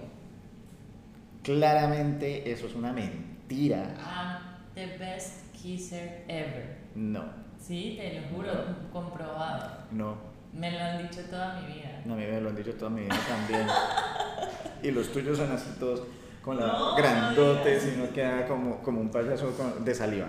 Claramente 1.42 2.50
eso 2.50 2.66
es 2.66 2.74
una 2.74 2.92
mentira. 2.92 3.94
I'm 3.98 4.74
the 4.74 4.98
best 4.98 5.52
kisser 5.54 6.24
ever. 6.28 6.76
No, 6.94 7.24
Sí, 7.58 7.96
te 7.98 8.20
lo 8.20 8.28
juro, 8.28 8.52
comprobado. 8.92 9.78
no, 9.90 10.16
Me 10.54 10.70
lo 10.72 10.78
han 10.80 11.02
dicho 11.08 11.20
toda 11.30 11.60
mi 11.60 11.74
vida. 11.74 12.02
no, 12.04 12.14
a 12.14 12.16
mí 12.16 12.24
me 12.26 12.40
lo 12.40 12.48
han 12.50 12.56
dicho 12.56 12.74
toda 12.74 12.90
mi 12.90 13.02
vida 13.02 13.16
también. 13.28 13.66
Y 14.82 14.92
los 14.92 15.12
tuyos 15.12 15.36
son 15.36 15.50
así 15.50 15.70
todos 15.80 16.04
con 16.40 16.56
la 16.56 16.68
No, 16.68 16.94
grandotes 16.94 17.84
no 17.84 17.92
y 18.04 18.06
no 18.06 18.12
queda 18.12 18.46
como, 18.46 18.78
como 18.80 19.00
un 19.00 19.10
payaso 19.10 19.50
con- 19.56 19.84
de 19.84 19.92
saliva. 19.92 20.28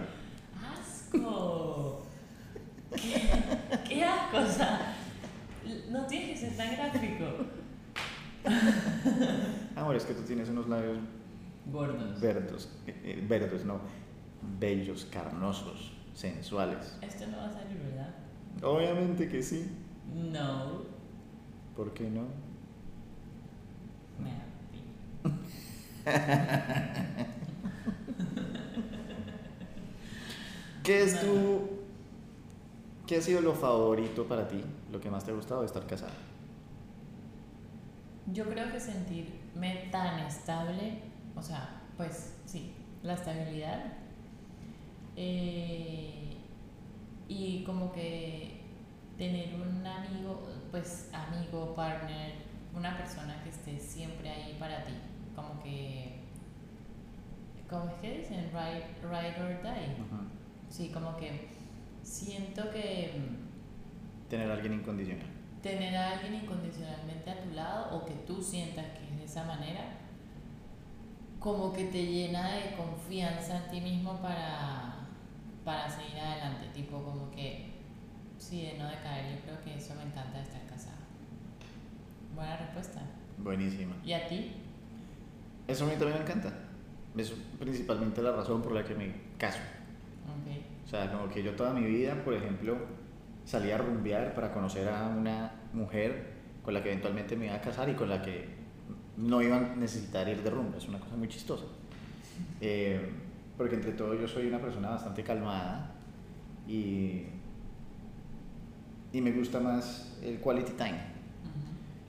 ¡Asco! 0.59 2.03
¿Qué, 2.95 3.31
qué 3.87 4.03
asco? 4.03 4.37
O 4.37 4.47
sea, 4.47 4.95
no 5.91 6.05
tienes 6.07 6.39
que 6.39 6.47
ser 6.47 6.57
tan 6.57 6.75
gráfico. 6.75 7.25
Amor, 9.75 9.95
es 9.95 10.05
que 10.05 10.13
tú 10.13 10.23
tienes 10.23 10.49
unos 10.49 10.67
labios 10.67 10.97
Gordos. 11.71 12.19
verdes, 12.19 12.69
eh, 12.87 13.01
eh, 13.03 13.25
verdes, 13.27 13.65
no, 13.65 13.79
bellos, 14.59 15.07
carnosos, 15.11 15.93
sensuales. 16.15 16.97
Esto 17.01 17.27
no 17.27 17.37
va 17.37 17.45
a 17.49 17.51
salir, 17.53 17.77
¿verdad? 17.77 18.09
Obviamente 18.63 19.27
que 19.29 19.43
sí. 19.43 19.69
No. 20.13 20.85
¿Por 21.75 21.93
qué 21.93 22.09
no? 22.09 22.27
Me 24.19 24.31
¿Qué 30.83 31.03
es 31.03 31.15
No. 31.15 31.19
tu... 31.21 31.69
¿Qué 33.05 33.17
ha 33.17 33.21
sido 33.21 33.41
lo 33.41 33.53
favorito 33.55 34.25
para 34.27 34.47
ti? 34.47 34.63
Lo 34.91 34.99
que 35.01 35.09
más 35.09 35.25
te 35.25 35.31
ha 35.31 35.33
gustado 35.33 35.61
de 35.61 35.67
estar 35.67 35.85
casada. 35.85 36.13
Yo 38.27 38.45
creo 38.49 38.71
que 38.71 38.79
sentirme 38.79 39.89
tan 39.91 40.19
estable, 40.19 41.01
o 41.35 41.41
sea, 41.41 41.81
pues 41.97 42.35
sí, 42.45 42.73
la 43.03 43.13
estabilidad. 43.13 43.93
eh, 45.15 46.37
y 47.27 47.63
como 47.63 47.91
que 47.91 48.58
tener 49.19 49.53
un 49.55 49.85
amigo, 49.85 50.49
pues 50.71 51.11
amigo, 51.13 51.75
partner, 51.75 52.33
una 52.73 52.97
persona 52.97 53.43
que 53.43 53.49
esté 53.49 53.77
siempre 53.79 54.29
ahí 54.29 54.57
para 54.59 54.83
ti. 54.85 54.93
Como 55.35 55.61
que, 55.61 56.21
¿cómo 57.69 57.89
es 57.89 57.93
que 58.01 58.17
dicen? 58.19 58.51
Ride, 58.51 58.85
ride 59.03 59.41
or 59.43 59.61
die. 59.61 59.95
Sí, 60.69 60.91
como 60.93 61.17
que 61.17 61.49
siento 62.03 62.69
que 62.71 63.13
mm, 63.17 64.29
Tener 64.29 64.49
a 64.51 64.53
alguien 64.55 64.73
incondicional. 64.75 65.27
tener 65.61 65.95
a 65.95 66.11
alguien 66.11 66.35
incondicionalmente 66.35 67.29
a 67.31 67.41
tu 67.41 67.51
lado 67.51 67.97
o 67.97 68.05
que 68.05 68.13
tú 68.27 68.41
sientas 68.41 68.85
que 68.97 69.05
es 69.11 69.17
de 69.17 69.25
esa 69.25 69.43
manera, 69.45 69.81
como 71.39 71.73
que 71.73 71.85
te 71.85 72.05
llena 72.05 72.51
de 72.53 72.75
confianza 72.75 73.57
en 73.65 73.71
ti 73.71 73.81
mismo 73.81 74.21
para, 74.21 75.07
para 75.65 75.89
seguir 75.89 76.19
adelante. 76.19 76.67
Tipo, 76.73 77.03
como 77.03 77.31
que, 77.31 77.68
sí, 78.49 78.63
de 78.63 78.77
no 78.77 78.89
decaer. 78.89 79.35
Yo 79.35 79.41
creo 79.43 79.63
que 79.63 79.75
eso 79.75 79.93
me 79.95 80.03
encanta 80.03 80.37
de 80.37 80.43
estar 80.43 80.65
casada. 80.65 80.97
Buena 82.35 82.57
respuesta. 82.57 83.01
Buenísima. 83.37 83.95
¿Y 84.03 84.13
a 84.13 84.27
ti? 84.27 84.53
Eso 85.67 85.85
a 85.85 85.87
mí 85.87 85.93
también 85.93 86.17
me 86.17 86.23
encanta. 86.23 86.51
Es 87.15 87.33
principalmente 87.59 88.21
la 88.21 88.31
razón 88.31 88.61
por 88.61 88.71
la 88.73 88.83
que 88.83 88.95
me 88.95 89.13
caso. 89.37 89.59
Ok. 89.59 90.63
O 90.85 90.89
sea, 90.89 91.11
como 91.11 91.29
que 91.29 91.43
yo 91.43 91.55
toda 91.55 91.73
mi 91.73 91.85
vida, 91.85 92.23
por 92.23 92.33
ejemplo, 92.33 92.77
salía 93.45 93.75
a 93.75 93.77
rumbear 93.77 94.33
para 94.33 94.51
conocer 94.51 94.87
a 94.89 95.07
una 95.07 95.51
mujer 95.73 96.33
con 96.63 96.73
la 96.73 96.81
que 96.81 96.89
eventualmente 96.89 97.35
me 97.35 97.45
iba 97.45 97.55
a 97.55 97.61
casar 97.61 97.89
y 97.89 97.93
con 97.93 98.09
la 98.09 98.21
que 98.21 98.47
no 99.17 99.41
iba 99.41 99.57
a 99.57 99.75
necesitar 99.75 100.27
ir 100.27 100.41
de 100.41 100.49
rumba. 100.49 100.77
Es 100.77 100.87
una 100.87 100.99
cosa 100.99 101.15
muy 101.15 101.27
chistosa. 101.27 101.65
Eh, 102.61 103.09
porque 103.57 103.75
entre 103.75 103.91
todo 103.91 104.13
yo 104.13 104.25
soy 104.25 104.47
una 104.47 104.59
persona 104.59 104.89
bastante 104.89 105.23
calmada 105.23 105.91
y, 106.65 107.25
y 109.13 109.21
me 109.21 109.31
gusta 109.31 109.59
más 109.59 110.17
el 110.21 110.39
quality 110.39 110.73
time. 110.73 110.99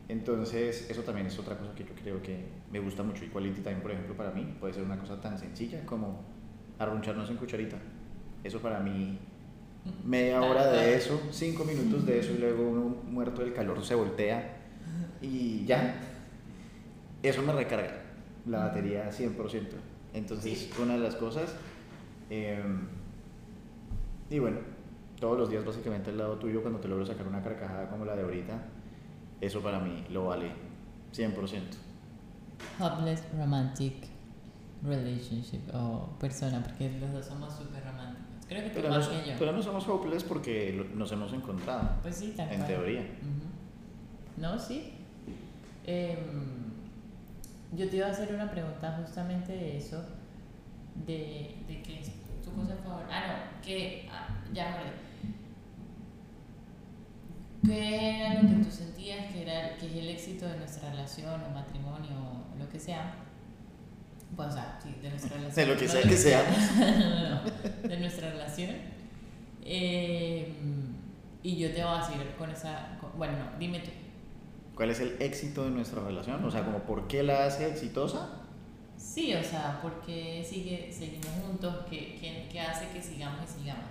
Entonces, 0.08 0.90
eso 0.90 1.02
también 1.02 1.26
es 1.28 1.38
otra 1.38 1.56
cosa 1.56 1.72
que 1.74 1.84
yo 1.84 1.90
creo 2.02 2.20
que 2.22 2.44
me 2.72 2.80
gusta 2.80 3.02
mucho. 3.02 3.24
Y 3.24 3.28
quality 3.28 3.60
time, 3.60 3.76
por 3.76 3.92
ejemplo, 3.92 4.14
para 4.16 4.32
mí 4.32 4.56
puede 4.58 4.74
ser 4.74 4.82
una 4.82 4.98
cosa 4.98 5.20
tan 5.20 5.38
sencilla 5.38 5.84
como 5.86 6.20
arruncharnos 6.78 7.30
en 7.30 7.36
cucharita. 7.36 7.76
Eso 8.42 8.58
para 8.60 8.80
mí, 8.80 9.18
media 10.04 10.40
hora 10.42 10.66
de 10.66 10.96
eso, 10.96 11.20
cinco 11.30 11.64
minutos 11.64 12.04
de 12.06 12.18
eso 12.18 12.32
y 12.32 12.38
luego 12.38 12.68
uno 12.68 12.96
muerto 13.08 13.42
del 13.42 13.54
calor 13.54 13.84
se 13.84 13.94
voltea 13.94 14.56
y 15.22 15.64
ya. 15.64 15.94
Eso 17.22 17.42
me 17.42 17.52
recarga 17.52 18.02
la 18.46 18.64
batería 18.66 19.10
100%. 19.12 19.76
Entonces, 20.12 20.58
Sí. 20.58 20.82
una 20.82 20.94
de 20.94 21.00
las 21.00 21.14
cosas. 21.16 21.54
eh, 22.30 22.62
y 24.30 24.38
bueno, 24.38 24.58
todos 25.20 25.38
los 25.38 25.50
días 25.50 25.64
básicamente 25.64 26.10
al 26.10 26.18
lado 26.18 26.36
tuyo 26.36 26.62
cuando 26.62 26.80
te 26.80 26.88
logro 26.88 27.04
sacar 27.06 27.26
una 27.26 27.42
carcajada 27.42 27.88
como 27.88 28.04
la 28.04 28.16
de 28.16 28.22
ahorita, 28.22 28.54
eso 29.40 29.60
para 29.60 29.78
mí 29.80 30.04
lo 30.10 30.26
vale 30.26 30.50
100%. 31.14 31.34
Hopeless 32.80 33.22
romantic 33.38 33.94
relationship 34.82 35.60
o 35.74 36.08
persona, 36.18 36.62
porque 36.62 36.90
los 36.98 37.12
dos 37.12 37.26
somos 37.26 37.52
súper 37.54 37.84
románticos. 37.84 38.26
Creo 38.48 38.62
que 38.64 38.70
tú 38.70 38.74
Pero 38.76 38.88
más 38.88 39.08
no, 39.08 39.22
que 39.22 39.28
yo. 39.30 39.34
pero 39.38 39.52
no 39.52 39.62
somos 39.62 39.86
hopeless 39.86 40.24
porque 40.24 40.88
nos 40.94 41.12
hemos 41.12 41.32
encontrado, 41.32 41.88
Pues 42.02 42.16
sí, 42.16 42.34
tal 42.36 42.48
en 42.50 42.56
cual. 42.56 42.66
teoría. 42.68 43.06
No, 44.38 44.58
sí. 44.58 44.94
Em, 45.86 46.18
yo 47.76 47.88
te 47.88 47.96
iba 47.96 48.06
a 48.06 48.10
hacer 48.10 48.34
una 48.34 48.50
pregunta 48.50 48.96
justamente 49.00 49.52
de 49.52 49.76
eso, 49.76 50.02
de, 51.06 51.54
de 51.68 51.82
qué 51.82 52.00
es 52.00 52.10
tu 52.44 52.50
cosa 52.52 52.74
favorita. 52.82 53.08
Ah, 53.12 53.26
no, 53.56 53.62
que 53.64 54.08
ah, 54.10 54.28
ya 54.52 54.64
me 54.64 54.70
acordé. 54.70 55.09
¿Qué 57.64 58.20
era 58.20 58.42
lo 58.42 58.48
que 58.48 58.64
tú 58.64 58.70
sentías 58.70 59.32
que, 59.32 59.42
era, 59.42 59.76
que 59.76 59.86
es 59.86 59.92
el 59.96 60.08
éxito 60.08 60.46
de 60.48 60.56
nuestra 60.58 60.90
relación 60.90 61.42
o 61.42 61.50
matrimonio 61.50 62.10
o 62.54 62.58
lo 62.58 62.68
que 62.68 62.78
sea? 62.80 63.14
Pues, 64.34 64.48
o 64.48 64.52
sea, 64.52 64.78
sí, 64.82 64.94
de 65.02 65.10
nuestra 65.10 65.36
relación. 65.36 65.66
De 65.66 65.74
lo 65.74 65.78
que 65.80 65.86
no 65.86 65.92
sea 65.92 66.02
que 66.02 66.16
sea. 66.16 66.42
no, 66.98 67.30
no, 67.44 67.88
de 67.88 67.96
nuestra 67.98 68.30
relación. 68.30 68.70
Eh, 69.64 70.52
y 71.42 71.56
yo 71.56 71.72
te 71.72 71.82
voy 71.84 71.94
a 71.96 71.98
decir 72.06 72.34
con 72.38 72.50
esa. 72.50 72.96
con- 73.00 73.16
bueno, 73.18 73.34
no, 73.38 73.58
dime 73.58 73.80
tú. 73.80 73.90
¿Cuál 74.74 74.90
es 74.90 75.00
el 75.00 75.20
éxito 75.20 75.64
de 75.64 75.70
nuestra 75.70 76.02
relación? 76.02 76.42
O 76.44 76.50
sea, 76.50 76.64
como 76.64 76.78
por 76.80 77.06
qué 77.08 77.22
la 77.22 77.44
hace 77.44 77.68
exitosa. 77.68 78.30
Sí, 78.96 79.34
o 79.34 79.42
sea, 79.42 79.78
porque 79.82 80.44
sigue, 80.48 80.90
seguimos 80.92 81.26
juntos, 81.46 81.74
¿Qué, 81.88 82.16
qué, 82.20 82.46
qué 82.50 82.60
hace 82.60 82.88
que 82.88 83.02
sigamos 83.02 83.40
y 83.44 83.60
sigamos? 83.60 83.84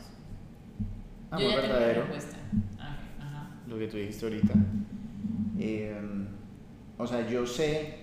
Amor 1.32 1.44
Yo 1.44 1.50
ya 1.50 1.56
tengo 1.62 1.68
la 1.74 1.80
verdadero. 1.80 2.02
respuesta. 2.04 2.38
Ah. 2.80 2.98
Lo 3.70 3.78
que 3.78 3.88
tú 3.88 3.98
dijiste 3.98 4.26
ahorita. 4.26 4.54
Eh, 5.60 6.02
o 6.98 7.08
sea, 7.08 7.28
yo 7.30 7.46
sé 7.46 8.00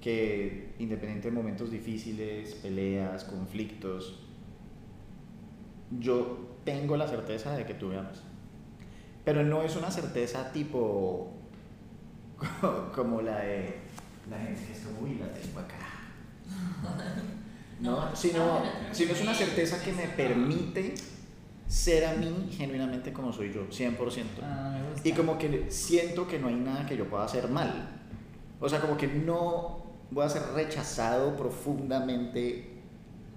que 0.00 0.74
independiente 0.78 1.30
de 1.30 1.36
momentos 1.36 1.70
difíciles, 1.70 2.54
peleas, 2.54 3.24
conflictos, 3.24 4.18
yo 5.98 6.56
tengo 6.64 6.96
la 6.96 7.06
certeza 7.06 7.56
de 7.56 7.64
que 7.64 7.74
tú 7.74 7.88
me 7.88 7.98
amas. 7.98 8.22
Pero 9.24 9.44
no 9.44 9.62
es 9.62 9.76
una 9.76 9.90
certeza 9.90 10.52
tipo 10.52 11.32
como 12.94 13.22
la 13.22 13.40
de 13.40 13.76
la 14.30 14.38
gente 14.38 14.62
que 14.64 14.72
es 14.72 14.80
como, 14.80 15.00
uy, 15.00 15.16
la 15.16 15.32
tengo 15.32 15.60
acá. 15.60 15.76
No, 17.80 17.90
No, 18.10 18.14
sino, 18.14 18.62
sino 18.92 19.12
es 19.12 19.22
una 19.22 19.32
certeza 19.34 19.82
que 19.82 19.92
me 19.92 20.06
permite 20.08 20.94
ser 21.70 22.04
a 22.04 22.14
mí 22.14 22.48
genuinamente 22.50 23.12
como 23.12 23.32
soy 23.32 23.52
yo, 23.52 23.68
100%. 23.68 24.24
Ah. 24.42 24.76
Y 25.04 25.12
como 25.12 25.38
que 25.38 25.66
siento 25.70 26.26
que 26.26 26.36
no 26.40 26.48
hay 26.48 26.56
nada 26.56 26.84
que 26.84 26.96
yo 26.96 27.08
pueda 27.08 27.24
hacer 27.24 27.48
mal. 27.48 27.88
O 28.58 28.68
sea, 28.68 28.80
como 28.80 28.96
que 28.96 29.06
no 29.06 29.84
voy 30.10 30.24
a 30.24 30.28
ser 30.28 30.42
rechazado 30.52 31.36
profundamente 31.36 32.70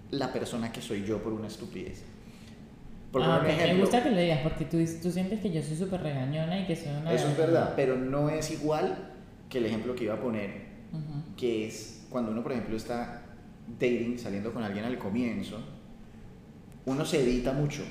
la 0.10 0.34
persona 0.34 0.72
que 0.72 0.82
soy 0.82 1.04
yo 1.04 1.22
por 1.22 1.32
una 1.32 1.46
estupidez. 1.46 2.04
Por 3.12 3.22
Ah, 3.22 3.38
ok, 3.38 3.44
Me 3.44 3.54
ejemplo, 3.54 3.82
gusta 3.82 4.02
que 4.02 4.10
lo 4.10 4.18
digas 4.18 4.40
porque 4.42 4.66
tú, 4.66 4.78
tú 5.00 5.12
sientes 5.12 5.40
que 5.40 5.52
yo 5.52 5.62
soy 5.62 5.78
súper 5.78 6.02
regañona 6.02 6.60
y 6.60 6.66
que 6.66 6.76
soy 6.76 6.90
una... 6.90 7.14
eso 7.14 7.28
es 7.28 7.38
verdad, 7.38 7.74
pero 7.76 7.96
no 7.96 8.32
es 8.32 8.50
igual 8.50 9.12
que 9.48 9.60
el 9.60 9.68
ejemplo 9.68 9.94
que 9.94 10.06
iba 10.06 10.16
a 10.16 10.20
poner, 10.20 10.74
que 11.38 11.68
es 11.68 12.08
cuando 12.10 12.32
uno, 12.32 12.42
por 12.42 12.52
ejemplo, 12.52 12.76
está 12.76 13.22
dating, 13.80 14.18
saliendo 14.18 14.52
con 14.52 14.64
alguien 14.64 14.86
al 14.86 14.98
comienzo, 14.98 15.60
uno 16.86 17.06
se 17.06 17.22
edita 17.22 17.54
mucho. 17.54 17.84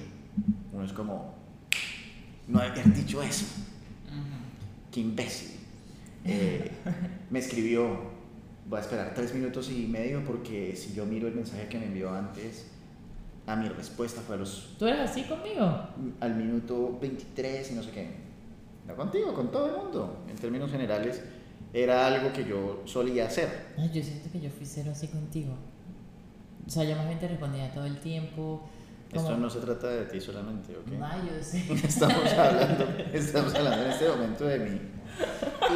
Uno 0.73 0.85
es 0.85 0.93
como, 0.93 1.35
no 2.49 2.61
haber 2.61 2.93
dicho 2.95 3.23
eso. 3.23 3.47
Qué 4.91 5.01
imbécil. 5.01 5.59
Eh, 6.25 6.71
me 7.31 7.39
escribió, 7.39 7.99
voy 8.69 8.79
a 8.79 8.83
esperar 8.83 9.13
tres 9.15 9.35
minutos 9.35 9.71
y 9.71 9.87
medio 9.87 10.23
porque 10.25 10.77
si 10.77 10.93
yo 10.93 11.05
miro 11.07 11.29
el 11.29 11.35
mensaje 11.35 11.69
que 11.69 11.79
me 11.79 11.87
envió 11.87 12.13
antes, 12.13 12.67
a 13.47 13.57
mi 13.57 13.69
respuesta 13.69 14.21
fue 14.21 14.37
a 14.37 14.39
los, 14.39 14.75
¿Tú 14.79 14.87
eres 14.87 15.11
así 15.11 15.25
conmigo? 15.25 15.89
al 16.21 16.35
minuto 16.37 16.99
23 17.01 17.73
y 17.73 17.75
no 17.75 17.83
sé 17.83 17.91
qué. 17.91 18.11
No 18.87 18.95
contigo, 18.97 19.33
con 19.33 19.51
todo 19.51 19.67
el 19.67 19.77
mundo. 19.85 20.25
En 20.29 20.37
términos 20.37 20.71
generales, 20.71 21.23
era 21.73 22.07
algo 22.07 22.33
que 22.33 22.45
yo 22.45 22.83
solía 22.85 23.27
hacer. 23.27 23.75
Ay, 23.79 23.91
yo 23.93 24.03
siento 24.03 24.31
que 24.31 24.41
yo 24.41 24.51
fui 24.51 24.67
cero 24.67 24.91
así 24.93 25.09
contigo. 25.09 25.55
O 26.67 26.71
sea, 26.71 26.85
yo 26.85 26.97
más 26.97 27.07
bien 27.07 27.19
te 27.19 27.29
respondía 27.29 27.73
todo 27.73 27.87
el 27.87 27.99
tiempo. 28.01 28.63
Esto 29.13 29.37
no 29.37 29.51
se 29.51 29.61
trata 29.61 29.89
de 29.89 30.05
ti 30.07 30.21
solamente, 30.21 30.77
¿ok? 30.77 30.89
Ay, 31.03 31.21
yo 31.29 31.43
sé. 31.45 31.87
Estamos 31.87 32.33
hablando, 32.33 32.87
estamos 33.13 33.55
hablando 33.55 33.85
en 33.85 33.91
este 33.91 34.09
momento 34.09 34.45
de 34.47 34.59
mí. 34.59 34.81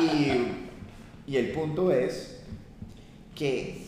Y, 0.01 1.31
y 1.33 1.37
el 1.37 1.53
punto 1.53 1.93
es 1.93 2.41
que 3.35 3.85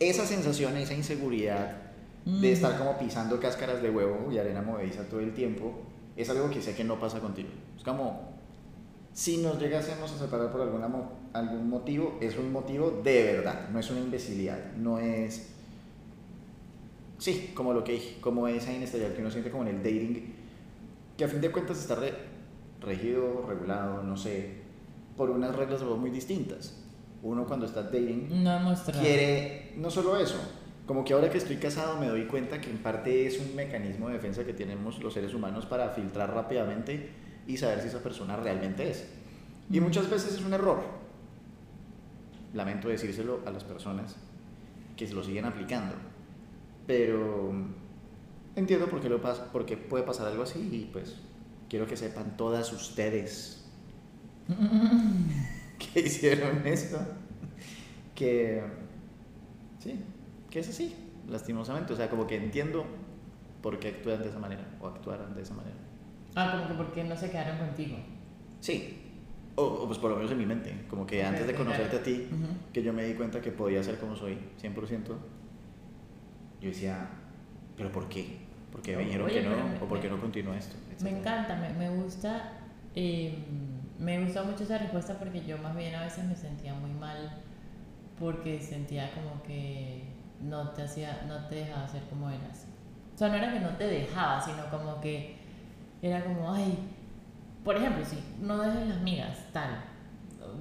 esa 0.00 0.24
sensación, 0.26 0.76
esa 0.76 0.94
inseguridad 0.94 1.76
de 2.24 2.32
Mm. 2.32 2.44
estar 2.44 2.78
como 2.78 2.96
pisando 2.98 3.38
cáscaras 3.38 3.82
de 3.82 3.90
huevo 3.90 4.32
y 4.32 4.38
arena 4.38 4.62
movediza 4.62 5.02
todo 5.08 5.20
el 5.20 5.34
tiempo, 5.34 5.74
es 6.16 6.30
algo 6.30 6.48
que 6.48 6.62
sé 6.62 6.74
que 6.74 6.82
no 6.84 6.98
pasa 6.98 7.20
contigo. 7.20 7.50
Es 7.76 7.84
como, 7.84 8.32
si 9.12 9.38
nos 9.38 9.60
llegásemos 9.60 10.10
a 10.10 10.18
separar 10.18 10.50
por 10.50 10.62
alguna 10.62 10.88
algún 11.34 11.68
motivo, 11.68 12.16
es 12.22 12.38
un 12.38 12.50
motivo 12.50 13.02
de 13.04 13.24
verdad, 13.24 13.68
no 13.70 13.78
es 13.78 13.90
una 13.90 14.00
imbecilidad, 14.00 14.72
no 14.76 14.98
es... 14.98 15.53
Sí, 17.18 17.52
como 17.54 17.72
lo 17.72 17.84
que 17.84 17.92
dije, 17.92 18.20
como 18.20 18.48
esa 18.48 18.72
inestabilidad 18.72 19.14
que 19.14 19.20
uno 19.22 19.30
siente 19.30 19.50
como 19.50 19.62
en 19.62 19.68
el 19.68 19.76
dating, 19.82 20.34
que 21.16 21.24
a 21.24 21.28
fin 21.28 21.40
de 21.40 21.50
cuentas 21.50 21.78
está 21.78 21.94
re- 21.94 22.14
regido, 22.80 23.44
regulado, 23.48 24.02
no 24.02 24.16
sé, 24.16 24.62
por 25.16 25.30
unas 25.30 25.54
reglas 25.54 25.82
muy 25.82 26.10
distintas. 26.10 26.80
Uno 27.22 27.46
cuando 27.46 27.64
está 27.66 27.82
dating 27.84 28.42
No 28.44 28.76
quiere 29.00 29.72
no 29.78 29.90
solo 29.90 30.16
eso, 30.18 30.36
como 30.86 31.04
que 31.04 31.14
ahora 31.14 31.30
que 31.30 31.38
estoy 31.38 31.56
casado 31.56 31.98
me 31.98 32.08
doy 32.08 32.24
cuenta 32.26 32.60
que 32.60 32.68
en 32.68 32.78
parte 32.78 33.26
es 33.26 33.40
un 33.40 33.54
mecanismo 33.56 34.08
de 34.08 34.14
defensa 34.14 34.44
que 34.44 34.52
tenemos 34.52 35.02
los 35.02 35.14
seres 35.14 35.32
humanos 35.32 35.64
para 35.64 35.88
filtrar 35.90 36.34
rápidamente 36.34 37.10
y 37.46 37.56
saber 37.56 37.80
si 37.80 37.88
esa 37.88 38.00
persona 38.02 38.36
realmente 38.36 38.90
es. 38.90 39.08
Y 39.70 39.78
Ujú. 39.78 39.86
muchas 39.86 40.10
veces 40.10 40.34
es 40.34 40.42
un 40.42 40.52
error. 40.52 40.82
Lamento 42.52 42.88
decírselo 42.88 43.40
a 43.46 43.50
las 43.50 43.64
personas 43.64 44.16
que 44.96 45.06
se 45.06 45.14
lo 45.14 45.24
siguen 45.24 45.44
aplicando, 45.46 45.94
pero 46.86 47.52
entiendo 48.56 48.88
por 48.88 49.00
qué, 49.00 49.08
lo 49.08 49.20
pasa, 49.20 49.50
por 49.52 49.66
qué 49.66 49.76
puede 49.76 50.04
pasar 50.04 50.26
algo 50.28 50.42
así 50.42 50.60
y 50.72 50.90
pues 50.92 51.16
quiero 51.68 51.86
que 51.86 51.96
sepan 51.96 52.36
todas 52.36 52.72
ustedes 52.72 53.64
que 55.94 56.00
hicieron 56.00 56.66
eso, 56.66 56.98
que 58.14 58.62
sí, 59.78 60.00
que 60.50 60.58
es 60.60 60.68
así, 60.68 60.94
lastimosamente. 61.28 61.92
O 61.92 61.96
sea, 61.96 62.08
como 62.10 62.26
que 62.26 62.36
entiendo 62.36 62.84
por 63.62 63.78
qué 63.78 63.88
actúan 63.88 64.22
de 64.22 64.28
esa 64.28 64.38
manera 64.38 64.64
o 64.80 64.86
actuaran 64.86 65.34
de 65.34 65.42
esa 65.42 65.54
manera. 65.54 65.76
Ah, 66.36 66.52
como 66.52 66.68
que 66.68 66.74
porque 66.74 67.04
no 67.04 67.16
se 67.16 67.30
quedaron 67.30 67.58
contigo. 67.58 67.96
Sí, 68.60 68.98
o, 69.56 69.62
o 69.62 69.86
pues 69.86 69.98
por 69.98 70.10
lo 70.10 70.16
menos 70.16 70.32
en 70.32 70.38
mi 70.38 70.46
mente, 70.46 70.84
como 70.88 71.06
que 71.06 71.20
Ok, 71.22 71.28
antes 71.28 71.46
de 71.46 71.54
conocerte 71.54 71.90
claro. 71.90 72.00
a 72.00 72.04
ti, 72.04 72.28
Ujú. 72.30 72.46
que 72.72 72.82
yo 72.82 72.92
me 72.92 73.04
di 73.04 73.14
cuenta 73.14 73.40
que 73.40 73.52
podía 73.52 73.82
ser 73.82 73.98
como 73.98 74.16
soy, 74.16 74.38
100%, 74.60 75.16
yo 76.64 76.70
decía, 76.70 77.06
¿pero 77.76 77.92
por 77.92 78.08
qué? 78.08 78.38
¿Por 78.72 78.80
qué 78.82 78.96
me 78.96 79.04
dijeron 79.04 79.26
Oye, 79.26 79.42
que 79.42 79.48
no? 79.48 79.50
me- 79.68 79.76
¿O 79.76 79.88
por 79.88 80.00
qué 80.00 80.08
me- 80.08 80.16
no 80.16 80.20
continúa 80.20 80.56
esto? 80.56 80.76
Me 81.00 81.10
encanta, 81.10 81.56
me, 81.56 81.70
me 81.74 81.90
gusta. 81.90 82.52
eh, 82.94 83.36
me 83.98 84.24
gustó 84.24 84.44
mucho 84.44 84.64
esa 84.64 84.78
respuesta 84.78 85.18
porque 85.18 85.44
yo 85.46 85.56
más 85.58 85.76
bien 85.76 85.94
a 85.94 86.04
veces 86.04 86.24
me 86.24 86.34
sentía 86.34 86.74
muy 86.74 86.90
mal 86.92 87.30
porque 88.18 88.60
sentía 88.60 89.10
como 89.12 89.42
que 89.42 90.04
no 90.40 90.70
te 90.70 90.82
hacía, 90.82 91.24
no 91.28 91.46
te 91.48 91.56
dejaba 91.56 91.86
ser 91.88 92.02
como 92.04 92.28
eras. 92.30 92.66
O 93.14 93.18
sea, 93.18 93.28
no 93.28 93.34
era 93.34 93.52
que 93.52 93.60
no 93.60 93.70
te 93.76 93.86
dejaba, 93.86 94.40
sino 94.40 94.68
como 94.70 95.00
que 95.00 95.36
era 96.02 96.24
como, 96.24 96.52
ay, 96.52 96.76
por 97.64 97.76
ejemplo, 97.76 98.04
si 98.04 98.18
no 98.40 98.58
dejes 98.60 98.88
las 98.88 99.00
migas, 99.00 99.38
tal. 99.52 99.70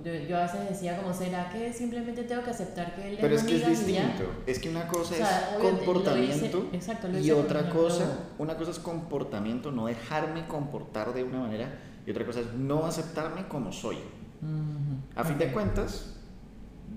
Yo, 0.04 0.14
yo 0.14 0.38
a 0.38 0.44
veces 0.44 0.70
decía 0.70 0.98
como, 0.98 1.14
¿será 1.14 1.50
que 1.50 1.72
simplemente 1.74 2.24
tengo 2.24 2.44
que 2.44 2.50
aceptar 2.52 2.96
que 2.96 3.10
él 3.12 3.18
Pero 3.20 3.36
es 3.36 3.44
que 3.44 3.56
es 3.56 3.68
distinto. 3.68 4.24
Es 4.46 4.60
que 4.60 4.70
una 4.70 4.88
cosa 4.88 5.14
O 5.14 5.18
sea, 5.18 5.56
es 5.58 5.64
lo 5.64 5.70
comportamiento 5.70 6.58
hice- 6.72 6.76
exacto, 6.78 7.08
lo 7.10 7.20
y 7.20 7.32
otra 7.32 7.70
cosa, 7.70 8.20
una 8.38 8.56
cosa 8.58 8.72
es 8.72 8.80
comportamiento, 8.80 9.72
no 9.72 9.86
dejarme 9.88 10.46
comportar 10.48 11.14
de 11.14 11.24
una 11.24 11.40
manera 11.40 11.70
y 12.06 12.12
otra 12.12 12.26
cosa 12.26 12.42
es 12.42 12.54
no 12.54 12.86
aceptarme 12.86 13.48
como 13.48 13.72
soy. 13.72 13.96
Ujú, 13.96 15.20
A 15.20 15.24
fin 15.24 15.38
de 15.38 15.46
ok. 15.48 15.52
cuentas, 15.54 16.16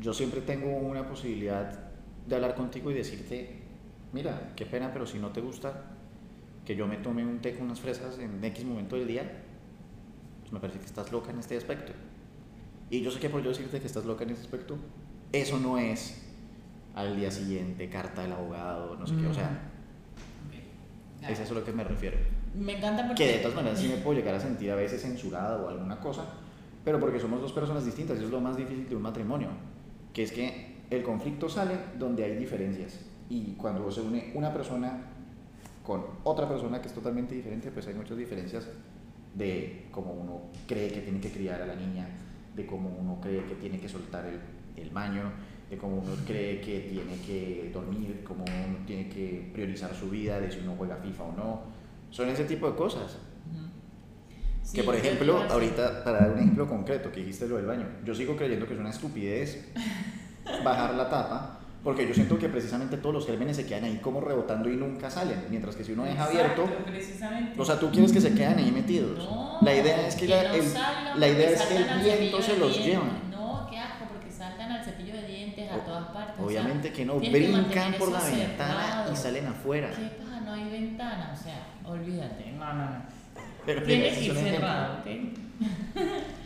yo 0.01 0.13
siempre 0.13 0.41
tengo 0.41 0.77
una 0.77 1.09
posibilidad 1.09 1.79
de 2.27 2.35
hablar 2.35 2.55
contigo 2.55 2.91
y 2.91 2.95
decirte, 2.95 3.63
mira, 4.13 4.53
qué 4.57 4.67
pena, 4.67 4.93
pero 4.93 5.07
si 5.07 5.19
no 5.19 5.31
te 5.31 5.41
gusta 5.41 5.85
que 6.65 6.75
yo 6.75 6.89
me 6.89 6.97
tome 6.97 7.25
un 7.25 7.41
té 7.41 7.55
con 7.55 7.67
unas 7.67 7.79
fresas 7.81 8.19
en 8.19 8.43
X 8.43 8.65
momento 8.65 8.97
del 8.97 9.07
día, 9.07 9.43
pues 10.41 10.53
me 10.53 10.59
parece 10.61 10.81
que 10.81 10.87
estás 10.87 11.13
loca 11.13 11.31
en 11.31 11.39
este 11.39 11.57
aspecto. 11.57 11.93
Y 12.91 13.01
yo 13.03 13.11
sé 13.11 13.19
que 13.19 13.29
por 13.31 13.43
yo 13.43 13.51
decirte 13.51 13.81
que 13.81 13.87
estás 13.87 14.05
loca 14.05 14.25
en 14.25 14.31
este 14.31 14.45
aspecto, 14.45 14.77
eso 15.33 15.59
no 15.59 15.79
es 15.79 16.23
al 16.95 17.17
día 17.17 17.31
siguiente, 17.31 17.89
carta 17.91 18.23
del 18.23 18.33
abogado, 18.33 18.97
no 18.97 19.07
sé 19.07 19.15
qué, 19.17 19.27
o 19.27 19.35
sea, 19.35 19.71
Ok. 21.23 21.31
es 21.31 21.41
eso 21.41 21.53
a 21.55 21.59
lo 21.59 21.65
que 21.65 21.73
me 21.73 21.85
refiero. 21.85 22.17
Me 22.55 22.79
encanta 22.79 23.07
porque... 23.07 23.25
Que 23.27 23.33
de 23.33 23.39
todas 23.41 23.57
maneras 23.57 23.79
sí 23.79 23.89
me 23.89 23.97
puedo 23.97 24.19
llegar 24.19 24.35
a 24.35 24.41
sentir 24.41 24.71
a 24.71 24.77
veces 24.77 25.03
censurada 25.03 25.61
o 25.63 25.69
alguna 25.69 25.99
cosa, 26.01 26.25
pero 26.85 26.99
porque 27.01 27.19
somos 27.21 27.41
dos 27.43 27.53
personas 27.53 27.85
distintas, 27.85 28.17
eso 28.17 28.27
es 28.27 28.33
lo 28.33 28.41
más 28.41 28.57
difícil 28.57 28.89
de 28.89 28.97
un 28.97 29.03
matrimonio, 29.03 29.49
que 30.15 30.23
es 30.23 30.33
que 30.33 30.77
el 30.89 31.03
conflicto 31.03 31.49
sale 31.49 31.75
donde 31.99 32.25
hay 32.25 32.37
diferencias, 32.37 33.01
y 33.29 33.53
cuando 33.55 33.91
se 33.91 34.01
une 34.01 34.31
una 34.35 34.53
persona 34.55 35.03
con 35.83 36.03
otra 36.25 36.49
persona 36.49 36.81
que 36.81 36.89
es 36.89 36.95
totalmente 36.95 37.35
diferente, 37.35 37.71
pues 37.73 37.87
hay 37.89 37.95
muchas 37.95 38.17
diferencias 38.17 38.69
de 39.35 39.87
cómo 39.91 40.13
uno 40.13 40.41
cree 40.67 40.91
que 40.91 41.01
tiene 41.01 41.21
que 41.21 41.31
criar 41.31 41.61
a 41.61 41.67
la 41.67 41.75
niña, 41.75 42.09
de 42.57 42.67
cómo 42.67 42.89
uno 42.89 43.21
cree 43.21 43.45
que 43.45 43.55
tiene 43.55 43.79
que 43.79 43.89
soltar 43.89 44.25
el, 44.27 44.41
el 44.83 44.91
baño, 44.91 45.31
de 45.69 45.77
cómo 45.77 45.97
uno 45.97 46.13
cree 46.27 46.61
que 46.61 46.81
tiene 46.81 47.21
que 47.27 47.71
dormir, 47.73 48.23
cómo 48.25 48.45
uno 48.45 48.79
tiene 48.87 49.09
que 49.09 49.51
priorizar 49.53 49.95
su 49.95 50.11
vida, 50.11 50.41
de 50.41 50.51
si 50.51 50.61
uno 50.61 50.75
juega 50.77 50.97
FIFA 50.97 51.25
o 51.25 51.33
no. 51.33 51.63
Son 52.11 52.29
ese 52.29 52.45
tipo 52.45 52.71
de 52.71 52.77
cosas. 52.77 53.19
Que 54.73 54.83
por 54.83 54.97
ejemplo, 54.97 55.43
ahorita, 55.49 56.03
para 56.03 56.19
dar 56.19 56.31
un 56.33 56.39
ejemplo 56.39 56.69
concreto, 56.69 57.13
que 57.13 57.21
dijiste 57.21 57.47
lo 57.47 57.57
del 57.57 57.67
baño, 57.67 57.87
yo 58.05 58.15
sigo 58.15 58.37
creyendo 58.37 58.67
que 58.67 58.75
es 58.75 58.81
una 58.81 58.91
estupidez 58.91 59.73
bajar 60.65 60.95
la 60.95 61.09
tapa, 61.09 61.61
porque 61.85 62.07
yo 62.09 62.15
siento 62.15 62.37
que 62.39 62.49
precisamente 62.49 62.97
todos 62.97 63.15
los 63.15 63.27
gérmenes 63.27 63.57
se 63.57 63.65
quedan 63.67 63.85
ahí 63.85 63.99
como 64.03 64.21
rebotando 64.21 64.69
y 64.69 64.77
nunca 64.77 65.09
salen, 65.11 65.45
mientras 65.51 65.77
que 65.77 65.85
si 65.85 65.93
uno 65.93 66.03
deja 66.05 66.25
abierto, 66.25 66.65
precisamente. 66.85 67.61
o 67.61 67.65
sea, 67.65 67.79
tú 67.79 67.91
quieres 67.91 68.13
que 68.13 68.21
se 68.21 68.35
queden 68.35 68.59
ahí 68.59 68.73
metidos. 68.73 69.19
No, 69.25 69.59
la 69.63 69.75
idea 69.75 70.07
es 70.09 70.17
que, 70.17 70.27
la, 70.27 70.43
no 70.45 70.55
el- 70.55 71.21
la 71.21 71.29
idea 71.29 71.51
es 71.51 71.63
que 71.63 71.77
el 71.77 71.85
viento 72.01 72.43
se 72.43 72.57
los 72.59 72.85
lleva. 72.85 73.05
No, 73.31 73.69
qué 73.71 73.79
asco, 73.79 74.05
porque 74.13 74.31
saltan 74.33 74.73
al 74.73 74.85
cepillo 74.85 75.15
de 75.15 75.27
dientes, 75.29 75.71
a 75.71 75.77
O- 75.77 75.79
todas 75.81 76.09
o 76.09 76.13
sea, 76.13 76.35
Obviamente 76.45 76.93
que 76.93 77.05
no, 77.05 77.15
tienes 77.15 77.41
que 77.41 77.53
brincan 77.53 77.95
por 77.95 78.11
la 78.11 78.19
eso 78.19 78.37
ventana 78.37 78.83
cerrado. 78.87 79.13
y 79.13 79.17
salen 79.17 79.47
afuera. 79.47 79.91
¿Qué 79.91 80.23
pasa? 80.25 80.41
No 80.41 80.53
hay 80.53 80.69
ventana, 80.71 81.33
o 81.39 81.43
sea, 81.43 81.67
olvídate. 81.85 82.53
No, 82.59 82.73
no, 82.73 82.85
no. 82.85 83.03
Pero 83.65 83.81
mira, 83.83 83.87
Tiene 83.93 84.09
ese 84.09 84.21
que 84.21 84.27
ir 84.27 84.35
cerrado, 84.35 84.99
¿ok? 85.01 85.07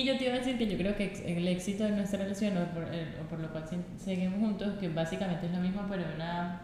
y 0.00 0.04
yo 0.04 0.16
te 0.18 0.24
iba 0.24 0.34
a 0.34 0.38
decir 0.38 0.56
que 0.58 0.66
yo 0.66 0.76
creo 0.76 0.96
que 0.96 1.12
el 1.36 1.46
éxito 1.48 1.84
de 1.84 1.90
nuestra 1.92 2.18
relación, 2.22 2.56
o 2.56 2.64
por, 2.72 2.84
eh, 2.92 3.06
lo 3.40 3.50
cual 3.52 3.64
se- 3.68 4.04
seguimos 4.04 4.38
juntos, 4.40 4.74
que 4.78 4.88
básicamente 4.88 5.46
es 5.46 5.52
lo 5.52 5.60
mismo, 5.60 5.82
pero 5.88 6.04
una... 6.14 6.62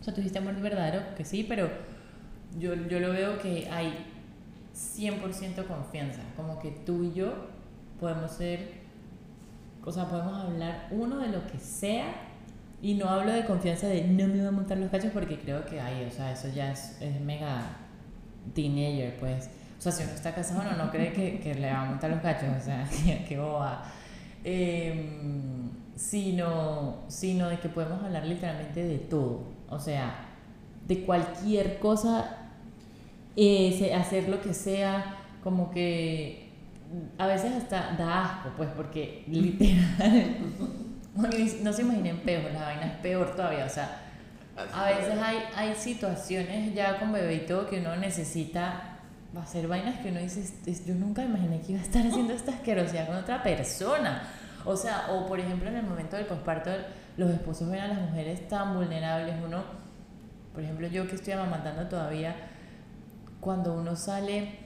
O 0.00 0.04
sea, 0.04 0.12
tú 0.14 0.20
dijiste 0.20 0.38
amor 0.38 0.60
verdadero, 0.60 1.00
que 1.16 1.24
sí, 1.24 1.44
pero 1.48 1.68
yo, 2.58 2.74
yo 2.88 3.00
lo 3.00 3.10
veo 3.12 3.38
que 3.38 3.68
hay 3.70 3.92
100% 4.74 5.66
confianza. 5.66 6.20
Como 6.36 6.58
que 6.58 6.70
tú 6.70 7.04
y 7.04 7.12
yo 7.14 7.32
podemos 8.00 8.30
ser... 8.32 8.84
O 9.84 9.92
sea, 9.92 10.08
podemos 10.08 10.34
hablar 10.44 10.88
uno 10.90 11.18
de 11.18 11.28
lo 11.28 11.46
que 11.46 11.58
sea 11.58 12.06
y 12.80 12.94
no 12.94 13.08
hablo 13.08 13.32
de 13.32 13.44
confianza 13.44 13.86
de 13.86 14.04
no 14.04 14.26
me 14.28 14.38
voy 14.38 14.46
a 14.46 14.50
montar 14.50 14.78
los 14.78 14.90
cachos 14.90 15.10
porque 15.12 15.38
creo 15.38 15.64
que 15.66 15.80
hay, 15.80 16.04
o 16.04 16.10
sea, 16.10 16.32
eso 16.32 16.48
ya 16.54 16.72
es, 16.72 16.98
es 17.00 17.20
mega 17.20 17.76
teenager, 18.54 19.16
pues. 19.18 19.50
Sea, 19.84 19.92
si 19.92 20.02
uno 20.04 20.12
está 20.14 20.34
casado, 20.34 20.62
uno 20.62 20.82
no 20.82 20.90
cree 20.90 21.12
que, 21.12 21.40
que 21.40 21.54
le 21.56 21.70
va 21.70 21.82
a 21.82 21.84
montar 21.84 22.08
los 22.08 22.22
cachos, 22.22 22.48
o 22.58 22.64
sea, 22.64 22.88
qué, 23.28 23.38
boba. 23.38 23.84
Em, 24.42 25.68
sino, 25.94 27.02
sino 27.08 27.50
de 27.50 27.58
que 27.58 27.68
podemos 27.68 28.02
hablar 28.02 28.24
literalmente 28.24 28.82
de 28.82 28.96
todo. 28.96 29.42
O 29.68 29.78
sea, 29.78 30.14
de 30.88 31.04
cualquier 31.04 31.80
cosa, 31.80 32.48
eh, 33.36 33.92
hacer 33.94 34.30
lo 34.30 34.40
que 34.40 34.54
sea, 34.54 35.16
como 35.42 35.70
que 35.70 36.48
a 37.18 37.26
veces 37.26 37.52
hasta 37.52 37.94
da 37.98 38.24
asco, 38.24 38.52
pues, 38.56 38.70
porque 38.74 39.24
literal, 39.28 40.36
no 41.62 41.72
se 41.74 41.82
imaginen 41.82 42.20
peor, 42.20 42.50
la 42.54 42.62
vaina 42.62 42.86
es 42.86 42.98
peor 43.02 43.36
todavía, 43.36 43.66
o 43.66 43.68
sea, 43.68 44.00
a 44.72 44.86
veces 44.86 45.18
hay, 45.22 45.40
hay 45.54 45.74
situaciones 45.74 46.74
ya 46.74 46.98
con 46.98 47.12
bebé 47.12 47.34
y 47.34 47.46
todo 47.46 47.66
que 47.66 47.80
uno 47.80 47.96
necesita 47.96 48.93
hacer 49.40 49.66
vainas 49.68 49.98
que 50.00 50.10
uno 50.10 50.20
dice, 50.20 50.40
"Es- 50.40 50.54
es- 50.66 50.86
yo 50.86 50.94
nunca 50.94 51.22
imaginé 51.24 51.60
que 51.60 51.72
iba 51.72 51.80
a 51.80 51.84
estar 51.84 52.06
haciendo 52.06 52.32
esta 52.32 52.52
asquerosidad 52.52 53.06
con 53.06 53.16
otra 53.16 53.42
persona. 53.42 54.22
O 54.64 54.76
sea, 54.76 55.08
o 55.12 55.26
por 55.26 55.38
ejemplo 55.40 55.68
en 55.68 55.76
el 55.76 55.82
momento 55.84 56.16
del 56.16 56.26
posparto, 56.26 56.70
los 57.16 57.30
esposos 57.30 57.68
ven 57.70 57.80
a 57.80 57.88
las 57.88 58.00
mujeres 58.00 58.48
tan 58.48 58.74
vulnerables, 58.74 59.34
uno, 59.44 59.62
por 60.54 60.62
ejemplo 60.62 60.86
yo 60.88 61.06
que 61.06 61.16
estoy 61.16 61.32
amamantando 61.34 61.86
todavía, 61.88 62.34
cuando 63.40 63.74
uno 63.74 63.94
sale 63.96 64.58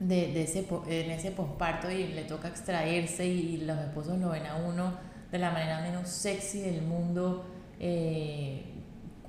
de, 0.00 0.32
de 0.32 0.42
ese, 0.42 0.66
en 0.88 1.10
ese 1.12 1.30
posparto 1.30 1.90
y 1.90 2.08
le 2.08 2.24
toca 2.24 2.48
extraerse 2.48 3.24
y 3.26 3.58
los 3.58 3.78
esposos 3.78 4.18
lo 4.18 4.30
ven 4.30 4.46
a 4.46 4.56
uno 4.56 4.92
de 5.30 5.38
la 5.38 5.50
manera 5.52 5.80
menos 5.80 6.08
sexy 6.08 6.60
del 6.60 6.82
mundo, 6.82 7.44
eh, 7.78 8.64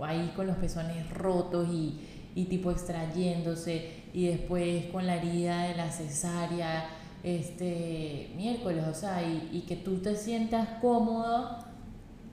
ahí 0.02 0.34
con 0.36 0.48
los 0.48 0.58
pezones 0.58 1.10
rotos 1.12 1.68
y, 1.70 2.00
y 2.36 2.46
tipo 2.46 2.72
extrayéndose 2.72 4.05
y 4.16 4.28
después 4.28 4.86
con 4.88 5.06
la 5.06 5.16
herida 5.18 5.64
de 5.64 5.76
la 5.76 5.92
cesárea, 5.92 6.86
este 7.24 8.32
miércoles, 8.36 8.86
o 8.88 8.94
sea, 8.94 9.22
y, 9.24 9.50
y 9.52 9.62
que 9.62 9.76
tú 9.76 9.98
te 9.98 10.16
sientas 10.16 10.68
cómodo 10.82 11.58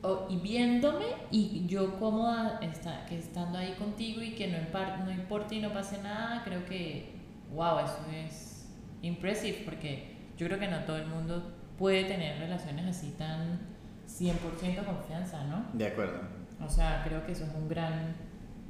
o- 0.02 0.26
y 0.30 0.36
viéndome 0.36 1.06
y 1.30 1.66
yo 1.66 1.98
cómoda 1.98 2.58
está, 2.62 3.04
que 3.06 3.18
estando 3.18 3.58
ahí 3.58 3.72
contigo 3.78 4.22
y 4.22 4.32
que 4.32 4.48
no, 4.48 4.58
impar- 4.58 5.04
no 5.04 5.10
importa 5.10 5.54
y 5.54 5.60
no 5.60 5.72
pase 5.72 6.00
nada, 6.02 6.42
creo 6.44 6.64
que, 6.66 7.14
wow, 7.54 7.78
eso 7.80 7.98
es 8.14 8.68
impressive 9.02 9.62
porque 9.64 10.16
yo 10.36 10.46
creo 10.46 10.58
que 10.58 10.68
no 10.68 10.80
todo 10.84 10.96
el 10.98 11.06
mundo 11.06 11.52
puede 11.78 12.04
tener 12.04 12.38
relaciones 12.38 12.86
así 12.86 13.10
tan 13.18 13.58
100% 14.06 14.84
confianza, 14.84 15.42
¿no? 15.44 15.64
De 15.72 15.86
acuerdo. 15.86 16.20
O 16.64 16.68
sea, 16.68 17.02
creo 17.04 17.24
que 17.26 17.32
eso 17.32 17.44
es 17.44 17.50
un 17.54 17.68
gran, 17.68 18.14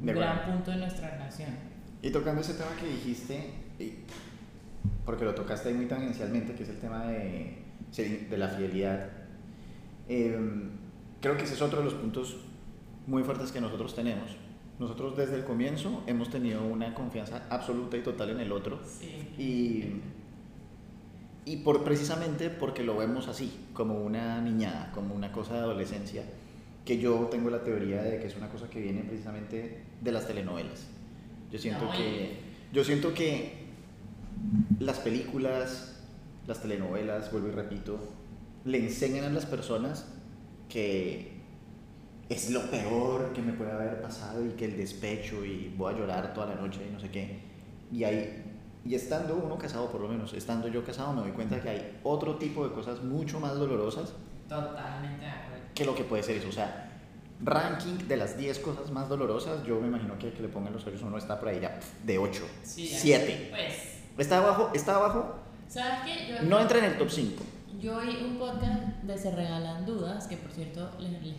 un 0.00 0.06
gran 0.20 0.44
punto 0.52 0.70
de 0.70 0.76
nuestra 0.78 1.10
relación. 1.10 1.50
Y 2.02 2.10
tocando 2.10 2.40
ese 2.40 2.54
tema 2.54 2.70
que 2.78 2.86
dijiste, 2.86 3.50
porque 5.06 5.24
lo 5.24 5.34
tocaste 5.34 5.68
ahí 5.68 5.74
muy 5.74 5.86
tangencialmente, 5.86 6.54
que 6.54 6.64
es 6.64 6.68
el 6.68 6.78
tema 6.78 7.06
de, 7.06 7.58
de 8.28 8.38
la 8.38 8.48
fidelidad, 8.48 9.08
eh, 10.08 10.36
creo 11.20 11.36
que 11.36 11.44
ese 11.44 11.54
es 11.54 11.62
otro 11.62 11.78
de 11.78 11.84
los 11.84 11.94
puntos 11.94 12.38
muy 13.06 13.22
fuertes 13.22 13.52
que 13.52 13.60
nosotros 13.60 13.94
tenemos. 13.94 14.36
Nosotros 14.78 15.16
desde 15.16 15.36
el 15.36 15.44
comienzo 15.44 16.02
hemos 16.06 16.28
tenido 16.30 16.64
una 16.66 16.92
confianza 16.94 17.46
absoluta 17.50 17.96
y 17.96 18.02
total 18.02 18.30
en 18.30 18.40
el 18.40 18.50
otro 18.50 18.80
Sí. 18.84 19.28
y, 19.38 20.00
y 21.44 21.58
por, 21.58 21.84
precisamente 21.84 22.50
porque 22.50 22.82
lo 22.82 22.96
vemos 22.96 23.28
así, 23.28 23.52
como 23.74 24.00
una 24.02 24.40
niñada, 24.40 24.90
como 24.92 25.14
una 25.14 25.30
cosa 25.30 25.54
de 25.54 25.60
adolescencia, 25.60 26.24
que 26.84 26.98
yo 26.98 27.28
tengo 27.30 27.48
la 27.50 27.62
teoría 27.62 28.02
de 28.02 28.18
que 28.18 28.26
es 28.26 28.36
una 28.36 28.48
cosa 28.48 28.68
que 28.68 28.80
viene 28.80 29.02
precisamente 29.02 29.82
de 30.00 30.12
las 30.12 30.26
telenovelas. 30.26 30.88
Yo 31.52 31.58
siento 31.58 31.84
No, 31.84 31.92
que 31.92 32.40
yo 32.72 32.82
siento 32.82 33.12
que 33.14 33.66
las 34.80 34.98
películas, 34.98 36.00
las 36.46 36.62
telenovelas, 36.62 37.30
vuelvo 37.30 37.48
y 37.48 37.52
repito, 37.52 37.98
le 38.64 38.78
enseñan 38.78 39.24
a 39.26 39.28
las 39.30 39.44
personas 39.46 40.06
que 40.68 41.32
es 42.28 42.50
lo 42.50 42.62
peor 42.70 43.32
que 43.34 43.42
me 43.42 43.52
puede 43.52 43.72
haber 43.72 44.00
pasado 44.00 44.44
y 44.46 44.50
que 44.50 44.64
el 44.64 44.76
despecho 44.78 45.44
y 45.44 45.72
voy 45.76 45.92
a 45.94 45.98
llorar 45.98 46.32
toda 46.32 46.46
la 46.46 46.54
noche 46.54 46.80
y 46.88 46.92
no 46.92 46.98
sé 46.98 47.10
qué. 47.10 47.40
Y 47.92 48.04
ahí 48.04 48.42
y 48.84 48.94
estando 48.96 49.36
uno 49.36 49.58
casado, 49.58 49.92
por 49.92 50.00
lo 50.00 50.08
menos, 50.08 50.32
estando 50.32 50.66
yo 50.66 50.84
casado, 50.84 51.12
me 51.12 51.20
doy 51.20 51.32
cuenta 51.32 51.60
que 51.60 51.68
hay 51.68 52.00
otro 52.02 52.36
tipo 52.36 52.66
de 52.66 52.74
cosas 52.74 53.02
mucho 53.04 53.38
más 53.38 53.54
dolorosas 53.54 54.14
Totalmente 54.48 55.24
de 55.24 55.30
acuerdo. 55.30 55.64
que 55.74 55.84
lo 55.84 55.94
que 55.94 56.04
puede 56.04 56.22
ser 56.22 56.36
eso. 56.38 56.48
O 56.48 56.52
sea, 56.52 56.91
ranking 57.44 58.06
de 58.06 58.16
las 58.16 58.36
10 58.36 58.58
cosas 58.60 58.90
más 58.90 59.08
dolorosas, 59.08 59.64
yo 59.64 59.80
me 59.80 59.88
imagino 59.88 60.18
que, 60.18 60.32
que 60.32 60.42
le 60.42 60.48
pongan 60.48 60.72
los 60.72 60.86
ojos, 60.86 61.02
uno 61.02 61.18
está 61.18 61.38
por 61.38 61.48
ahí 61.48 61.60
ya 61.60 61.78
de 62.04 62.18
8, 62.18 62.42
Sí, 62.62 62.86
7. 62.86 63.48
Pues, 63.50 63.92
Está 64.18 64.38
abajo, 64.38 64.70
está 64.74 64.96
abajo, 64.96 65.36
¿sabes 65.68 66.00
qué? 66.04 66.28
Yo, 66.28 66.42
no 66.42 66.60
entra 66.60 66.78
en 66.78 66.84
el 66.84 66.98
top 66.98 67.08
5. 67.10 67.44
Yo 67.80 67.96
oí 67.96 68.22
un 68.22 68.38
podcast 68.38 68.82
de 69.02 69.18
Se 69.18 69.34
Regalan 69.34 69.86
Dudas, 69.86 70.26
que 70.26 70.36
por 70.36 70.52
cierto 70.52 70.90
les, 70.98 71.10
les, 71.12 71.34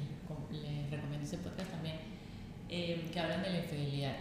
les 0.52 0.90
recomiendo 0.92 1.24
ese 1.24 1.38
podcast 1.38 1.70
también, 1.70 1.98
eh, 2.68 3.10
que 3.14 3.20
hablan 3.20 3.44
de 3.44 3.52
la 3.52 3.60
infidelidad. 3.60 4.16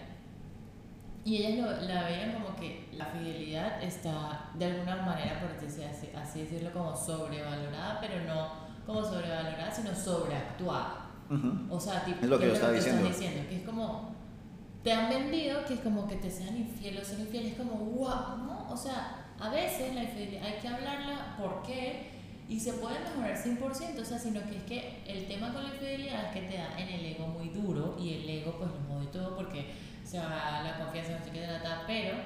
Y 1.25 1.37
ellas 1.37 1.59
lo, 1.81 1.87
la 1.89 2.05
veían 2.05 2.33
como 2.33 2.55
que 2.57 2.89
la 2.93 3.07
fidelidad 3.07 3.83
está 3.83 4.51
de 4.55 4.67
alguna 4.67 4.97
manera, 4.97 5.41
por 5.41 5.59
decir 5.59 5.85
así, 5.85 6.11
así 6.15 6.43
decirlo, 6.43 6.73
como 6.73 6.95
sobrevalorada, 6.95 7.99
pero 8.01 8.23
no 8.25 8.51
como 8.85 9.03
sobrevalorada, 9.03 9.71
sino 9.71 9.95
sobreactuada. 9.95 11.02
O 11.71 11.81
sea, 11.81 12.05
tipo, 12.05 12.19
Es 12.23 12.29
lo 12.29 12.39
que 12.39 12.45
¿qué 12.45 12.49
yo 12.51 12.55
estaba 12.55 12.73
tú 12.73 12.79
estás 12.79 12.93
diciendo. 12.95 13.09
diciendo? 13.17 13.49
Que 13.49 13.57
es 13.57 13.63
como, 13.63 14.15
te 14.83 14.93
han 14.93 15.09
vendido 15.09 15.65
que 15.65 15.75
es 15.75 15.81
como 15.81 16.07
que 16.07 16.17
te 16.17 16.31
sean 16.31 16.57
infieles 16.57 17.03
o 17.03 17.11
ser 17.11 17.21
infieles, 17.21 17.53
es 17.53 17.59
como, 17.59 17.75
wow, 17.77 18.37
¿no? 18.47 18.67
O 18.71 18.77
sea, 18.77 19.27
a 19.41 19.49
veces 19.49 19.95
la 19.95 20.05
infidelidad 20.05 20.45
hay 20.45 20.59
que 20.61 20.69
hablarla, 20.69 21.37
¿por 21.39 21.63
qué? 21.63 22.11
Y 22.49 22.61
se 22.61 22.75
puede 22.75 22.99
mejorar 23.01 23.35
100%, 23.37 23.99
o 24.01 24.05
sea, 24.05 24.19
sino 24.19 24.41
que 24.43 24.57
es 24.57 24.63
que 24.65 25.03
el 25.07 25.27
tema 25.27 25.53
con 25.55 25.63
la 25.63 25.71
infidelidad 25.71 26.27
es 26.27 26.33
que 26.33 26.49
te 26.49 26.59
da 26.59 26.79
en 26.79 26.89
el 26.89 27.07
ego 27.07 27.27
muy 27.29 27.49
duro 27.49 27.97
y 27.99 28.13
el 28.15 28.29
ego 28.29 28.57
pues 28.59 28.71
lo 28.71 28.95
jode 28.95 29.07
todo 29.07 29.37
porque 29.37 29.67
se 30.05 30.19
va 30.19 30.61
la 30.63 30.77
confianza, 30.79 31.19
no 31.19 31.25
sé 31.25 31.31
qué 31.31 31.41
trata, 31.41 31.85
pero 31.87 32.17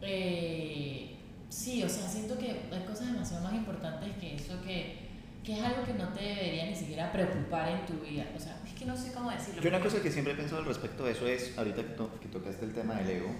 eh, 0.00 1.16
sí, 1.48 1.82
o 1.82 1.88
sea, 1.88 2.08
siento 2.08 2.36
que 2.38 2.50
hay 2.72 2.84
cosas 2.86 3.12
demasiado 3.12 3.44
más 3.44 3.54
importantes 3.54 4.14
que 4.16 4.34
eso 4.34 4.60
que, 4.62 5.01
que 5.44 5.58
es 5.58 5.64
algo 5.64 5.84
que 5.84 5.94
no 5.94 6.08
te 6.10 6.20
debería 6.22 6.66
ni 6.66 6.74
siquiera 6.76 7.10
preocupar 7.12 7.68
en 7.68 7.84
tu 7.86 7.94
vida. 8.04 8.24
O 8.36 8.38
sea, 8.38 8.56
es 8.64 8.72
que 8.74 8.84
no 8.86 8.96
sé 8.96 9.12
cómo 9.12 9.30
decirlo. 9.30 9.60
Yo 9.60 9.68
una 9.70 9.80
cosa 9.80 10.00
que 10.00 10.10
siempre 10.10 10.34
he 10.34 10.36
pensado 10.36 10.60
al 10.62 10.66
respecto 10.68 11.04
de 11.04 11.12
eso 11.12 11.26
es, 11.26 11.56
ahorita 11.58 11.82
que, 11.82 11.88
to- 11.94 12.20
que 12.20 12.28
tocaste 12.28 12.64
el 12.64 12.72
tema 12.72 12.94
del 12.94 13.10
ego, 13.10 13.30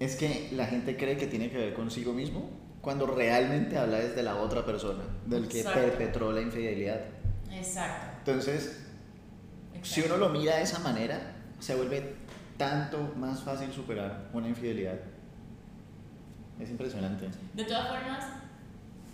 es 0.00 0.16
que 0.16 0.48
la 0.52 0.66
gente 0.66 0.96
cree 0.96 1.16
que 1.16 1.26
tiene 1.26 1.50
que 1.50 1.56
ver 1.58 1.74
consigo 1.74 2.12
mismo 2.12 2.50
cuando 2.80 3.06
realmente 3.06 3.78
habla 3.78 3.98
desde 3.98 4.22
la 4.22 4.36
otra 4.36 4.64
persona, 4.66 5.02
del 5.26 5.48
que 5.48 5.60
Exacto. 5.60 5.80
perpetró 5.80 6.32
la 6.32 6.40
infidelidad. 6.42 7.00
Exacto. 7.50 8.16
Entonces, 8.18 8.80
si 9.82 10.00
exacto. 10.00 10.16
uno 10.16 10.26
lo 10.26 10.30
mira 10.38 10.56
de 10.56 10.62
esa 10.62 10.80
manera, 10.80 11.18
se 11.60 11.74
vuelve 11.74 12.14
tanto 12.58 13.12
más 13.16 13.42
fácil 13.42 13.72
superar 13.72 14.28
una 14.32 14.48
infidelidad. 14.48 14.98
Es 16.60 16.68
impresionante. 16.70 17.28
De 17.54 17.64
todas 17.64 17.88
formas, 17.88 18.24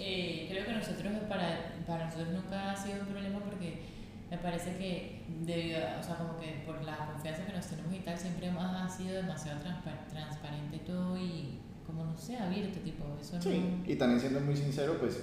eh, 0.01 0.47
creo 0.49 0.65
que 0.67 0.73
nosotros 0.73 1.13
para, 1.29 1.75
para 1.87 2.07
nosotros 2.07 2.29
nunca 2.31 2.73
ha 2.73 2.77
sido 2.77 3.01
un 3.03 3.07
problema 3.09 3.39
porque 3.41 3.83
me 4.31 4.39
parece 4.39 4.77
que 4.79 5.23
debido 5.45 5.79
a, 5.87 5.99
o 6.01 6.03
sea, 6.03 6.17
como 6.17 6.39
que 6.39 6.63
por 6.67 6.83
la 6.83 6.97
confianza 7.07 7.45
que 7.45 7.53
nos 7.53 7.67
tenemos 7.67 7.93
y 7.95 7.99
tal, 8.01 8.17
siempre 8.17 8.49
ha 8.49 8.89
sido 8.89 9.15
demasiado 9.17 9.61
transpa- 9.61 10.07
transparente 10.11 10.79
todo 10.87 11.17
y 11.19 11.59
como 11.87 12.05
no 12.05 12.17
sé, 12.17 12.37
abierto, 12.39 12.79
tipo, 12.81 13.05
eso 13.21 13.41
Sí, 13.43 13.59
no... 13.85 13.93
y 13.93 13.97
también 13.97 14.21
siendo 14.21 14.41
muy 14.41 14.57
sincero, 14.57 14.97
pues 15.01 15.23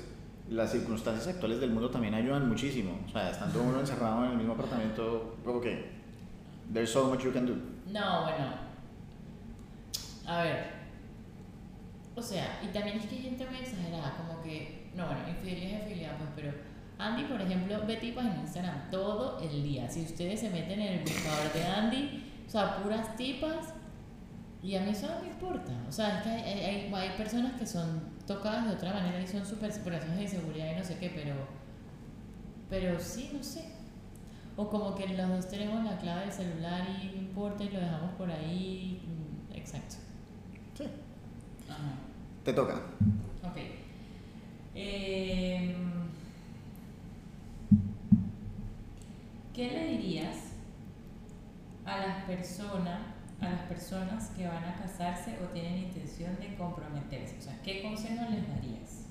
las 0.49 0.71
circunstancias 0.71 1.27
actuales 1.27 1.59
del 1.61 1.71
mundo 1.71 1.89
también 1.89 2.13
ayudan 2.13 2.47
muchísimo. 2.47 2.99
O 3.05 3.09
sea, 3.09 3.31
estando 3.31 3.61
uno 3.63 3.79
encerrado 3.79 4.25
en 4.25 4.31
el 4.31 4.37
mismo 4.37 4.53
apartamento, 4.53 5.37
como 5.43 5.59
que 5.61 5.89
there's 6.73 6.89
so 6.91 7.07
much 7.07 7.23
you 7.23 7.31
can 7.33 7.45
do. 7.45 7.53
No, 7.91 8.23
bueno. 8.23 8.67
A 10.25 10.43
ver. 10.43 10.76
O 12.17 12.21
sea, 12.21 12.59
y 12.63 12.67
también 12.73 12.97
es 12.97 13.05
que 13.05 13.15
hay 13.15 13.21
gente 13.21 13.45
muy 13.45 13.59
exagerada, 13.59 14.17
como 14.17 14.41
que 14.41 14.89
no, 14.95 15.05
bueno, 15.05 15.29
infidelidad 15.29 15.67
es 15.67 15.81
infidelidad, 15.83 16.17
pues, 16.17 16.29
pero 16.35 16.51
Andy, 16.97 17.25
por 17.25 17.39
ejemplo, 17.39 17.85
ve 17.85 17.97
tipas 17.97 18.25
en 18.25 18.39
Instagram 18.41 18.89
todo 18.89 19.39
el 19.39 19.61
día. 19.63 19.87
Si 19.87 20.01
ustedes 20.01 20.39
se 20.39 20.49
meten 20.49 20.81
en 20.81 20.93
el 20.93 20.99
buscador 21.01 21.53
de 21.53 21.63
Andy, 21.63 22.23
o 22.47 22.49
sea, 22.49 22.77
puras 22.81 23.15
tipas, 23.15 23.75
y 24.63 24.75
a 24.75 24.81
mí 24.81 24.89
eso 24.89 25.07
no 25.07 25.21
me 25.21 25.27
importa. 25.27 25.71
O 25.87 25.91
sea, 25.91 26.17
es 26.17 26.23
que 26.23 26.29
hay, 26.29 26.59
hay, 26.59 26.93
hay 26.93 27.09
personas 27.17 27.53
que 27.53 27.67
son 27.67 28.01
tocadas 28.25 28.65
de 28.67 28.73
otra 28.73 28.93
manera 28.93 29.21
y 29.21 29.27
son 29.27 29.45
súper 29.45 29.71
situaciones 29.71 30.17
de 30.17 30.23
inseguridad 30.23 30.71
y 30.73 30.79
no 30.79 30.83
sé 30.83 30.97
qué, 30.97 31.11
pero, 31.11 31.35
pero 32.67 32.99
sí, 32.99 33.29
no 33.31 33.43
sé. 33.43 33.65
O 34.55 34.67
como 34.67 34.95
que 34.95 35.07
los 35.09 35.29
dos 35.29 35.47
tenemos 35.47 35.83
la 35.85 35.99
clave 35.99 36.21
del 36.21 36.31
celular 36.31 36.87
y 36.99 37.09
no 37.09 37.17
importa 37.17 37.63
y 37.63 37.69
lo 37.69 37.79
dejamos 37.79 38.11
por 38.13 38.31
ahí. 38.31 39.03
mm, 39.05 39.53
Exacto. 39.55 39.97
Sí. 40.73 40.85
Ajá. 41.69 42.06
Te 42.47 42.53
toca. 42.53 42.75
Ok. 43.43 43.57
Em, 44.73 45.75
¿Qué 49.53 49.67
le 49.69 49.87
dirías 49.87 50.37
a 51.83 51.97
las 51.97 52.23
personas, 52.23 53.01
a 53.41 53.49
las 53.49 53.61
personas 53.63 54.29
que 54.29 54.47
van 54.47 54.63
a 54.63 54.77
casarse 54.77 55.37
o 55.43 55.47
tienen 55.47 55.77
intención 55.77 56.37
de 56.39 56.55
comprometerse? 56.55 57.35
O 57.37 57.41
sea, 57.41 57.61
¿qué 57.63 57.81
consejo 57.81 58.23
les 58.29 58.47
darías? 58.47 59.07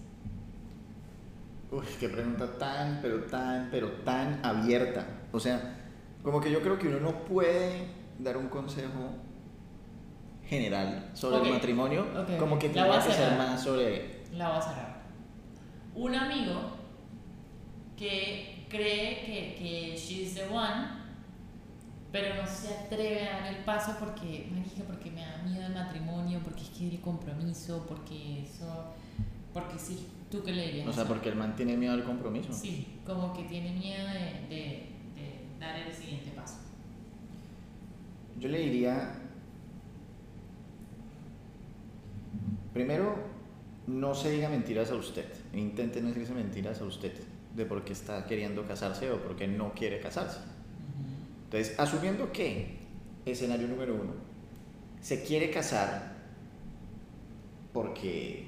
Uy, 1.70 1.84
qué 2.00 2.08
pregunta 2.08 2.56
tan, 2.56 3.00
pero 3.02 3.24
tan, 3.24 3.68
pero 3.70 3.90
tan 4.02 4.42
abierta. 4.46 5.06
O 5.32 5.38
sea, 5.38 5.76
como 6.22 6.40
que 6.40 6.50
yo 6.50 6.62
creo 6.62 6.78
que 6.78 6.88
uno 6.88 7.00
no 7.00 7.24
puede 7.26 7.86
dar 8.18 8.38
un 8.38 8.48
consejo 8.48 9.10
general 10.48 11.10
sobre 11.14 11.38
Ok, 11.38 11.46
el 11.46 11.52
matrimonio, 11.52 12.06
como 12.38 12.58
que 12.58 12.68
tiene 12.68 12.88
que 12.88 13.12
ser 13.12 13.36
más 13.36 13.62
sobre... 13.62 14.22
La 14.32 14.48
voy 14.50 14.58
a 14.58 14.62
cerrar. 14.62 15.02
Un 15.94 16.14
amigo 16.14 16.76
que 17.96 18.66
cree 18.68 19.24
que, 19.24 19.54
que 19.58 19.96
she's 19.96 20.34
the 20.34 20.44
one, 20.44 20.88
pero 22.12 22.34
no 22.34 22.46
se 22.46 22.74
atreve 22.74 23.28
a 23.28 23.40
dar 23.40 23.54
el 23.54 23.64
paso 23.64 23.96
porque, 23.98 24.48
marica, 24.52 24.84
porque 24.86 25.10
me 25.10 25.22
da 25.22 25.42
miedo 25.44 25.66
el 25.66 25.74
matrimonio, 25.74 26.40
porque 26.44 26.62
es 26.62 26.70
que 26.70 26.88
el 26.88 27.00
compromiso, 27.00 27.84
porque 27.88 28.42
eso, 28.42 28.94
porque 29.52 29.78
sí. 29.78 30.08
¿Tú 30.30 30.42
qué 30.42 30.52
le 30.52 30.66
dirías? 30.66 30.88
O 30.88 30.92
sea, 30.92 31.04
porque 31.04 31.28
el 31.28 31.36
man 31.36 31.54
tiene 31.54 31.76
miedo 31.76 31.94
al 31.94 32.04
compromiso. 32.04 32.52
Sí, 32.52 32.98
como 33.06 33.32
que 33.32 33.44
tiene 33.44 33.72
miedo 33.72 34.06
de, 34.08 34.54
de, 34.54 34.90
de 35.14 35.46
dar 35.60 35.76
el 35.76 35.92
siguiente 35.92 36.30
paso. 36.30 36.56
Yo 38.38 38.48
le 38.48 38.58
diría, 38.58 39.22
primero, 42.76 43.14
no 43.86 44.14
se 44.14 44.30
diga 44.30 44.50
mentiras 44.50 44.90
a 44.90 44.96
usted. 44.96 45.24
Intente 45.54 46.02
no 46.02 46.08
decirse 46.08 46.34
mentiras 46.34 46.78
a 46.82 46.84
usted 46.84 47.14
de 47.54 47.64
por 47.64 47.84
qué 47.84 47.94
está 47.94 48.26
queriendo 48.26 48.66
casarse 48.66 49.10
o 49.10 49.22
por 49.22 49.34
qué 49.34 49.48
no 49.48 49.72
quiere 49.72 49.98
casarse. 49.98 50.40
Entonces, 51.44 51.78
asumiendo 51.80 52.30
que, 52.32 52.80
escenario 53.24 53.66
número 53.66 53.94
uno, 53.94 54.12
se 55.00 55.24
quiere 55.24 55.50
casar 55.50 56.16
porque 57.72 58.44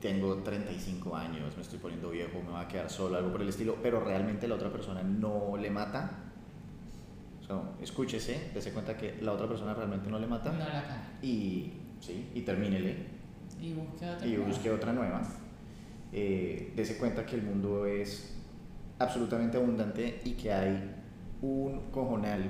tengo 0.00 0.34
35 0.42 1.14
años, 1.14 1.54
me 1.54 1.62
estoy 1.62 1.78
poniendo 1.78 2.10
viejo, 2.10 2.42
me 2.44 2.50
va 2.50 2.62
a 2.62 2.68
quedar 2.68 2.90
solo, 2.90 3.16
algo 3.18 3.30
por 3.30 3.42
el 3.42 3.50
estilo, 3.50 3.76
pero 3.80 4.00
realmente 4.00 4.48
la 4.48 4.56
otra 4.56 4.70
persona 4.70 5.04
no 5.04 5.56
le 5.56 5.70
mata. 5.70 6.10
O 7.40 7.46
sea, 7.46 7.62
escúchese, 7.80 8.50
dése 8.52 8.72
cuenta 8.72 8.96
que 8.96 9.16
la 9.22 9.32
otra 9.32 9.46
persona 9.46 9.74
realmente 9.74 10.10
no 10.10 10.18
le 10.18 10.26
mata 10.26 10.50
No 10.50 10.64
y, 11.22 11.83
sí, 12.06 12.26
y 12.34 12.40
termínele 12.42 12.96
Y 13.60 13.72
busque 13.72 14.08
otra 14.08 14.26
y 14.26 14.36
busque 14.36 14.70
otra 14.70 14.92
nueva. 14.92 15.22
Eh, 16.12 16.72
dese 16.76 16.96
cuenta 16.98 17.24
que 17.26 17.36
el 17.36 17.42
mundo 17.42 17.86
es 17.86 18.34
absolutamente 18.98 19.56
abundante 19.56 20.20
y 20.24 20.32
que 20.32 20.52
hay 20.52 20.90
un 21.42 21.90
cojonal, 21.90 22.42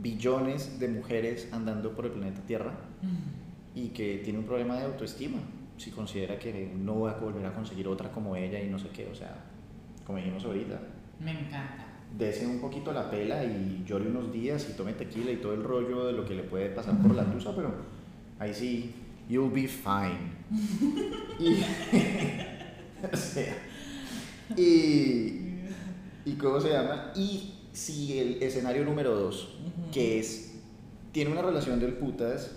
billones 0.00 0.78
de 0.80 0.88
mujeres 0.88 1.48
andando 1.52 1.94
por 1.94 2.06
el 2.06 2.12
planeta 2.12 2.40
Tierra 2.42 2.72
Mm. 3.02 3.78
y 3.78 3.88
que 3.88 4.18
tiene 4.24 4.38
un 4.38 4.44
problema 4.44 4.76
de 4.76 4.84
autoestima. 4.84 5.38
Si 5.76 5.90
considera 5.90 6.38
que 6.38 6.72
no 6.76 7.00
va 7.00 7.12
a 7.12 7.18
volver 7.18 7.44
a 7.46 7.52
conseguir 7.52 7.88
otra 7.88 8.10
como 8.12 8.36
ella 8.36 8.60
y 8.62 8.68
no 8.68 8.78
sé 8.78 8.88
qué, 8.90 9.08
o 9.10 9.14
sea, 9.14 9.34
como 10.06 10.18
dijimos 10.18 10.44
ahorita, 10.44 10.80
Me 11.20 11.32
encanta. 11.32 11.86
dese 12.16 12.46
un 12.46 12.60
poquito 12.60 12.92
la 12.92 13.10
pela 13.10 13.42
y 13.44 13.82
llore 13.86 14.08
unos 14.08 14.32
días 14.32 14.68
y 14.70 14.76
tome 14.76 14.92
tequila 14.92 15.30
y 15.32 15.36
todo 15.36 15.54
el 15.54 15.64
rollo 15.64 16.04
de 16.06 16.12
lo 16.12 16.24
que 16.24 16.34
le 16.34 16.42
puede 16.44 16.68
pasar 16.70 16.96
por 16.98 17.14
la 17.14 17.24
tusa, 17.24 17.54
pero 17.56 17.72
ahí 18.38 18.52
sí, 18.54 18.94
you'll 19.28 19.50
be 19.52 19.66
fine. 19.68 20.32
y, 21.38 21.62
o 23.12 23.16
sea, 23.16 23.54
y, 24.56 25.40
y 26.24 26.32
¿cómo 26.38 26.60
se 26.60 26.70
llama? 26.70 27.12
Y 27.16 27.54
si 27.72 28.18
el 28.18 28.42
escenario 28.42 28.84
número 28.84 29.14
dos, 29.14 29.54
Ujú. 29.60 29.90
que 29.92 30.18
es, 30.18 30.54
tiene 31.12 31.30
una 31.32 31.42
relación 31.42 31.80
del 31.80 31.94
putas, 31.94 32.56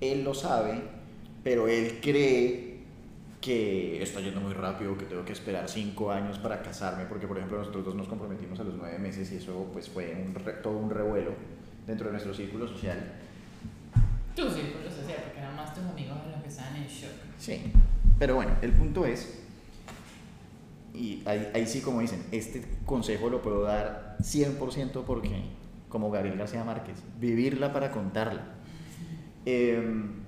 él 0.00 0.24
lo 0.24 0.34
sabe, 0.34 0.80
pero 1.42 1.68
él 1.68 1.98
cree 2.00 2.74
que 3.40 4.02
está 4.02 4.20
yendo 4.20 4.40
muy 4.40 4.54
rápido, 4.54 4.96
que 4.96 5.04
tengo 5.04 5.24
que 5.24 5.32
esperar 5.34 5.68
cinco 5.68 6.10
años 6.10 6.38
para 6.38 6.62
casarme, 6.62 7.04
porque 7.04 7.26
por 7.26 7.36
ejemplo 7.36 7.58
nosotros 7.58 7.84
dos 7.84 7.94
nos 7.94 8.08
comprometimos 8.08 8.58
a 8.60 8.64
los 8.64 8.74
nueve 8.74 8.98
meses 8.98 9.30
y 9.32 9.36
eso 9.36 9.68
pues 9.72 9.88
fue 9.90 10.14
un 10.26 10.34
re- 10.34 10.54
todo 10.62 10.78
un 10.78 10.88
revuelo 10.88 11.32
dentro 11.86 12.06
de 12.06 12.12
nuestro 12.12 12.32
círculo 12.32 12.66
social. 12.66 12.98
Porque 14.34 14.50
nada 14.62 14.73
más 15.74 15.86
tus 15.86 15.92
amigos 15.92 16.18
los 16.30 16.42
que 16.42 16.48
están 16.48 16.76
en 16.76 16.86
shock. 16.86 17.12
Sí, 17.38 17.72
pero 18.18 18.36
bueno, 18.36 18.52
el 18.62 18.72
punto 18.72 19.04
es, 19.04 19.40
y 20.94 21.22
ahí, 21.26 21.50
ahí 21.54 21.66
sí 21.66 21.80
como 21.80 22.00
dicen, 22.00 22.24
este 22.32 22.64
consejo 22.84 23.28
lo 23.28 23.42
puedo 23.42 23.62
dar 23.62 24.16
100% 24.20 25.04
porque, 25.04 25.42
como 25.88 26.10
Gabriel 26.10 26.38
García 26.38 26.64
Márquez, 26.64 27.02
vivirla 27.18 27.72
para 27.72 27.90
contarla. 27.90 28.44
Em, 29.46 30.24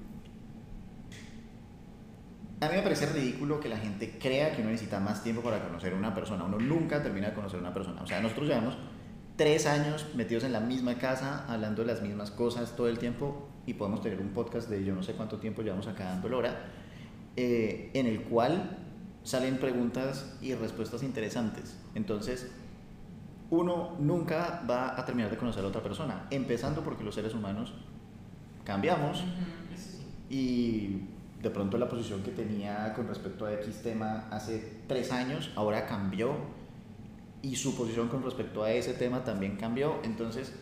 a 2.61 2.69
mí 2.69 2.75
me 2.75 2.83
parece 2.83 3.07
ridículo 3.07 3.61
que 3.61 3.69
la 3.69 3.77
gente 3.77 4.19
crea 4.19 4.55
que 4.55 4.63
uno 4.63 4.71
necesita 4.71 4.99
más 4.99 5.23
tiempo 5.23 5.43
para 5.43 5.63
conocer 5.63 5.93
a 5.93 5.97
una 5.97 6.15
persona. 6.15 6.45
Uno 6.45 6.59
nunca 6.59 7.03
termina 7.03 7.29
de 7.29 7.35
conocer 7.35 7.59
a 7.59 7.63
una 7.63 7.75
persona. 7.75 8.03
O 8.03 8.07
sea, 8.07 8.21
nosotros 8.21 8.49
llevamos 8.49 8.77
tres 9.37 9.67
años 9.67 10.07
metidos 10.15 10.45
en 10.45 10.53
la 10.53 10.61
misma 10.61 10.97
casa, 10.97 11.45
hablando 11.49 11.83
de 11.83 11.89
las 11.93 12.03
mismas 12.03 12.31
cosas 12.31 12.75
todo 12.75 12.89
el 12.89 12.99
tiempo 12.99 13.51
y 13.67 13.75
podemos 13.75 14.01
tener 14.01 14.21
un 14.21 14.29
podcast 14.29 14.69
de 14.71 14.85
yo 14.85 14.95
no 14.95 15.03
sé 15.03 15.15
cuánto 15.15 15.39
tiempo 15.39 15.63
llevamos 15.63 15.87
acá 15.87 16.05
dando 16.05 16.37
hora, 16.37 16.71
eh, 17.37 17.91
en 17.95 18.07
el 18.07 18.23
cual 18.23 18.79
salen 19.23 19.59
preguntas 19.59 20.37
y 20.41 20.55
respuestas 20.55 21.03
interesantes. 21.03 21.77
Entonces, 21.95 22.51
uno 23.51 23.97
nunca 23.99 24.65
va 24.69 24.99
a 24.99 25.05
terminar 25.05 25.31
de 25.31 25.37
conocer 25.37 25.65
a 25.65 25.69
otra 25.69 25.83
persona, 25.83 26.27
empezando 26.31 26.83
porque 26.83 27.05
los 27.05 27.15
seres 27.15 27.35
humanos 27.35 27.75
cambiamos 28.65 29.25
y 30.31 31.03
de 31.43 31.51
pronto 31.51 31.79
la 31.79 31.89
posición 31.89 32.23
que 32.23 32.31
tenía 32.31 32.93
con 32.95 33.07
respecto 33.07 33.47
a 33.47 33.53
X 33.55 33.83
tema 33.83 34.29
hace 34.31 34.81
tres 34.89 35.13
años 35.13 35.53
ahora 35.55 35.87
cambió 35.87 36.35
y 37.43 37.57
su 37.57 37.77
posición 37.77 38.09
con 38.09 38.23
respecto 38.25 38.65
a 38.65 38.73
ese 38.73 38.95
tema 38.95 39.23
también 39.23 39.57
cambió. 39.57 40.01
Entonces, 40.03 40.53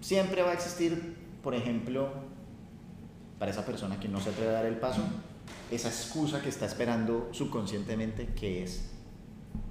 siempre 0.00 0.42
va 0.42 0.50
a 0.50 0.54
existir, 0.54 1.16
por 1.42 1.54
ejemplo, 1.54 2.08
para 3.38 3.50
esa 3.50 3.66
persona 3.66 3.98
que 3.98 4.08
no 4.08 4.20
se 4.20 4.30
atreve 4.30 4.50
a 4.50 4.54
dar 4.54 4.66
el 4.66 4.76
paso, 4.76 5.02
esa 5.70 5.88
excusa 5.88 6.40
que 6.40 6.48
está 6.48 6.66
esperando 6.66 7.28
subconscientemente 7.32 8.28
que 8.34 8.62
es, 8.62 8.90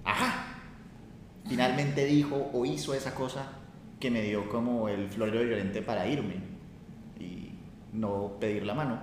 ajá, 0.04 0.58
finalmente 1.48 2.06
dijo 2.06 2.50
o 2.54 2.66
hizo 2.66 2.94
esa 2.94 3.16
cosa 3.16 3.50
que 4.00 4.12
me 4.12 4.22
dio 4.22 4.50
como 4.50 4.90
el 4.90 5.10
florero 5.10 5.44
Llorente 5.44 5.82
para 5.82 6.08
irme 6.08 6.36
y 7.20 7.52
no 7.94 8.38
pedir 8.40 8.66
la 8.66 8.74
mano. 8.74 9.00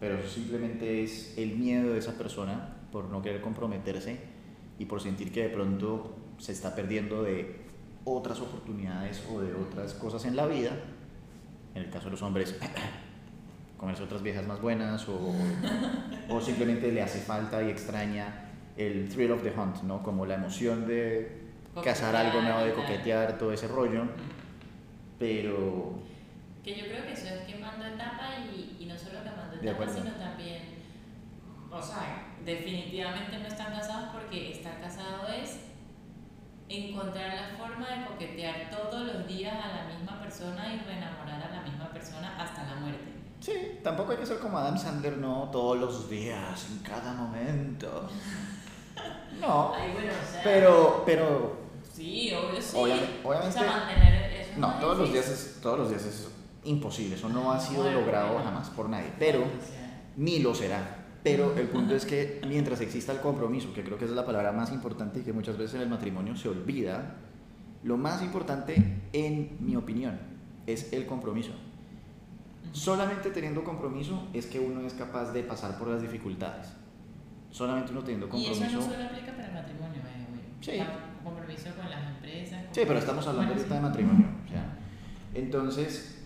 Pero 0.00 0.18
eso 0.18 0.28
simplemente 0.28 1.02
es 1.02 1.38
el 1.38 1.56
miedo 1.56 1.92
de 1.92 1.98
esa 2.00 2.18
persona 2.18 2.76
por 2.92 3.06
no 3.06 3.22
querer 3.22 3.40
comprometerse 3.40 4.18
y 4.78 4.84
por 4.84 5.00
sentir 5.00 5.32
que 5.32 5.44
de 5.44 5.48
pronto 5.48 6.14
se 6.38 6.52
está 6.52 6.74
perdiendo 6.74 7.22
de 7.22 7.64
otras 8.04 8.40
oportunidades 8.40 9.24
o 9.32 9.40
de 9.40 9.54
otras 9.54 9.94
cosas 9.94 10.24
en 10.26 10.36
la 10.36 10.46
vida. 10.46 10.72
En 11.76 11.82
el 11.82 11.90
caso 11.90 12.06
de 12.06 12.12
los 12.12 12.22
hombres, 12.22 12.58
comerse 13.76 14.02
otras 14.02 14.22
viejas 14.22 14.46
más 14.46 14.62
buenas 14.62 15.06
o, 15.10 15.34
o 16.30 16.40
simplemente 16.40 16.90
le 16.90 17.02
hace 17.02 17.20
falta 17.20 17.62
y 17.62 17.68
extraña 17.68 18.46
el 18.78 19.10
thrill 19.10 19.32
of 19.32 19.42
the 19.42 19.50
hunt, 19.50 19.82
¿no? 19.82 20.02
Como 20.02 20.24
la 20.24 20.36
emoción 20.36 20.86
de 20.86 21.42
cazar 21.84 22.16
algo 22.16 22.40
nuevo, 22.40 22.60
de 22.60 22.72
Coquetear, 22.72 23.36
todo 23.36 23.52
ese 23.52 23.68
rollo. 23.68 24.04
Pero 25.18 25.98
Que 26.64 26.78
yo 26.78 26.86
creo 26.86 27.04
que 27.04 27.12
eso 27.12 27.26
es 27.26 27.40
quemando 27.42 27.84
etapa 27.84 28.24
y, 28.54 28.82
y 28.82 28.86
no 28.86 28.96
solo 28.96 29.22
quemando 29.22 29.56
etapa, 29.56 29.92
sino 29.92 30.12
también, 30.12 30.62
o 31.70 31.82
sea, 31.82 32.36
definitivamente 32.42 33.38
no 33.38 33.48
están 33.48 33.74
casados 33.74 34.08
porque 34.14 34.52
estar 34.52 34.80
casado 34.80 35.28
es 35.28 35.58
encontrar 36.68 37.34
la 37.34 37.56
forma 37.56 37.88
de 37.88 38.06
coquetear 38.06 38.70
todos 38.70 39.06
los 39.06 39.26
días 39.28 39.54
a 39.54 39.68
la 39.68 39.94
misma 39.94 40.20
persona 40.20 40.74
y 40.74 40.78
reenamorar 40.80 41.42
a 41.42 41.54
la 41.54 41.62
misma 41.62 41.90
persona 41.90 42.36
hasta 42.42 42.64
la 42.64 42.74
muerte. 42.76 43.12
Sí, 43.46 43.78
tampoco 43.84 44.10
hay 44.10 44.18
que 44.18 44.26
ser 44.26 44.40
como 44.40 44.58
Adam 44.58 44.76
Sandler, 44.76 45.18
no 45.18 45.50
todos 45.52 45.78
los 45.78 46.10
días, 46.10 46.66
en 46.70 46.78
cada 46.80 47.12
momento. 47.14 48.08
No, 49.40 49.72
Ay, 49.74 49.92
bueno, 49.92 50.10
o 50.10 50.32
sea, 50.32 50.40
pero, 50.42 51.02
pero, 51.04 51.56
Sí, 51.92 52.32
obvio, 52.32 52.60
sí. 52.60 52.74
Obviamente- 52.74 53.20
obviamente- 53.22 53.58
O 53.58 53.62
sea, 53.62 53.70
mantener 53.70 54.32
eso 54.32 54.50
no, 54.58 54.74
todos 54.80 54.98
los 54.98 55.12
días 55.12 55.28
es, 55.28 55.58
todos 55.60 55.78
los 55.78 55.90
días 55.90 56.04
es 56.06 56.28
imposible, 56.64 57.14
eso 57.16 57.28
no 57.28 57.52
ha 57.52 57.60
sido 57.60 57.82
Bueno, 57.82 58.00
logrado 58.00 58.32
bueno. 58.32 58.44
jamás 58.46 58.70
por 58.70 58.88
nadie, 58.88 59.12
pero 59.18 59.44
ni 60.16 60.38
lo 60.38 60.54
será. 60.54 61.04
Pero 61.22 61.54
el 61.56 61.68
punto 61.68 61.94
es 61.94 62.06
que 62.06 62.40
mientras 62.48 62.80
exista 62.80 63.12
el 63.12 63.20
compromiso, 63.20 63.74
que 63.74 63.84
creo 63.84 63.98
que 63.98 64.06
esa 64.06 64.12
es 64.12 64.16
la 64.16 64.24
palabra 64.24 64.52
más 64.52 64.72
importante 64.72 65.20
y 65.20 65.22
que 65.22 65.34
muchas 65.34 65.58
veces 65.58 65.74
en 65.74 65.82
el 65.82 65.88
matrimonio 65.90 66.34
se 66.34 66.48
olvida, 66.48 67.16
lo 67.84 67.98
más 67.98 68.22
importante, 68.22 69.02
en 69.12 69.58
mi 69.60 69.76
opinión, 69.76 70.18
es 70.66 70.92
el 70.94 71.04
compromiso. 71.06 71.52
Solamente 72.72 73.30
teniendo 73.30 73.64
compromiso 73.64 74.28
es 74.34 74.46
que 74.46 74.60
uno 74.60 74.80
es 74.82 74.92
capaz 74.94 75.32
de 75.32 75.42
pasar 75.42 75.78
por 75.78 75.88
las 75.88 76.02
dificultades. 76.02 76.68
Solamente 77.50 77.92
uno 77.92 78.02
teniendo 78.02 78.26
Y 78.36 78.46
eso 78.46 78.60
compromiso. 78.60 78.78
no 78.88 78.94
solo 78.94 79.04
aplica 79.06 79.32
para 79.32 79.48
el 79.48 79.54
matrimonio, 79.54 80.00
eh, 80.02 80.26
güey. 80.30 80.40
Sí. 80.60 80.76
La- 80.78 81.06
Compromiso 81.24 81.70
con 81.74 81.90
las 81.90 82.06
empresas. 82.14 82.64
Sí, 82.70 82.82
pero 82.86 82.98
estamos 83.00 83.26
hablando 83.26 83.52
ahorita 83.54 83.74
de 83.74 83.80
matrimonio. 83.80 84.26
o 84.44 84.48
sea, 84.48 84.78
entonces, 85.34 86.24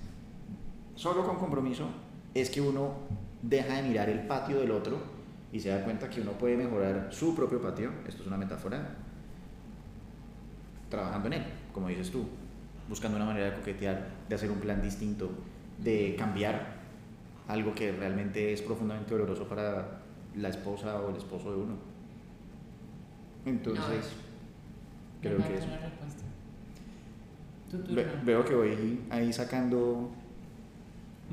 solo 0.95 1.24
con 1.26 1.36
compromiso 1.38 1.86
es 2.34 2.51
que 2.51 2.61
uno 2.61 2.95
deja 3.41 3.76
de 3.76 3.82
mirar 3.88 4.11
el 4.11 4.26
patio 4.26 4.61
del 4.61 4.72
otro 4.72 4.99
y 5.53 5.61
se 5.61 5.70
da 5.70 5.82
cuenta 5.84 6.11
que 6.11 6.20
uno 6.20 6.32
puede 6.32 6.57
mejorar 6.59 7.09
su 7.12 7.34
propio 7.34 7.62
patio, 7.62 7.91
esto 8.07 8.20
es 8.22 8.26
una 8.28 8.36
metáfora, 8.36 8.95
trabajando 10.91 11.28
en 11.28 11.32
él, 11.34 11.45
como 11.72 11.88
dices 11.88 12.11
tú, 12.11 12.26
buscando 12.88 13.16
una 13.16 13.26
manera 13.26 13.47
de 13.51 13.57
coquetear, 13.57 14.09
de 14.28 14.34
hacer 14.34 14.51
un 14.51 14.59
plan 14.59 14.82
distinto, 14.82 15.30
de 15.83 16.14
cambiar 16.18 16.74
algo 17.49 17.74
que 17.74 17.93
realmente 17.93 18.53
es 18.53 18.62
profundamente 18.62 19.12
doloroso 19.12 19.47
para 19.49 20.01
la 20.37 20.49
esposa 20.49 21.01
o 21.01 21.11
el 21.11 21.16
esposo 21.16 21.51
de 21.51 21.62
uno. 21.62 21.74
Entonces, 23.47 24.12
Me 25.22 25.28
creo 25.28 25.39
que 25.39 25.43
respuesta. 25.55 26.24
Tu 27.70 27.78
turno. 27.78 27.95
Ve- 27.97 28.07
veo 28.24 28.45
que 28.45 28.55
voy 28.55 29.01
ahí 29.11 29.33
sacando 29.33 30.11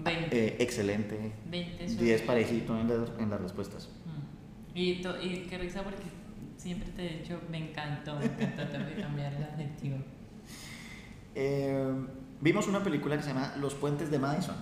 20. 0.03 0.47
eh, 0.47 0.55
excelente 0.59 1.31
20 1.49 1.89
sobre 1.89 2.03
10 2.05 2.19
20. 2.21 2.25
parejito 2.25 2.79
en, 2.79 2.87
las- 2.87 3.11
en 3.19 3.29
las 3.29 3.41
respuestas. 3.41 3.89
Mm. 4.05 4.77
Y, 4.77 5.01
to- 5.01 5.21
y 5.21 5.39
qué 5.49 5.57
risa 5.57 5.83
porque 5.83 6.03
siempre 6.57 6.89
te 6.91 7.05
he 7.05 7.17
dicho, 7.19 7.39
me 7.51 7.69
encantó, 7.69 8.17
me 8.19 8.25
encantó, 8.25 8.77
que 8.87 9.01
cambiar 9.01 9.33
el 9.33 9.43
adjetivo. 9.43 9.97
Eh, 11.39 11.93
vimos 12.41 12.67
una 12.67 12.83
película 12.83 13.17
que 13.17 13.23
se 13.23 13.29
llama 13.29 13.53
Los 13.59 13.75
Puentes 13.75 14.11
de 14.11 14.19
Madison. 14.19 14.55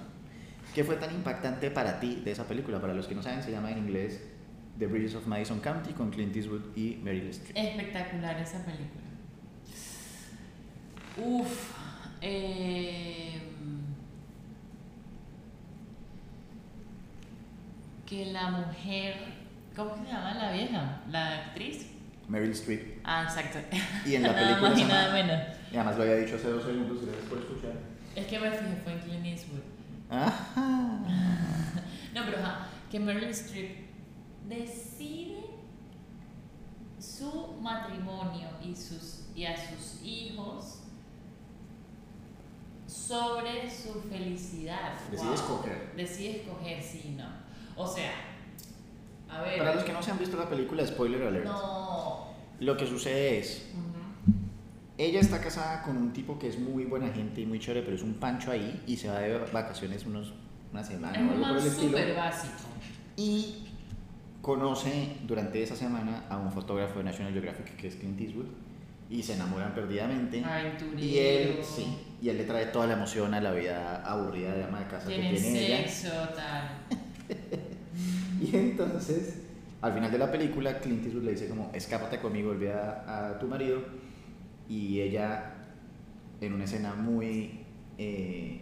¿Qué 0.74 0.84
fue 0.84 0.96
tan 0.98 1.14
impactante 1.14 1.72
para 1.72 2.00
ti 2.00 2.22
de 2.24 2.32
esa 2.32 2.46
película? 2.48 2.82
Para 2.82 2.94
los 2.94 3.08
que 3.08 3.16
no 3.16 3.24
saben, 3.24 3.42
se 3.44 3.52
llama 3.52 3.72
en 3.72 3.78
inglés 3.78 4.22
The 4.78 4.88
Bridges 4.88 5.16
of 5.16 5.26
Madison 5.26 5.60
County 5.62 5.94
con 5.94 6.10
Clint 6.12 6.36
Eastwood 6.36 6.76
y 6.76 7.00
Meryl 7.02 7.30
Streep. 7.30 7.56
Espectacular 7.58 8.38
esa 8.40 8.60
película. 8.66 9.04
Uf. 11.18 11.72
eh, 12.22 13.42
que 18.06 18.26
la 18.28 18.50
mujer. 18.52 19.16
¿Cómo 19.76 19.96
se 19.96 20.12
llama 20.12 20.34
la 20.36 20.52
vieja? 20.52 21.02
La 21.10 21.36
actriz. 21.46 21.88
Meryl 22.28 22.52
Streep. 22.52 23.00
Ah, 23.04 23.24
exacto. 23.24 23.60
Y 24.06 24.16
en 24.16 24.24
la 24.24 24.32
nada 24.34 24.48
película 24.48 24.70
más 24.70 24.80
y 24.80 24.84
nada 24.84 25.14
menos. 25.14 25.55
Y 25.72 25.76
además 25.76 25.98
lo 25.98 26.04
había 26.04 26.16
dicho 26.16 26.36
hace 26.36 26.50
dos 26.50 26.64
segundos, 26.64 27.02
gracias 27.04 27.26
por 27.28 27.38
escuchar. 27.40 27.74
Es 28.16 28.28
que 28.28 28.40
me 28.40 28.52
fijé, 28.52 28.76
fue 28.84 28.94
en 28.94 29.00
Clint 29.00 29.26
Eastwood. 29.26 29.60
Ajá. 30.10 31.00
No, 32.14 32.22
pero 32.26 32.38
ajá, 32.38 32.68
que 32.90 33.00
Meryl 33.00 33.30
Streep 33.30 33.88
decide 34.48 35.44
su 37.00 37.56
matrimonio 37.62 38.48
y, 38.64 38.76
sus, 38.76 39.26
y 39.36 39.46
a 39.46 39.56
sus 39.58 40.02
hijos 40.04 40.80
sobre 42.88 43.70
su 43.70 44.00
felicidad. 44.10 44.94
Decide 45.12 45.26
Wow. 45.28 45.36
escoger. 45.36 45.92
Decide 45.96 46.42
escoger, 46.42 46.82
sí, 46.82 47.16
no. 47.18 47.28
O 47.76 47.88
sea, 47.88 48.12
a 49.30 49.42
ver. 49.42 49.58
Para 49.58 49.76
los 49.76 49.84
que 49.84 49.92
no 49.94 50.02
se 50.02 50.12
han 50.12 50.20
visto 50.20 50.38
la 50.38 50.48
película, 50.50 50.86
spoiler 50.86 51.24
alert. 51.24 51.46
No. 51.46 52.28
Lo 52.60 52.78
que 52.78 52.88
sucede 52.88 53.40
es. 53.40 53.70
Ella 54.98 55.20
está 55.20 55.40
casada 55.42 55.82
con 55.84 55.98
un 55.98 56.14
tipo 56.14 56.40
que 56.40 56.48
es 56.48 56.58
muy 56.60 56.86
buena 56.86 57.10
gente 57.10 57.42
y 57.42 57.46
muy 57.46 57.60
chévere, 57.60 57.84
pero 57.84 57.96
es 57.96 58.04
un 58.04 58.14
pancho 58.16 58.52
ahí 58.52 58.82
y 58.88 58.98
se 58.98 59.10
va 59.10 59.20
de 59.20 59.38
vacaciones 59.52 60.06
unos, 60.06 60.34
una 60.72 60.84
semana 60.84 61.18
Es 61.18 61.22
o 61.22 61.26
un 61.26 61.44
algo 61.44 61.48
por 61.48 61.58
el 61.58 61.68
estilo. 61.68 61.90
súper 61.90 62.16
básico. 62.16 62.54
Y 63.18 63.68
conoce 64.42 65.18
durante 65.26 65.62
esa 65.64 65.76
semana 65.76 66.24
a 66.30 66.38
un 66.38 66.52
fotógrafo 66.52 67.00
de 67.00 67.06
National 67.06 67.34
Geographic 67.34 67.76
que 67.76 67.88
es 67.88 67.96
Clint 67.96 68.20
Eastwood 68.22 68.46
y 69.10 69.22
se 69.24 69.34
enamoran 69.34 69.74
perdidamente. 69.74 70.44
Aventurero. 70.44 71.00
Y 71.00 71.18
él, 71.18 71.58
sí, 71.64 71.98
y 72.22 72.30
él 72.30 72.38
le 72.38 72.44
trae 72.46 72.68
toda 72.68 72.88
la 72.88 72.94
emoción 72.94 73.34
a 73.34 73.42
la 73.42 73.52
vida 73.52 74.02
aburrida 74.06 74.54
de 74.54 74.64
ama 74.64 74.80
de 74.80 74.88
casa 74.88 75.08
que 75.10 75.16
tiene 75.16 75.66
ella. 75.66 75.88
sexo, 75.88 76.10
tal. 76.36 76.70
Y 78.42 78.56
entonces, 78.56 79.42
al 79.82 79.94
final 79.94 80.12
de 80.12 80.18
la 80.18 80.32
película, 80.32 80.80
Clint 80.80 81.04
Eastwood 81.06 81.24
le 81.24 81.32
dice 81.32 81.48
como, 81.48 81.72
escápate 81.74 82.20
conmigo, 82.20 82.52
olvida 82.52 83.04
a 83.08 83.40
tu 83.40 83.48
marido. 83.48 83.80
Y 84.68 85.02
ella, 85.02 85.54
en 86.42 86.54
una 86.54 86.64
escena 86.64 86.96
muy 86.96 87.60
eh, 87.98 88.62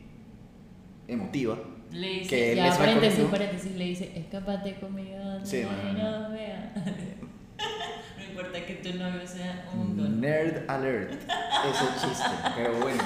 emotiva, 1.07 1.57
Le 1.91 2.19
dice, 2.19 2.29
Que 2.29 2.55
ya, 2.55 2.75
paréntesis, 2.77 3.75
le 3.75 3.85
dice, 3.85 4.11
escápate 4.15 4.75
conmigo 4.75 5.17
Sí, 5.43 5.61
nadie 5.63 5.93
bueno. 5.93 6.19
nos 6.21 6.31
vea. 6.31 6.73
no 8.17 8.23
importa 8.23 8.65
que 8.65 8.73
tu 8.75 8.97
novio 8.97 9.25
sea 9.25 9.69
un 9.73 9.97
don. 9.97 10.21
Nerd 10.21 10.69
alert, 10.69 11.13
ese 11.13 12.07
chiste, 12.07 12.29
pero 12.55 12.79
bueno. 12.79 13.03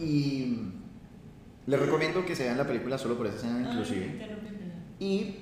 Y 0.00 0.58
les 1.66 1.80
recomiendo 1.80 2.24
que 2.24 2.34
se 2.34 2.44
vean 2.44 2.58
la 2.58 2.66
película 2.66 2.98
solo 2.98 3.16
por 3.16 3.26
esa 3.26 3.36
escena 3.36 3.68
inclusive. 3.68 4.20
Y 4.98 5.34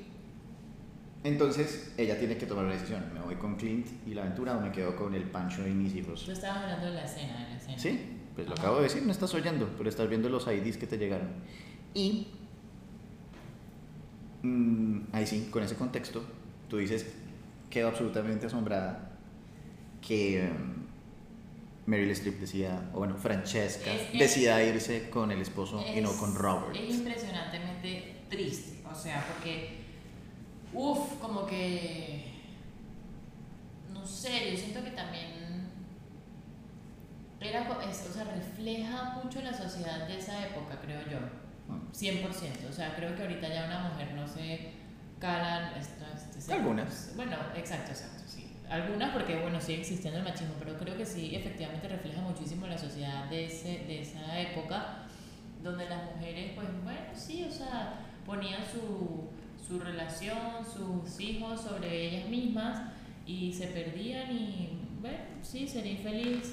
entonces 1.22 1.92
ella 1.98 2.18
tiene 2.18 2.36
que 2.36 2.46
tomar 2.46 2.64
una 2.64 2.74
decisión. 2.74 3.04
¿Me 3.14 3.20
voy 3.20 3.34
con 3.36 3.56
Clint 3.56 3.86
y 4.06 4.14
la 4.14 4.22
aventura 4.22 4.56
o 4.56 4.60
me 4.60 4.72
quedo 4.72 4.96
con 4.96 5.14
el 5.14 5.24
Pancho 5.24 5.66
y 5.66 5.70
mis 5.72 5.94
hijos? 5.94 6.24
Tú 6.24 6.32
estabas 6.32 6.62
hablando 6.64 6.86
de 6.86 6.92
la 6.94 7.04
escena, 7.04 7.44
de 7.44 7.50
la 7.50 7.56
escena. 7.56 7.78
Sí, 7.78 8.00
pues 8.34 8.46
lo 8.46 8.54
Ajá. 8.54 8.62
acabo 8.62 8.76
de 8.78 8.84
decir, 8.84 9.02
no 9.02 9.12
estás 9.12 9.34
oyendo, 9.34 9.68
pero 9.76 9.88
estás 9.88 10.08
viendo 10.08 10.28
los 10.28 10.46
IDs 10.46 10.76
que 10.78 10.86
te 10.86 10.96
llegaron. 10.98 11.28
Y 11.94 12.28
mm, 14.42 15.00
ahí 15.12 15.26
sí, 15.26 15.48
con 15.50 15.62
ese 15.62 15.74
contexto, 15.76 16.22
tú 16.68 16.78
dices, 16.78 17.06
quedo 17.68 17.88
absolutamente 17.88 18.46
asombrada 18.46 19.10
que 20.06 20.44
em, 20.46 20.80
Meryl 21.86 22.10
Streep 22.12 22.40
decía, 22.40 22.90
o 22.94 22.98
bueno, 22.98 23.16
Francesca 23.16 23.92
Es- 23.92 24.18
decida 24.18 24.62
irse 24.64 25.10
con 25.10 25.30
el 25.30 25.40
esposo 25.42 25.84
y 25.94 26.00
no 26.00 26.12
con 26.16 26.34
Robert. 26.34 26.76
Es 26.76 26.94
impresionantemente 26.96 28.22
triste, 28.30 28.80
o 28.90 28.94
sea, 28.94 29.24
porque, 29.26 29.79
uff, 30.72 31.18
como 31.20 31.46
que, 31.46 32.32
no 33.92 34.04
sé, 34.06 34.52
yo 34.52 34.56
siento 34.56 34.82
que 34.84 34.90
también 34.90 35.68
era, 37.40 37.62
o 37.70 38.12
sea, 38.12 38.24
refleja 38.24 39.18
mucho 39.22 39.40
la 39.42 39.52
sociedad 39.52 40.06
de 40.06 40.18
esa 40.18 40.46
época, 40.46 40.78
creo 40.82 41.00
yo, 41.10 41.18
100%, 41.92 42.68
o 42.68 42.72
sea, 42.72 42.94
creo 42.94 43.14
que 43.16 43.22
ahorita 43.22 43.48
ya 43.48 43.66
una 43.66 43.88
mujer 43.90 44.12
no 44.14 44.26
se 44.26 44.72
calan, 45.18 45.74
esto, 45.78 46.04
este, 46.14 46.40
se- 46.40 46.52
Algunas. 46.54 47.12
Bueno, 47.16 47.36
exacto, 47.56 47.90
exacto, 47.92 48.22
sí. 48.26 48.46
Algunas 48.68 49.10
porque, 49.12 49.40
bueno, 49.40 49.60
sigue 49.60 49.80
existiendo 49.80 50.18
el 50.18 50.24
machismo, 50.24 50.54
pero 50.58 50.76
creo 50.78 50.96
que 50.96 51.06
sí, 51.06 51.34
efectivamente 51.34 51.88
refleja 51.88 52.20
muchísimo 52.20 52.66
la 52.66 52.78
sociedad 52.78 53.24
de, 53.30 53.46
ese, 53.46 53.68
de 53.86 54.02
esa 54.02 54.38
época, 54.38 55.06
donde 55.62 55.88
las 55.88 56.04
mujeres, 56.14 56.52
pues, 56.54 56.68
bueno, 56.84 57.00
sí, 57.14 57.44
o 57.48 57.52
sea, 57.52 57.94
ponían 58.26 58.60
su, 58.64 59.28
su 59.70 59.78
relación, 59.78 60.36
sus 60.64 61.20
hijos 61.20 61.60
sobre 61.60 62.08
ellas 62.08 62.28
mismas 62.28 62.82
y 63.24 63.52
se 63.52 63.68
perdían 63.68 64.28
y, 64.32 64.80
bueno, 65.00 65.18
sí, 65.42 65.68
sería 65.68 65.92
infeliz. 65.92 66.52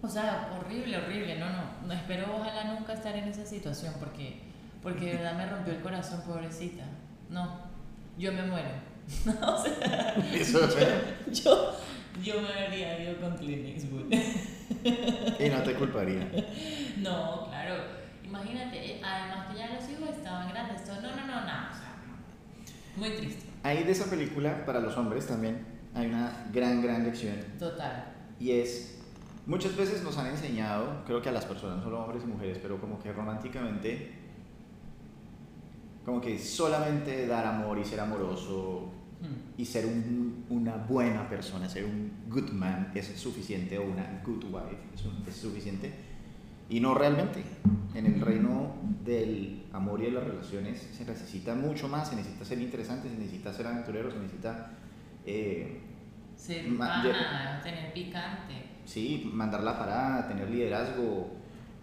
O 0.00 0.08
sea, 0.08 0.56
horrible, 0.56 0.96
horrible, 0.96 1.36
no, 1.40 1.50
no, 1.50 1.62
no 1.86 1.92
espero 1.92 2.36
ojalá 2.36 2.72
nunca 2.74 2.92
estar 2.92 3.16
en 3.16 3.24
esa 3.24 3.44
situación 3.44 3.94
porque, 3.98 4.42
porque 4.80 5.06
de 5.06 5.16
verdad 5.16 5.36
me 5.36 5.46
rompió 5.46 5.72
el 5.72 5.80
corazón, 5.80 6.22
pobrecita. 6.24 6.84
No, 7.30 7.62
yo 8.16 8.32
me 8.32 8.44
muero. 8.44 8.68
o 9.42 9.64
sea, 9.64 10.14
Eso 10.32 10.64
es 10.66 10.76
yo, 11.42 11.76
yo 12.22 12.40
me 12.40 12.48
habría 12.48 13.02
ido 13.02 13.20
con 13.20 13.36
Clint 13.36 13.66
Eastwood. 13.66 14.12
Y 15.40 15.48
no 15.48 15.62
te 15.62 15.74
culparía. 15.74 16.30
no, 16.98 17.48
claro, 17.48 17.74
imagínate, 18.24 19.00
además 19.04 19.48
que 19.48 19.58
ya 19.58 19.74
los 19.74 19.90
hijos 19.90 20.16
estaban 20.16 20.48
grandes, 20.48 20.86
no, 20.86 21.00
no, 21.00 21.16
no, 21.16 21.26
no, 21.26 21.42
o 21.42 21.74
sea, 21.74 21.83
muy 22.96 23.10
triste, 23.10 23.44
Ahí 23.62 23.82
de 23.84 23.92
esa 23.92 24.10
película, 24.10 24.64
para 24.66 24.80
los 24.80 24.96
hombres 24.96 25.26
también, 25.26 25.58
hay 25.94 26.06
una 26.08 26.46
gran, 26.52 26.82
gran 26.82 27.02
lección. 27.04 27.36
total. 27.58 28.12
Y 28.38 28.50
es, 28.52 28.98
muchas 29.46 29.74
veces 29.76 30.02
nos 30.02 30.18
han 30.18 30.26
enseñado, 30.26 31.02
creo 31.06 31.22
que 31.22 31.28
a 31.30 31.32
las 31.32 31.44
personas, 31.46 31.78
no 31.78 31.82
solo 31.84 32.02
hombres 32.04 32.22
y 32.24 32.26
mujeres, 32.26 32.58
pero 32.62 32.80
como 32.80 32.98
que 33.02 33.12
románticamente 33.12 34.12
como 36.04 36.20
que 36.20 36.38
solamente 36.38 37.26
dar 37.26 37.46
amor 37.46 37.78
y 37.78 37.84
ser 37.84 38.00
amoroso 38.00 38.90
Hmm. 39.22 39.56
y 39.56 39.64
ser 39.64 39.86
un- 39.86 40.44
una 40.50 40.76
buena 40.76 41.26
persona, 41.30 41.66
ser 41.66 41.86
un 41.86 42.12
good 42.28 42.50
man 42.50 42.92
es 42.94 43.06
suficiente 43.06 43.78
o 43.78 43.84
una 43.84 44.20
good 44.22 44.44
wife 44.44 44.76
es, 44.94 45.02
un- 45.06 45.24
es 45.26 45.34
suficiente. 45.34 45.90
Y 46.68 46.80
no 46.80 46.94
realmente. 46.94 47.42
En 47.94 48.06
el 48.06 48.20
reino 48.20 48.74
del 49.04 49.64
amor 49.72 50.00
y 50.00 50.06
de 50.06 50.10
las 50.12 50.24
relaciones 50.24 50.80
se 50.92 51.04
necesita 51.04 51.54
mucho 51.54 51.88
más, 51.88 52.08
se 52.08 52.16
necesita 52.16 52.44
ser 52.44 52.58
interesante, 52.60 53.08
se 53.08 53.16
necesita 53.16 53.52
ser 53.52 53.66
aventurero, 53.68 54.10
se 54.10 54.18
necesita, 54.18 54.70
eh, 55.24 55.80
Ser 56.36 56.76
pana, 56.76 57.60
tener 57.62 57.92
picante. 57.92 58.54
sí, 58.84 59.30
mandar 59.32 59.62
la 59.62 59.78
parada, 59.78 60.26
tener 60.26 60.50
liderazgo, 60.50 61.30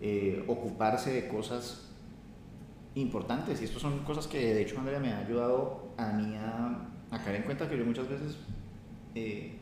eh, 0.02 0.44
ocuparse 0.48 1.14
de 1.14 1.28
cosas 1.30 1.90
importantes. 2.96 3.62
Y 3.62 3.66
estas 3.66 3.82
son 3.82 4.00
cosas 4.00 4.28
que 4.28 4.54
de 4.54 4.62
hecho 4.64 4.78
Andrea 4.78 5.00
me 5.00 5.14
ha 5.14 5.20
ayudado 5.20 5.94
a 5.98 6.12
mí 6.12 6.36
a, 6.36 6.90
a 7.16 7.24
caer 7.24 7.38
en 7.38 7.44
cuenta 7.44 7.70
que 7.70 7.78
yo 7.78 7.86
muchas 7.86 8.10
veces 8.10 8.38
eh, 9.16 9.58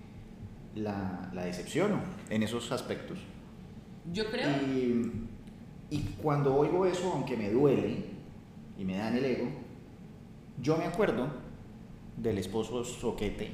la, 0.75 1.29
la 1.33 1.45
decepciono 1.45 1.99
en 2.29 2.41
esos 2.41 2.71
aspectos. 2.71 3.19
Yo 4.11 4.25
creo. 4.29 4.49
Y, 4.49 5.11
y 5.91 5.99
cuando 6.21 6.55
oigo 6.55 6.85
eso, 6.85 7.11
aunque 7.13 7.35
me 7.37 7.49
duele 7.49 8.05
y 8.77 8.83
me 8.85 8.97
da 8.97 9.09
en 9.09 9.17
el 9.17 9.25
ego, 9.25 9.47
yo 10.61 10.77
me 10.77 10.85
acuerdo 10.85 11.27
del 12.17 12.37
esposo 12.37 12.83
soquete 12.83 13.51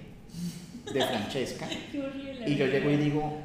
de 0.94 1.02
Francesca 1.06 1.68
Qué 1.92 2.02
horrible. 2.02 2.50
y 2.50 2.56
yo 2.56 2.66
llego 2.68 2.90
y 2.90 2.98
digo, 2.98 3.38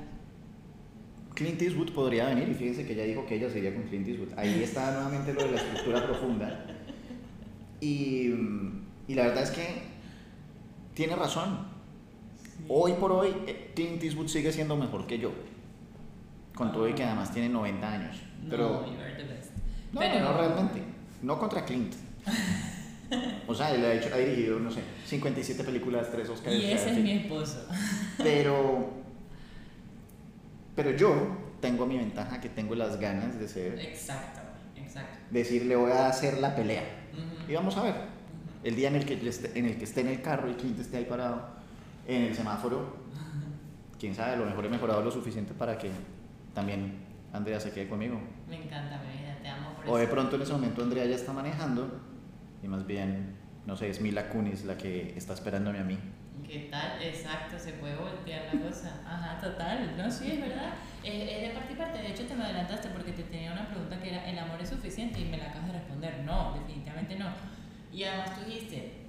Clint 1.34 1.60
Eastwood 1.62 1.92
podría 1.92 2.26
venir 2.26 2.48
y 2.48 2.54
fíjense 2.54 2.86
que 2.86 2.92
ella 2.94 3.04
dijo 3.04 3.24
que 3.26 3.36
ella 3.36 3.48
sería 3.50 3.74
con 3.74 3.84
Clint 3.84 4.08
Eastwood. 4.08 4.38
Ahí 4.38 4.62
está 4.62 4.92
nuevamente 4.92 5.32
lo 5.32 5.44
de 5.44 5.50
la 5.52 5.56
estructura 5.58 6.06
profunda. 6.06 6.66
Y, 7.80 8.30
y 9.08 9.14
la 9.14 9.26
verdad 9.28 9.44
es 9.44 9.50
que 9.50 9.66
tiene 10.94 11.16
razón. 11.16 11.68
Hoy 12.68 12.92
por 12.94 13.10
hoy 13.12 13.28
eh, 13.46 13.72
Clint 13.74 14.02
Eastwood 14.02 14.28
sigue 14.28 14.52
siendo 14.52 14.76
mejor 14.76 15.06
que 15.06 15.18
yo. 15.18 15.32
Con 16.60 16.72
todo 16.72 16.86
y 16.86 16.92
que 16.92 17.02
además 17.02 17.32
tiene 17.32 17.48
90 17.48 17.90
años. 17.90 18.16
Pero 18.50 18.68
no, 18.68 18.86
you 18.86 19.00
are 19.00 19.14
the 19.14 19.22
best. 19.24 19.52
no, 19.94 20.00
Pero- 20.00 20.20
no 20.20 20.36
realmente. 20.36 20.82
No 21.22 21.38
contra 21.38 21.64
Clint. 21.64 21.94
O 23.48 23.54
sea, 23.54 23.74
él 23.74 23.82
ha, 23.84 23.94
hecho, 23.94 24.14
ha 24.14 24.18
dirigido, 24.18 24.60
no 24.60 24.70
sé, 24.70 24.82
57 25.06 25.64
películas, 25.64 26.08
3 26.12 26.28
Oscars. 26.28 26.54
Y 26.54 26.70
ese 26.70 26.90
es 26.92 26.98
mi 26.98 27.10
esposo. 27.12 27.66
Pero, 28.18 28.88
pero 30.76 30.92
yo 30.92 31.14
tengo 31.60 31.86
mi 31.86 31.96
ventaja 31.96 32.40
que 32.40 32.48
tengo 32.50 32.74
las 32.76 33.00
ganas 33.00 33.40
de 33.40 33.48
ser, 33.48 33.80
Exacto, 33.80 34.40
exacto. 34.76 35.18
decir, 35.30 35.64
le 35.66 35.74
voy 35.74 35.90
a 35.90 36.08
hacer 36.08 36.38
la 36.38 36.54
pelea. 36.54 36.84
Y 37.48 37.54
vamos 37.54 37.76
a 37.78 37.82
ver, 37.82 37.94
el 38.62 38.76
día 38.76 38.88
en 38.88 38.94
el 38.96 39.04
que, 39.06 39.14
esté, 39.28 39.58
en 39.58 39.64
el 39.64 39.76
que 39.76 39.84
esté 39.84 40.02
en 40.02 40.08
el 40.08 40.22
carro 40.22 40.48
y 40.48 40.54
Clint 40.54 40.78
esté 40.78 40.98
ahí 40.98 41.04
parado 41.06 41.48
en 42.06 42.22
el 42.22 42.34
semáforo, 42.36 42.94
quién 43.98 44.14
sabe, 44.14 44.34
a 44.34 44.36
lo 44.36 44.44
mejor 44.46 44.66
he 44.66 44.68
mejorado 44.68 45.02
lo 45.02 45.10
suficiente 45.10 45.52
para 45.52 45.76
que 45.78 45.90
también 46.54 47.04
Andrea 47.32 47.60
se 47.60 47.72
quede 47.72 47.88
conmigo. 47.88 48.20
Me 48.48 48.56
encanta 48.56 49.00
mi 49.02 49.20
vida, 49.20 49.36
te 49.42 49.48
amo 49.48 49.74
por 49.74 49.88
O 49.88 49.96
de 49.96 50.04
eso. 50.04 50.12
pronto 50.12 50.36
en 50.36 50.42
ese 50.42 50.52
momento 50.52 50.82
Andrea 50.82 51.04
ya 51.06 51.14
está 51.14 51.32
manejando 51.32 52.00
y 52.62 52.68
más 52.68 52.86
bien, 52.86 53.36
no 53.66 53.76
sé, 53.76 53.88
es 53.90 54.00
Mila 54.00 54.28
Kunis 54.28 54.64
la 54.64 54.76
que 54.76 55.14
está 55.16 55.32
esperándome 55.34 55.78
a 55.78 55.84
mí. 55.84 55.98
¿Qué 56.46 56.68
tal? 56.70 57.00
Exacto, 57.00 57.56
se 57.58 57.74
puede 57.74 57.94
voltear 57.94 58.52
la 58.52 58.60
cosa. 58.60 59.00
Ajá, 59.06 59.40
total. 59.40 59.94
No, 59.96 60.10
sí, 60.10 60.32
es 60.32 60.40
verdad. 60.40 60.72
Es, 61.04 61.14
es 61.14 61.42
de 61.42 61.50
parte 61.54 61.72
y 61.72 61.76
parte. 61.76 61.98
De 62.02 62.08
hecho, 62.08 62.26
te 62.26 62.34
me 62.34 62.42
adelantaste 62.42 62.88
porque 62.88 63.12
te 63.12 63.22
tenía 63.22 63.52
una 63.52 63.68
pregunta 63.68 64.00
que 64.00 64.10
era: 64.10 64.28
¿el 64.28 64.36
amor 64.36 64.60
es 64.60 64.68
suficiente? 64.70 65.20
Y 65.20 65.26
me 65.26 65.36
la 65.38 65.46
acabas 65.50 65.68
de 65.68 65.74
responder. 65.74 66.24
No, 66.24 66.54
definitivamente 66.54 67.16
no. 67.16 67.26
Y 67.92 68.02
además 68.02 68.34
tú 68.36 68.44
dijiste: 68.44 69.06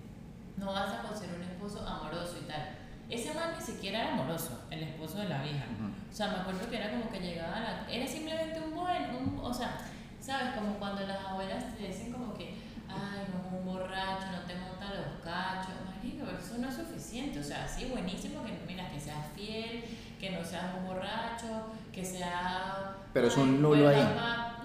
no 0.58 0.68
vas 0.72 0.94
a 0.94 1.02
conseguir 1.02 1.36
un 1.38 1.44
esposo 1.44 1.88
amoroso 1.88 2.38
y 2.44 2.48
tal. 2.48 2.78
Ese 3.10 3.34
man 3.34 3.54
ni 3.58 3.66
siquiera 3.66 4.02
era 4.04 4.14
amoroso, 4.14 4.68
el 4.70 4.84
esposo 4.84 5.18
de 5.20 5.30
la 5.30 5.42
vieja. 5.42 5.66
Ujú. 5.74 5.90
O 6.12 6.14
sea, 6.14 6.28
me 6.28 6.38
acuerdo 6.40 6.70
que 6.70 6.78
era 6.78 6.92
como 6.92 7.10
que 7.10 7.20
llegaba 7.22 7.58
a 7.58 7.60
la... 7.62 7.88
Era 7.90 8.06
simplemente 8.06 8.60
un 8.60 8.76
buen, 8.76 9.16
un, 9.16 9.40
o 9.42 9.54
sea, 9.54 9.78
¿sabes? 10.20 10.54
Como 10.56 10.74
cuando 10.76 11.08
las 11.08 11.24
abuelas 11.26 11.76
te 11.78 11.88
dicen 11.88 12.12
como 12.12 12.34
que, 12.34 12.56
ay, 12.90 13.28
no 13.32 13.48
es 13.48 13.54
un 13.54 13.66
borracho, 13.66 14.26
no 14.32 14.42
te 14.46 14.56
monta 14.56 14.94
los 14.94 15.24
cachos. 15.24 15.74
Marico, 15.86 16.26
pero 16.26 16.38
eso 16.38 16.58
no 16.58 16.68
es 16.68 16.76
suficiente. 16.76 17.40
O 17.40 17.44
sea, 17.44 17.66
sí, 17.68 17.86
buenísimo 17.86 18.44
que, 18.44 18.60
mira, 18.68 18.90
que 18.92 19.00
seas 19.00 19.26
fiel, 19.36 19.86
que 20.20 20.32
no 20.32 20.44
seas 20.44 20.76
un 20.78 20.88
borracho, 20.88 21.72
que 21.94 22.04
sea... 22.04 22.98
Pero 23.14 23.28
es 23.28 23.38
un 23.38 23.62
nulo 23.62 23.88
ahí. 23.88 24.04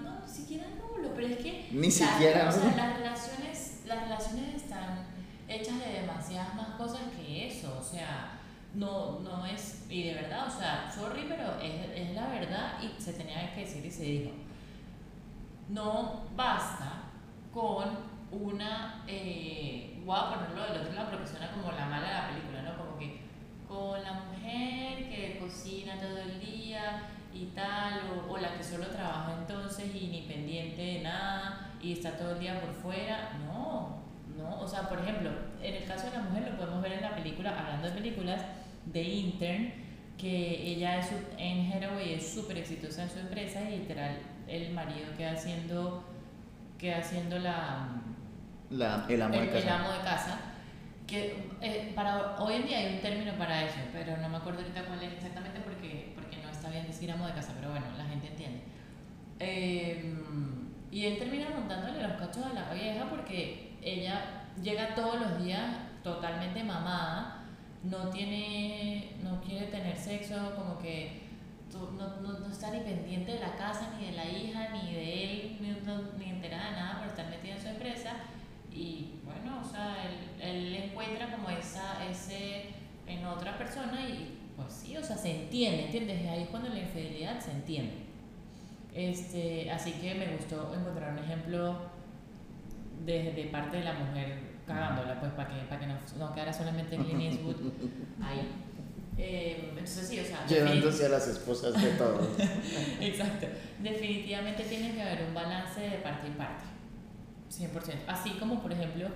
No, 0.03 0.19
ni 0.19 0.27
siquiera 0.27 0.65
nulo, 0.67 1.11
pero 1.15 1.27
es 1.27 1.37
que... 1.37 1.69
Ni 1.71 1.89
siquiera 1.89 2.49
O 2.49 2.51
sea, 2.51 2.75
las 2.75 2.97
relaciones, 2.97 3.81
las 3.85 4.01
relaciones 4.03 4.55
están 4.55 5.05
hechas 5.47 5.79
de 5.79 6.01
demasiadas 6.01 6.53
más 6.55 6.69
cosas 6.71 7.01
que 7.15 7.47
eso. 7.47 7.77
O 7.79 7.83
sea, 7.83 8.39
no, 8.73 9.19
no 9.21 9.45
es, 9.45 9.76
y 9.89 10.03
de 10.03 10.13
verdad, 10.15 10.47
o 10.47 10.49
sea, 10.49 10.91
sorry, 10.93 11.25
pero 11.27 11.59
es, 11.61 11.89
es 11.95 12.13
la 12.13 12.27
verdad 12.27 12.73
y 12.81 13.01
se 13.01 13.13
tenía 13.13 13.53
que 13.53 13.61
decir 13.61 13.85
y 13.85 13.91
se 13.91 14.03
dijo. 14.03 14.31
No 15.69 16.23
basta 16.35 17.03
con 17.53 17.97
una, 18.31 19.03
eh, 19.07 20.01
voy 20.05 20.17
a 20.17 20.33
ponerlo 20.33 20.63
del 20.63 20.81
otro 20.81 20.93
lado 20.93 21.11
porque 21.11 21.27
suena 21.27 21.51
como 21.51 21.71
la 21.71 21.85
mala 21.85 22.07
de 22.07 22.13
la 22.13 22.27
película, 22.29 22.61
¿no? 22.63 22.77
Como 22.77 22.97
que 22.97 23.21
con 23.67 24.03
la 24.03 24.13
mujer 24.13 25.09
que 25.09 25.37
cocina 25.39 25.99
todo 25.99 26.17
el 26.19 26.39
día 26.39 27.03
y 27.33 27.45
tal, 27.47 28.01
o, 28.11 28.33
o 28.33 28.37
la 28.37 28.57
que 28.57 28.63
solo 28.63 28.87
trabaja 28.87 29.35
entonces 29.39 29.93
y 29.93 30.07
ni 30.07 30.21
pendiente 30.21 30.81
de 30.81 30.99
nada 31.01 31.71
y 31.81 31.93
está 31.93 32.17
todo 32.17 32.31
el 32.31 32.39
día 32.39 32.59
por 32.59 32.73
fuera, 32.73 33.37
no, 33.45 33.99
no, 34.37 34.59
o 34.59 34.67
sea, 34.67 34.87
por 34.89 34.99
ejemplo, 34.99 35.29
en 35.61 35.75
el 35.75 35.85
caso 35.85 36.07
de 36.07 36.17
la 36.17 36.23
mujer 36.23 36.49
lo 36.51 36.57
podemos 36.57 36.81
ver 36.81 36.93
en 36.93 37.01
la 37.01 37.15
película, 37.15 37.57
hablando 37.57 37.87
de 37.87 37.93
películas, 37.93 38.41
de 38.91 39.01
Intern, 39.03 39.73
que 40.17 40.63
ella 40.71 40.99
es 40.99 41.09
en 41.37 41.71
Hathaway 41.71 42.13
es 42.13 42.33
súper 42.33 42.57
exitosa 42.57 43.03
en 43.03 43.09
su 43.09 43.19
empresa 43.19 43.61
y 43.69 43.79
literal 43.79 44.17
el 44.47 44.71
marido 44.73 45.07
queda 45.17 45.31
haciendo, 45.33 46.03
queda 46.77 46.97
haciendo 46.99 47.37
la, 47.39 47.89
La, 48.69 49.05
el 49.09 49.21
amo 49.21 49.41
el, 49.41 49.49
de 49.49 49.57
el 49.59 49.63
casa. 49.63 49.75
amo 49.79 49.91
de 49.91 49.99
casa. 49.99 50.39
Que 51.05 51.49
eh, 51.61 51.93
para 51.95 52.35
hoy 52.37 52.55
en 52.55 52.65
día 52.67 52.79
hay 52.79 52.95
un 52.95 53.01
término 53.01 53.33
para 53.37 53.63
eso, 53.63 53.77
pero 53.93 54.17
no 54.17 54.27
me 54.27 54.37
acuerdo 54.37 54.59
ahorita 54.61 54.85
cuál 54.85 55.01
es 55.03 55.13
exactamente 55.13 55.59
porque, 55.61 56.11
porque 56.15 56.37
no 56.43 56.49
está 56.49 56.69
bien 56.69 56.85
decir 56.87 57.09
amo 57.11 57.25
de 57.27 57.33
casa, 57.33 57.53
pero 57.55 57.69
bueno, 57.71 57.85
la 57.97 58.05
gente 58.05 58.27
entiende. 58.27 58.61
Eh, 59.39 60.13
y 60.91 61.05
él 61.05 61.17
termina 61.17 61.49
montándole 61.49 62.01
los 62.01 62.13
cachos 62.13 62.45
a 62.45 62.53
la 62.53 62.73
vieja 62.73 63.09
porque 63.09 63.77
ella 63.81 64.47
llega 64.61 64.95
todos 64.95 65.19
los 65.21 65.43
días 65.43 65.63
totalmente 66.03 66.63
mamada, 66.63 67.45
no 67.83 68.09
tiene, 68.09 69.11
no 69.23 69.41
quiere 69.41 69.67
tener 69.67 69.95
sexo, 69.97 70.35
como 70.55 70.77
que 70.79 71.21
no, 71.73 72.21
no, 72.21 72.39
no 72.39 72.47
está 72.51 72.71
ni 72.71 72.79
pendiente 72.79 73.33
de 73.33 73.39
la 73.39 73.55
casa, 73.55 73.93
ni 73.99 74.07
de 74.07 74.11
la 74.13 74.25
hija, 74.25 74.69
ni 74.73 74.93
de 74.93 75.23
él, 75.23 75.57
ni, 75.61 75.69
no- 75.85 76.11
ni 76.17 76.29
enterada 76.29 76.71
de 76.71 76.75
nada 76.75 76.99
por 76.99 77.07
estar 77.07 77.29
metida 77.29 77.53
en 77.55 77.61
su 77.61 77.67
empresa. 77.67 78.13
Y 78.71 79.11
bueno, 79.23 79.61
o 79.61 79.69
sea, 79.69 79.95
él, 80.05 80.41
él 80.41 80.75
encuentra 80.75 81.31
como 81.35 81.49
esa, 81.49 82.05
ese 82.09 82.65
en 83.07 83.25
otra 83.25 83.57
persona 83.57 84.01
y 84.07 84.37
pues 84.55 84.73
sí, 84.73 84.97
o 84.97 85.03
sea, 85.03 85.15
se 85.17 85.43
entiende, 85.43 85.85
¿entiendes? 85.85 86.21
Y 86.23 86.27
ahí 86.27 86.43
es 86.43 86.49
cuando 86.49 86.69
la 86.69 86.79
infidelidad 86.79 87.39
se 87.39 87.51
entiende. 87.51 87.93
Este, 88.93 89.69
así 89.71 89.91
que 89.93 90.15
me 90.15 90.25
gustó 90.35 90.73
encontrar 90.73 91.13
un 91.13 91.19
ejemplo 91.19 91.77
de, 93.05 93.31
de 93.33 93.43
parte 93.45 93.77
de 93.77 93.83
la 93.83 93.93
mujer 93.93 94.39
cagándola, 94.67 95.19
pues 95.19 95.31
para 95.31 95.49
que, 95.49 95.61
para 95.65 95.79
que 95.79 95.87
no, 95.87 95.95
no 96.19 96.33
quedara 96.33 96.53
solamente 96.53 96.97
Clint 96.97 97.21
Eastwood 97.21 97.55
ahí. 98.21 98.51
Eh, 99.17 99.69
entonces 99.69 100.07
sí, 100.07 100.19
o 100.19 100.23
sea, 100.23 100.45
Llevándose 100.45 101.07
a 101.07 101.09
las 101.09 101.27
esposas 101.27 101.81
de 101.81 101.91
todos. 101.91 102.37
Exacto. 103.01 103.47
Definitivamente 103.79 104.63
tiene 104.63 104.93
que 104.93 105.01
haber 105.01 105.25
un 105.27 105.33
balance 105.33 105.81
de 105.81 105.97
parte 105.97 106.27
y 106.27 106.31
parte. 106.31 106.65
100%. 107.49 107.95
Así 108.07 108.31
como, 108.31 108.61
por 108.61 108.71
ejemplo, 108.71 109.07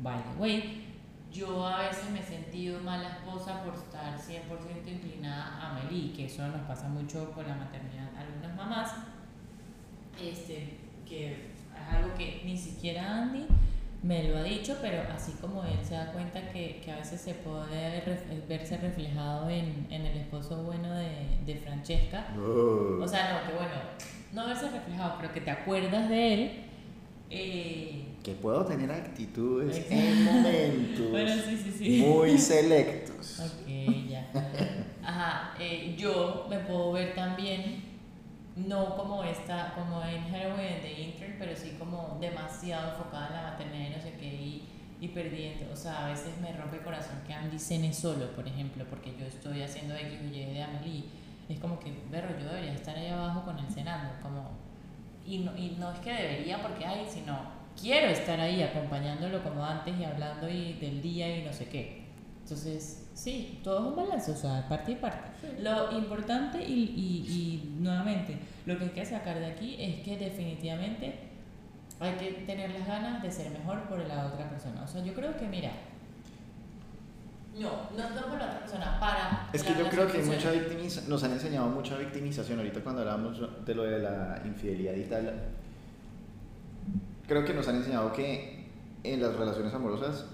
by 0.00 0.22
the 0.22 0.40
way, 0.40 0.84
yo 1.32 1.66
a 1.66 1.88
veces 1.88 2.08
me 2.10 2.20
he 2.20 2.22
sentido 2.22 2.80
mala 2.80 3.08
esposa 3.08 3.64
por 3.64 3.74
estar 3.74 4.16
100% 4.16 4.86
inclinada 4.86 5.70
a 5.70 5.72
Meli, 5.74 6.12
que 6.14 6.26
eso 6.26 6.46
nos 6.46 6.60
pasa 6.62 6.88
mucho 6.88 7.32
con 7.32 7.48
la 7.48 7.56
maternidad. 7.56 8.10
Algunas 8.16 8.56
mamás, 8.56 8.92
este, 10.22 10.78
que 11.04 11.32
es 11.32 11.38
algo 11.92 12.14
que 12.14 12.42
ni 12.44 12.56
siquiera 12.56 13.22
Andy 13.22 13.46
me 14.02 14.22
lo 14.28 14.38
ha 14.38 14.42
dicho, 14.44 14.76
pero 14.80 15.02
así 15.12 15.32
como 15.40 15.64
él 15.64 15.78
se 15.82 15.94
da 15.94 16.12
cuenta 16.12 16.40
que, 16.52 16.80
que 16.84 16.92
a 16.92 16.96
veces 16.96 17.20
se 17.20 17.34
puede 17.34 18.04
ref- 18.04 18.46
verse 18.48 18.76
reflejado 18.78 19.48
en, 19.50 19.86
en 19.90 20.06
el 20.06 20.16
esposo 20.18 20.62
bueno 20.62 20.94
de, 20.94 21.08
de 21.44 21.56
Francesca, 21.56 22.28
Oh. 22.36 23.02
o 23.02 23.08
sea, 23.08 23.40
no, 23.42 23.48
que 23.50 23.54
bueno, 23.56 23.74
no 24.32 24.46
verse 24.46 24.70
reflejado, 24.70 25.14
pero 25.20 25.32
que 25.32 25.40
te 25.40 25.50
acuerdas 25.50 26.08
de 26.08 26.34
él. 26.34 26.50
eh, 27.30 28.04
que 28.22 28.32
puedo 28.34 28.64
tener 28.66 28.90
actitudes 28.92 29.86
en 29.90 30.24
momentos 30.24 31.10
bueno, 31.10 31.30
sí, 31.44 31.56
sí, 31.56 31.72
sí. 31.78 32.02
muy 32.06 32.36
selectos. 32.38 33.40
Ok, 33.40 33.68
ya. 34.08 34.26
Ajá, 35.02 35.54
eh, 35.58 35.94
yo 35.98 36.46
me 36.50 36.58
puedo 36.58 36.92
ver 36.92 37.14
también 37.14 37.82
no 38.66 38.96
como 38.96 39.22
esta, 39.22 39.74
como 39.74 40.02
en 40.02 40.34
Heroin 40.34 40.60
en 40.60 40.82
The 40.82 41.02
Intern, 41.02 41.36
pero 41.38 41.54
sí 41.54 41.76
como 41.78 42.18
demasiado 42.20 42.90
enfocada 42.90 43.28
en 43.28 43.34
la 43.34 43.42
maternidad 43.50 43.86
y 43.86 43.96
no 43.96 44.02
sé 44.02 44.12
qué, 44.18 44.26
y, 44.26 44.68
y 45.00 45.08
perdiendo, 45.08 45.72
o 45.72 45.76
sea, 45.76 46.06
a 46.06 46.08
veces 46.08 46.38
me 46.40 46.52
rompe 46.52 46.78
el 46.78 46.82
corazón 46.82 47.20
que 47.26 47.32
Andy 47.32 47.58
cene 47.58 47.92
solo, 47.92 48.32
por 48.32 48.46
ejemplo, 48.46 48.84
porque 48.90 49.14
yo 49.18 49.26
estoy 49.26 49.62
haciendo 49.62 49.94
X 49.94 50.18
o 50.20 50.26
Y 50.26 50.44
de 50.46 50.62
Amelie, 50.62 51.04
es 51.48 51.58
como 51.60 51.78
que, 51.78 51.92
berro, 52.10 52.38
yo 52.38 52.46
debería 52.46 52.74
estar 52.74 52.96
ahí 52.96 53.08
abajo 53.08 53.44
con 53.44 53.58
él 53.58 53.66
cenando, 53.72 54.10
como, 54.22 54.50
y 55.24 55.38
no, 55.38 55.56
y 55.56 55.76
no 55.78 55.92
es 55.92 55.98
que 56.00 56.12
debería 56.12 56.60
porque 56.60 56.84
hay, 56.84 57.06
sino 57.08 57.38
quiero 57.80 58.08
estar 58.08 58.40
ahí 58.40 58.62
acompañándolo 58.62 59.42
como 59.42 59.64
antes 59.64 59.98
y 59.98 60.04
hablando 60.04 60.48
y 60.48 60.74
del 60.74 61.00
día 61.00 61.38
y 61.38 61.44
no 61.44 61.52
sé 61.52 61.68
qué. 61.68 62.04
Entonces, 62.42 63.07
Sí, 63.18 63.58
todo 63.64 63.80
es 63.80 63.84
un 63.86 63.96
balance, 63.96 64.30
o 64.30 64.36
sea, 64.36 64.68
parte 64.68 64.92
y 64.92 64.94
parte. 64.94 65.28
Lo 65.60 65.90
importante 65.90 66.62
y, 66.62 66.72
y, 66.72 67.26
y, 67.28 67.76
nuevamente, 67.80 68.38
lo 68.64 68.78
que 68.78 68.84
hay 68.84 68.90
que 68.90 69.04
sacar 69.04 69.40
de 69.40 69.46
aquí 69.46 69.74
es 69.76 70.04
que 70.04 70.16
definitivamente 70.16 71.18
hay 71.98 72.12
que 72.14 72.30
tener 72.46 72.70
las 72.70 72.86
ganas 72.86 73.20
de 73.20 73.28
ser 73.32 73.50
mejor 73.50 73.82
por 73.88 73.98
la 74.06 74.26
otra 74.26 74.48
persona. 74.48 74.84
O 74.84 74.86
sea, 74.86 75.02
yo 75.02 75.14
creo 75.14 75.36
que, 75.36 75.48
mira, 75.48 75.72
no, 77.58 77.90
no, 77.96 78.10
no 78.10 78.26
por 78.28 78.38
la 78.38 78.46
otra 78.46 78.60
persona, 78.60 79.00
para... 79.00 79.50
Es 79.52 79.64
que 79.64 79.74
yo 79.74 79.88
creo 79.88 80.06
que 80.06 80.22
mucha 80.22 80.52
victimiza, 80.52 81.00
nos 81.08 81.24
han 81.24 81.32
enseñado 81.32 81.66
mucha 81.70 81.98
victimización. 81.98 82.60
Ahorita 82.60 82.84
cuando 82.84 83.00
hablábamos 83.00 83.66
de 83.66 83.74
lo 83.74 83.82
de 83.82 83.98
la 83.98 84.40
infidelidad 84.44 84.94
y 84.94 85.02
tal, 85.02 85.34
creo 87.26 87.44
que 87.44 87.52
nos 87.52 87.66
han 87.66 87.78
enseñado 87.78 88.12
que 88.12 88.68
en 89.02 89.20
las 89.20 89.34
relaciones 89.34 89.74
amorosas 89.74 90.26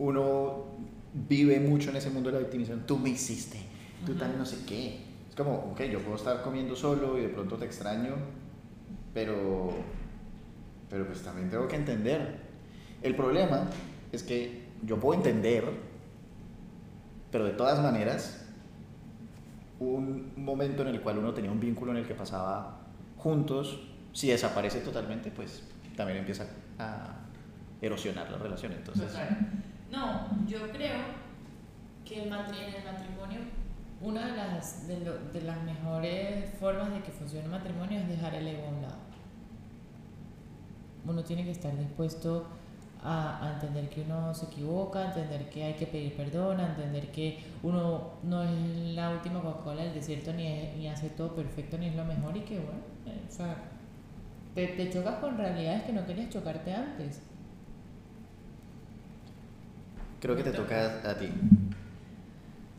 uno 0.00 0.74
vive 1.14 1.60
mucho 1.60 1.90
en 1.90 1.96
ese 1.96 2.10
mundo 2.10 2.30
de 2.30 2.34
la 2.34 2.40
victimización. 2.40 2.86
Tú 2.86 2.98
me 2.98 3.10
hiciste, 3.10 3.58
tú 4.04 4.14
tal 4.14 4.36
no 4.36 4.44
sé 4.44 4.64
qué. 4.66 5.00
Es 5.28 5.34
como, 5.36 5.70
ok, 5.72 5.82
yo 5.84 6.00
puedo 6.00 6.16
estar 6.16 6.42
comiendo 6.42 6.76
solo 6.76 7.18
y 7.18 7.22
de 7.22 7.28
pronto 7.28 7.56
te 7.56 7.64
extraño, 7.64 8.14
pero, 9.12 9.70
pero 10.90 11.06
pues 11.06 11.22
también 11.22 11.50
tengo 11.50 11.68
que 11.68 11.76
entender. 11.76 12.40
El 13.02 13.14
problema 13.14 13.68
es 14.12 14.22
que 14.22 14.64
yo 14.82 14.98
puedo 14.98 15.18
entender, 15.18 15.64
pero 17.30 17.44
de 17.44 17.52
todas 17.52 17.80
maneras, 17.82 18.46
un 19.80 20.32
momento 20.36 20.82
en 20.82 20.88
el 20.88 21.00
cual 21.00 21.18
uno 21.18 21.32
tenía 21.32 21.50
un 21.50 21.60
vínculo 21.60 21.92
en 21.92 21.98
el 21.98 22.06
que 22.06 22.14
pasaba 22.14 22.80
juntos, 23.16 23.88
si 24.12 24.28
desaparece 24.28 24.80
totalmente, 24.80 25.30
pues 25.30 25.64
también 25.96 26.18
empieza 26.18 26.46
a 26.78 27.20
erosionar 27.80 28.30
la 28.30 28.38
relación. 28.38 28.72
Entonces, 28.72 29.12
no, 29.94 30.46
yo 30.46 30.70
creo 30.70 31.24
que 32.04 32.22
el 32.22 32.26
en 32.26 32.30
el 32.30 32.84
matrimonio, 32.84 33.40
una 34.00 34.26
de 34.26 34.36
las, 34.36 34.86
de, 34.86 35.00
lo, 35.00 35.18
de 35.32 35.42
las 35.42 35.62
mejores 35.62 36.50
formas 36.58 36.92
de 36.92 37.00
que 37.00 37.10
funcione 37.10 37.46
el 37.46 37.50
matrimonio 37.50 38.00
es 38.00 38.08
dejar 38.08 38.34
el 38.34 38.46
ego 38.46 38.66
a 38.66 38.68
un 38.68 38.82
lado. 38.82 38.98
Uno 41.06 41.22
tiene 41.22 41.44
que 41.44 41.50
estar 41.50 41.76
dispuesto 41.76 42.46
a, 43.02 43.52
entender 43.54 43.88
que 43.88 44.02
uno 44.02 44.34
se 44.34 44.46
equivoca, 44.46 45.00
a 45.00 45.06
entender 45.06 45.50
que 45.50 45.64
hay 45.64 45.74
que 45.74 45.86
pedir 45.86 46.16
perdón, 46.16 46.60
a 46.60 46.68
entender 46.68 47.10
que 47.10 47.38
uno 47.62 48.12
no 48.22 48.42
es 48.42 48.50
la 48.94 49.10
última 49.10 49.42
Coca-Cola 49.42 49.82
del 49.82 49.94
desierto, 49.94 50.32
ni, 50.32 50.72
ni 50.76 50.88
hace 50.88 51.10
todo 51.10 51.34
perfecto, 51.34 51.76
ni 51.78 51.88
es 51.88 51.94
lo 51.94 52.04
mejor, 52.04 52.36
y 52.36 52.40
que 52.40 52.56
bueno, 52.56 52.80
eh, 53.06 53.22
o 53.28 53.32
sea, 53.32 53.56
te, 54.54 54.68
te 54.68 54.90
chocas 54.90 55.16
con 55.16 55.36
realidades 55.36 55.82
que 55.82 55.92
no 55.92 56.06
querías 56.06 56.30
chocarte 56.30 56.72
antes. 56.72 57.20
Creo 60.24 60.36
que 60.36 60.42
te 60.42 60.52
toca 60.52 61.02
a 61.04 61.18
ti. 61.18 61.28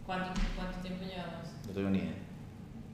¿Cuánto, 0.03 0.41
cuánto 0.55 0.79
tiempo 0.79 1.03
llevamos? 1.03 1.45
No 1.67 1.73
tengo 1.75 1.91
ni 1.91 1.99
idea. 1.99 2.15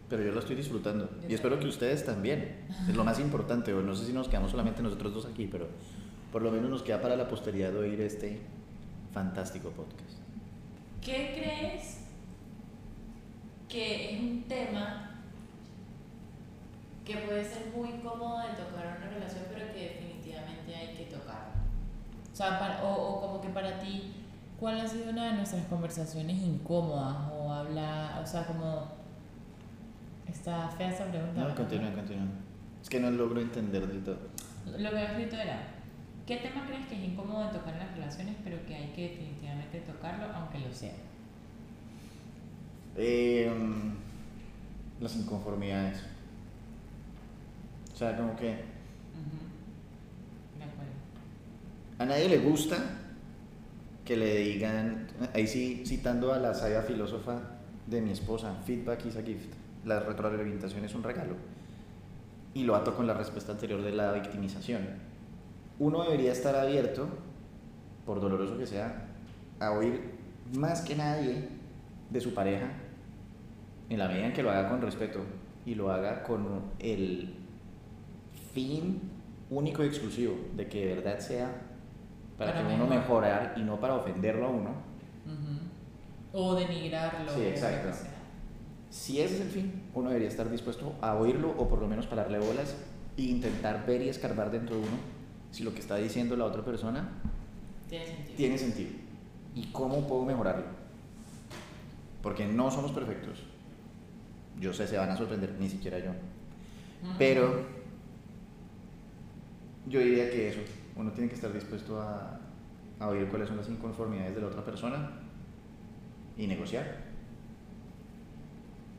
Pero 0.09 0.23
yo 0.23 0.33
lo 0.33 0.41
estoy 0.41 0.57
disfrutando. 0.57 1.09
y 1.25 1.33
espero 1.33 1.57
que 1.57 1.67
ustedes 1.67 2.03
también. 2.03 2.65
Es 2.89 2.93
lo 2.93 3.05
más 3.05 3.17
importante. 3.21 3.71
no 3.71 3.95
sé 3.95 4.07
si 4.07 4.11
nos 4.11 4.27
quedamos 4.27 4.51
solamente 4.51 4.83
nosotros 4.83 5.13
dos 5.13 5.25
aquí, 5.25 5.47
pero 5.47 5.69
por 6.33 6.41
lo 6.41 6.51
menos 6.51 6.69
nos 6.69 6.83
queda 6.83 7.01
para 7.01 7.15
la 7.15 7.29
posteridad 7.29 7.71
de 7.71 7.77
oír 7.77 8.01
este 8.01 8.41
fantástico 9.13 9.69
podcast. 9.69 10.17
¿Qué 10.99 11.31
crees 11.33 11.99
que 13.69 14.15
es 14.15 14.19
un 14.19 14.43
tema 14.49 15.11
que 17.05 17.15
puede 17.19 17.45
ser 17.45 17.71
muy 17.73 17.91
cómodo 18.01 18.39
de 18.39 18.49
tocar 18.49 18.97
en 18.97 19.01
una 19.01 19.13
relación, 19.13 19.45
pero 19.53 19.71
que 19.71 19.93
definitivamente 19.93 20.75
hay 20.75 20.93
que 20.93 21.05
tocar? 21.05 21.53
O 22.33 22.35
sea, 22.35 22.81
o, 22.83 22.91
o 22.91 23.21
como 23.21 23.39
que 23.39 23.47
para 23.47 23.79
ti 23.79 24.20
¿Cuál 24.61 24.79
ha 24.79 24.87
sido 24.87 25.09
una 25.09 25.31
de 25.31 25.37
nuestras 25.37 25.65
conversaciones 25.65 26.39
incómodas 26.39 27.31
o 27.33 27.51
habla, 27.51 28.21
o 28.23 28.27
sea, 28.27 28.45
como 28.45 28.89
está 30.27 30.69
fea 30.69 30.91
esa 30.91 31.05
pregunta? 31.05 31.47
No, 31.47 31.55
continúa, 31.55 31.91
continúa. 31.91 32.27
Es 32.79 32.87
que 32.87 32.99
no 32.99 33.09
logro 33.09 33.41
entender 33.41 33.87
del 33.87 34.03
todo. 34.03 34.19
Lo 34.67 34.77
que 34.77 34.87
había 34.87 35.13
escrito 35.13 35.35
era, 35.37 35.63
¿qué 36.27 36.37
tema 36.37 36.67
crees 36.67 36.85
que 36.85 36.93
es 36.93 37.09
incómodo 37.09 37.47
de 37.47 37.57
tocar 37.57 37.73
en 37.73 37.79
las 37.79 37.91
relaciones, 37.95 38.35
pero 38.43 38.63
que 38.67 38.75
hay 38.75 38.89
que 38.89 39.09
definitivamente 39.09 39.79
tocarlo, 39.79 40.25
aunque 40.31 40.59
lo 40.59 40.71
sea? 40.71 40.93
Eh, 42.97 43.51
las 44.99 45.15
inconformidades. 45.15 46.03
O 47.91 47.97
sea, 47.97 48.15
como 48.15 48.35
que... 48.35 48.45
De 48.45 48.53
acuerdo. 50.63 50.93
A 51.97 52.05
nadie 52.05 52.29
le 52.29 52.37
gusta 52.37 53.00
que 54.05 54.17
le 54.17 54.37
digan, 54.37 55.07
ahí 55.33 55.47
sí 55.47 55.83
citando 55.85 56.33
a 56.33 56.39
la 56.39 56.53
sabia 56.53 56.81
filósofa 56.81 57.39
de 57.87 58.01
mi 58.01 58.11
esposa, 58.11 58.55
feedback 58.65 59.05
is 59.05 59.15
a 59.15 59.21
gift, 59.21 59.53
la 59.85 59.99
retroalimentación 59.99 60.83
es 60.85 60.95
un 60.95 61.03
regalo. 61.03 61.35
Y 62.53 62.63
lo 62.63 62.75
ato 62.75 62.95
con 62.95 63.07
la 63.07 63.13
respuesta 63.13 63.53
anterior 63.53 63.81
de 63.81 63.91
la 63.91 64.11
victimización. 64.11 64.87
Uno 65.79 66.03
debería 66.03 66.31
estar 66.31 66.55
abierto, 66.55 67.07
por 68.05 68.19
doloroso 68.19 68.57
que 68.57 68.67
sea, 68.67 69.07
a 69.59 69.71
oír 69.71 70.01
más 70.53 70.81
que 70.81 70.95
nadie 70.95 71.47
de 72.09 72.21
su 72.21 72.33
pareja, 72.33 72.71
en 73.89 73.99
la 73.99 74.07
medida 74.07 74.27
en 74.27 74.33
que 74.33 74.43
lo 74.43 74.51
haga 74.51 74.69
con 74.69 74.81
respeto 74.81 75.19
y 75.65 75.75
lo 75.75 75.91
haga 75.91 76.23
con 76.23 76.61
el 76.79 77.33
fin 78.53 79.01
único 79.49 79.83
y 79.83 79.87
exclusivo 79.87 80.35
de 80.55 80.67
que 80.67 80.87
de 80.87 80.95
verdad 80.95 81.19
sea 81.19 81.70
para, 82.45 82.67
que 82.67 82.73
uno 82.73 82.87
mejorar 82.87 83.53
y 83.55 83.61
no 83.61 83.79
para 83.79 83.95
ofenderlo 83.95 84.45
a 84.45 84.49
uno. 84.49 84.91
O 86.33 86.55
denigrarlo. 86.55 87.31
Sí, 87.33 87.41
exacto. 87.41 87.89
Si 88.89 89.21
ese 89.21 89.35
es 89.35 89.41
el 89.41 89.49
fin, 89.49 89.83
uno 89.93 90.09
debería 90.09 90.27
estar 90.27 90.49
dispuesto 90.49 90.95
a 91.01 91.15
oírlo 91.15 91.53
o 91.57 91.67
por 91.67 91.79
lo 91.79 91.87
menos 91.87 92.07
pararle 92.07 92.39
bolas 92.39 92.75
e 93.17 93.23
intentar 93.23 93.85
ver 93.85 94.01
y 94.01 94.09
escarbar 94.09 94.51
dentro 94.51 94.75
de 94.75 94.81
uno 94.81 94.97
si 95.51 95.63
lo 95.63 95.73
que 95.73 95.79
está 95.79 95.97
diciendo 95.97 96.35
la 96.35 96.45
otra 96.45 96.63
persona 96.63 97.09
tiene 97.89 98.05
sentido. 98.05 98.35
Tiene 98.37 98.57
sentido. 98.57 98.89
¿Y 99.55 99.67
cómo 99.67 100.07
puedo 100.07 100.23
mejorarlo? 100.23 100.63
Porque 102.21 102.45
no 102.45 102.71
somos 102.71 102.91
perfectos. 102.91 103.39
Yo 104.59 104.73
sé, 104.73 104.87
se 104.87 104.97
van 104.97 105.09
a 105.09 105.17
sorprender, 105.17 105.55
ni 105.59 105.69
siquiera 105.69 105.99
yo. 105.99 106.11
Pero 107.17 107.65
yo 109.87 109.99
diría 109.99 110.29
que 110.29 110.49
eso, 110.49 110.59
uno 110.95 111.11
tiene 111.11 111.29
que 111.29 111.35
estar 111.35 111.51
dispuesto 111.53 112.01
a, 112.01 112.39
a 112.99 113.07
oír 113.07 113.27
cuáles 113.29 113.47
son 113.47 113.57
las 113.57 113.69
inconformidades 113.69 114.35
de 114.35 114.41
la 114.41 114.47
otra 114.47 114.63
persona 114.63 115.11
y 116.37 116.47
negociar. 116.47 116.85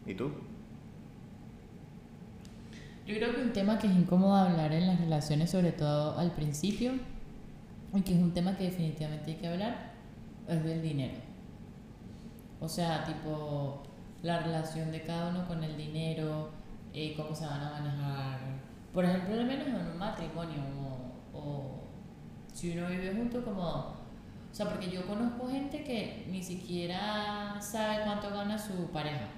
¿Y 0.07 0.15
tú? 0.15 0.33
Yo 3.07 3.17
creo 3.17 3.35
que 3.35 3.43
un 3.43 3.53
tema 3.53 3.79
que 3.79 3.89
es 3.89 3.93
incómodo 3.95 4.35
hablar 4.35 4.73
en 4.73 4.87
las 4.87 5.01
relaciones, 5.01 5.51
sobre 5.51 5.73
todo 5.73 6.19
al 6.19 6.33
principio, 6.33 6.93
y 7.95 8.01
que 8.03 8.15
es 8.15 8.21
un 8.21 8.33
tema 8.33 8.57
que 8.57 8.65
definitivamente 8.65 9.33
hay 9.33 9.37
que 9.37 9.49
hablar, 9.49 9.93
es 10.49 10.65
del 10.65 10.83
dinero. 10.83 11.15
O 12.61 12.69
sea, 12.69 13.05
tipo, 13.05 13.83
la 14.23 14.41
relación 14.41 14.93
de 14.93 15.03
cada 15.03 15.31
uno 15.31 15.47
con 15.49 15.63
el 15.65 15.77
dinero, 15.77 16.51
eh, 16.95 17.15
cómo 17.17 17.35
se 17.35 17.45
van 17.45 17.61
a 17.61 17.71
manejar. 17.73 18.39
Por 18.95 19.05
ejemplo, 19.05 19.35
al 19.35 19.47
menos 19.47 19.67
en 19.67 19.75
un 19.75 19.99
matrimonio 19.99 20.63
o 21.35 21.82
si 22.53 22.77
uno 22.77 22.89
vive 22.89 23.15
junto 23.15 23.45
como... 23.45 23.63
O 23.65 24.55
sea, 24.55 24.69
porque 24.69 24.91
yo 24.91 25.07
conozco 25.07 25.49
gente 25.49 25.83
que 25.83 26.27
ni 26.31 26.43
siquiera 26.43 27.57
sabe 27.61 28.05
cuánto 28.05 28.31
gana 28.31 28.59
su 28.59 28.91
pareja. 28.91 29.29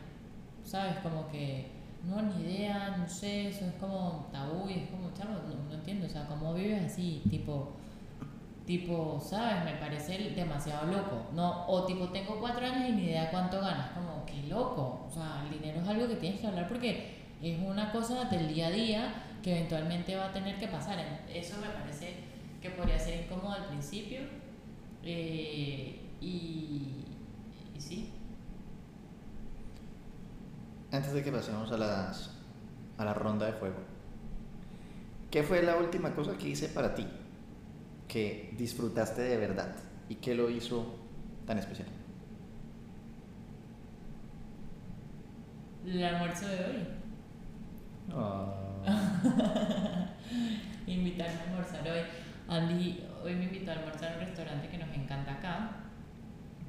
¿Sabes? 0.64 0.98
Como 0.98 1.28
que 1.28 1.74
no, 2.08 2.20
ni 2.20 2.42
idea, 2.42 2.96
no 2.98 3.08
sé, 3.08 3.48
eso 3.48 3.64
es 3.66 3.74
como 3.74 4.28
tabú 4.32 4.68
y 4.68 4.74
es 4.74 4.90
como, 4.90 5.12
chavo, 5.14 5.34
no, 5.68 5.74
entiendo, 5.74 6.06
o 6.06 6.08
sea, 6.08 6.26
¿cómo 6.26 6.52
vives 6.52 6.84
así? 6.84 7.22
Tipo, 7.30 7.72
tipo, 8.66 9.20
¿sabes? 9.20 9.64
Me 9.64 9.74
parece 9.76 10.18
demasiado 10.30 10.86
loco. 10.90 11.26
No, 11.34 11.66
o 11.66 11.84
tipo, 11.84 12.08
tengo 12.08 12.38
cuatro 12.40 12.66
años 12.66 12.90
y 12.90 12.92
ni 12.92 13.04
idea 13.04 13.30
cuánto 13.30 13.60
ganas. 13.60 13.90
Como, 13.92 14.24
qué 14.26 14.42
loco. 14.48 15.06
O 15.08 15.10
sea, 15.10 15.44
el 15.44 15.58
dinero 15.58 15.80
es 15.80 15.88
algo 15.88 16.08
que 16.08 16.16
tienes 16.16 16.40
que 16.40 16.46
hablar 16.46 16.68
porque 16.68 17.22
es 17.42 17.58
una 17.60 17.90
cosa 17.92 18.24
del 18.24 18.52
día 18.52 18.68
a 18.68 18.70
día 18.70 19.14
que 19.42 19.56
eventualmente 19.56 20.16
va 20.16 20.26
a 20.26 20.32
tener 20.32 20.58
que 20.58 20.68
pasar. 20.68 20.98
Eso 21.32 21.56
me 21.60 21.68
parece 21.68 22.23
que 22.64 22.70
podría 22.70 22.98
ser 22.98 23.24
incómodo 23.24 23.52
al 23.52 23.66
principio. 23.66 24.20
Eh, 25.02 26.00
y, 26.18 27.04
y, 27.76 27.80
sí. 27.80 28.10
antes 30.90 31.12
de 31.12 31.22
que 31.22 31.30
pasemos 31.30 31.70
a, 31.72 31.76
las, 31.76 32.30
a 32.96 33.04
la 33.04 33.12
ronda 33.12 33.44
de 33.44 33.52
fuego, 33.52 33.76
¿qué 35.30 35.42
fue 35.42 35.62
la 35.62 35.76
última 35.76 36.14
cosa 36.14 36.38
que 36.38 36.48
hice 36.48 36.68
para 36.68 36.94
ti 36.94 37.06
que 38.08 38.54
disfrutaste 38.56 39.20
de 39.20 39.36
verdad 39.36 39.76
y 40.08 40.14
qué 40.14 40.34
lo 40.34 40.48
hizo 40.48 40.94
tan 41.46 41.58
especial? 41.58 41.88
El 45.84 46.02
almuerzo 46.02 46.48
de 46.48 46.64
hoy. 46.64 46.86
Ah. 48.10 48.54
Invitarme 50.86 51.40
a 51.40 51.42
almorzar 51.42 51.86
hoy. 51.86 52.23
Andy 52.48 53.02
hoy 53.22 53.34
me 53.34 53.44
invitó 53.44 53.70
a 53.70 53.74
almorzar 53.74 54.12
a 54.12 54.14
un 54.16 54.20
restaurante 54.20 54.68
que 54.68 54.78
nos 54.78 54.94
encanta 54.94 55.32
acá, 55.32 55.70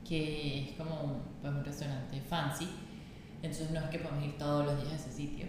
que 0.07 0.69
es 0.69 0.71
como 0.77 1.01
un, 1.01 1.21
pues, 1.41 1.53
un 1.53 1.65
restaurante 1.65 2.21
fancy. 2.21 2.67
Entonces 3.41 3.71
no 3.71 3.79
es 3.81 3.89
que 3.89 3.99
podemos 3.99 4.23
ir 4.23 4.37
todos 4.37 4.65
los 4.65 4.81
días 4.81 4.93
a 4.93 4.95
ese 4.95 5.11
sitio. 5.11 5.47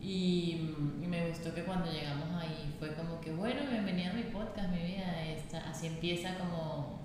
Y, 0.00 0.74
y 1.02 1.06
me 1.06 1.28
gustó 1.28 1.54
que 1.54 1.62
cuando 1.64 1.90
llegamos 1.90 2.28
ahí 2.42 2.74
fue 2.78 2.94
como 2.94 3.20
que, 3.20 3.32
bueno, 3.32 3.60
bienvenida 3.70 4.10
a 4.10 4.14
mi 4.14 4.24
podcast, 4.24 4.68
mi 4.70 4.82
vida. 4.82 5.24
Esta, 5.24 5.58
así 5.70 5.86
empieza 5.86 6.36
como 6.36 7.00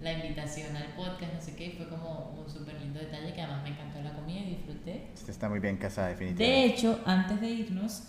la 0.00 0.12
invitación 0.12 0.76
al 0.76 0.88
podcast, 0.94 1.32
no 1.34 1.40
sé 1.40 1.56
qué, 1.56 1.66
y 1.66 1.72
fue 1.72 1.88
como 1.88 2.36
un 2.38 2.48
súper 2.48 2.80
lindo 2.80 3.00
detalle 3.00 3.32
que 3.32 3.40
además 3.40 3.62
me 3.62 3.70
encantó 3.70 4.00
la 4.02 4.12
comida 4.12 4.40
y 4.40 4.50
disfruté. 4.56 5.10
Usted 5.14 5.30
está 5.30 5.48
muy 5.48 5.58
bien 5.60 5.76
casada, 5.76 6.08
De 6.08 6.14
definitivamente. 6.14 6.66
hecho, 6.66 7.00
antes 7.06 7.40
de 7.40 7.48
irnos, 7.50 8.02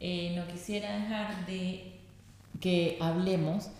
eh, 0.00 0.34
no 0.36 0.46
quisiera 0.48 0.96
dejar 0.98 1.46
de 1.46 1.97
que 2.60 2.98
hablemos 3.00 3.70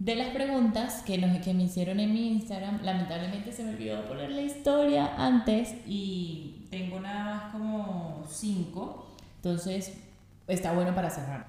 de 0.00 0.16
las 0.16 0.28
preguntas 0.28 1.02
que, 1.02 1.18
nos, 1.18 1.38
que 1.38 1.54
me 1.54 1.64
hicieron 1.64 2.00
en 2.00 2.12
mi 2.12 2.28
Instagram. 2.32 2.82
Lamentablemente 2.82 3.52
se 3.52 3.62
me 3.62 3.70
olvidó 3.70 4.04
poner 4.06 4.30
la 4.30 4.40
historia 4.40 5.14
antes 5.16 5.74
y 5.86 6.66
tengo 6.70 6.98
nada 7.00 7.24
más 7.24 7.52
como 7.52 8.24
cinco. 8.28 9.06
Entonces, 9.36 9.94
está 10.48 10.72
bueno 10.72 10.94
para 10.94 11.10
cerrar. 11.10 11.46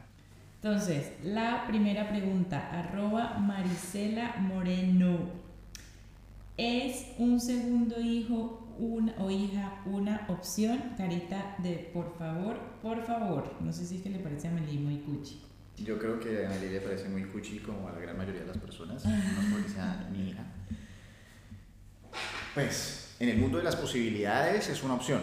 Entonces, 0.55 1.13
la 1.23 1.65
primera 1.67 2.09
pregunta, 2.09 2.69
arroba 2.71 3.37
Marisela 3.39 4.35
Moreno. 4.37 5.17
¿Es 6.57 7.07
un 7.17 7.39
segundo 7.39 7.99
hijo 7.99 8.67
una, 8.77 9.15
o 9.17 9.31
hija 9.31 9.81
una 9.85 10.25
opción? 10.27 10.93
Carita 10.97 11.55
de 11.59 11.89
por 11.93 12.15
favor, 12.17 12.59
por 12.81 13.03
favor. 13.03 13.55
No 13.61 13.71
sé 13.71 13.85
si 13.85 13.95
es 13.95 14.01
que 14.03 14.09
le 14.09 14.19
parece 14.19 14.49
a 14.49 14.51
Meli 14.51 14.77
muy 14.77 14.97
cuchi. 14.97 15.41
Yo 15.83 15.97
creo 15.97 16.19
que 16.19 16.45
a 16.45 16.49
Meli 16.49 16.69
le 16.69 16.81
parece 16.81 17.09
muy 17.09 17.23
cuchi 17.25 17.59
como 17.59 17.87
a 17.87 17.91
la 17.91 17.99
gran 17.99 18.17
mayoría 18.17 18.41
de 18.41 18.47
las 18.47 18.57
personas, 18.57 19.05
no 19.05 19.55
porque 19.55 19.69
sea 19.69 20.09
mi 20.11 20.29
hija. 20.29 20.45
Pues, 22.53 23.15
en 23.19 23.29
el 23.29 23.37
mundo 23.37 23.57
de 23.57 23.63
las 23.63 23.75
posibilidades 23.75 24.69
es 24.69 24.83
una 24.83 24.95
opción. 24.95 25.21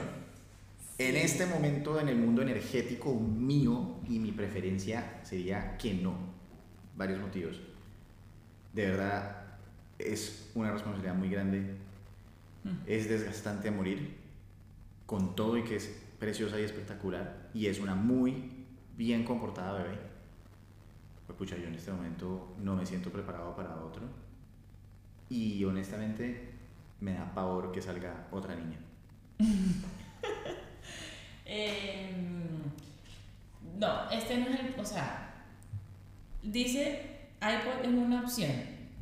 En 0.98 1.16
este 1.16 1.46
momento, 1.46 2.00
en 2.00 2.08
el 2.08 2.16
mundo 2.16 2.42
energético 2.42 3.14
mío 3.14 4.00
y 4.08 4.18
mi 4.18 4.32
preferencia 4.32 5.20
sería 5.22 5.76
que 5.76 5.94
no. 5.94 6.16
Varios 6.96 7.20
motivos. 7.20 7.60
De 8.72 8.86
verdad, 8.86 9.44
es 9.98 10.50
una 10.54 10.72
responsabilidad 10.72 11.14
muy 11.14 11.28
grande. 11.28 11.76
Es 12.86 13.08
desgastante 13.08 13.68
a 13.68 13.72
morir, 13.72 14.16
con 15.06 15.36
todo 15.36 15.56
y 15.56 15.62
que 15.62 15.76
es 15.76 15.88
preciosa 16.18 16.60
y 16.60 16.64
espectacular. 16.64 17.48
Y 17.54 17.66
es 17.66 17.78
una 17.78 17.94
muy 17.94 18.64
bien 18.96 19.24
comportada 19.24 19.82
bebé. 19.82 20.07
Pues 21.28 21.36
pucha, 21.36 21.56
yo 21.58 21.68
en 21.68 21.74
este 21.74 21.92
momento 21.92 22.56
no 22.58 22.74
me 22.74 22.86
siento 22.86 23.10
preparado 23.12 23.54
para 23.54 23.76
otro. 23.76 24.00
Y 25.28 25.62
honestamente, 25.66 26.54
me 27.00 27.12
da 27.12 27.34
pavor 27.34 27.70
que 27.70 27.82
salga 27.82 28.26
otra 28.32 28.54
niña. 28.56 28.78
Em, 31.50 32.58
no, 33.78 34.10
este 34.10 34.36
no 34.36 34.48
es 34.48 34.60
el. 34.60 34.74
O 34.78 34.84
sea, 34.84 35.30
dice 36.42 37.30
iPod 37.40 37.80
es 37.82 37.88
una 37.88 38.20
opción. 38.20 38.50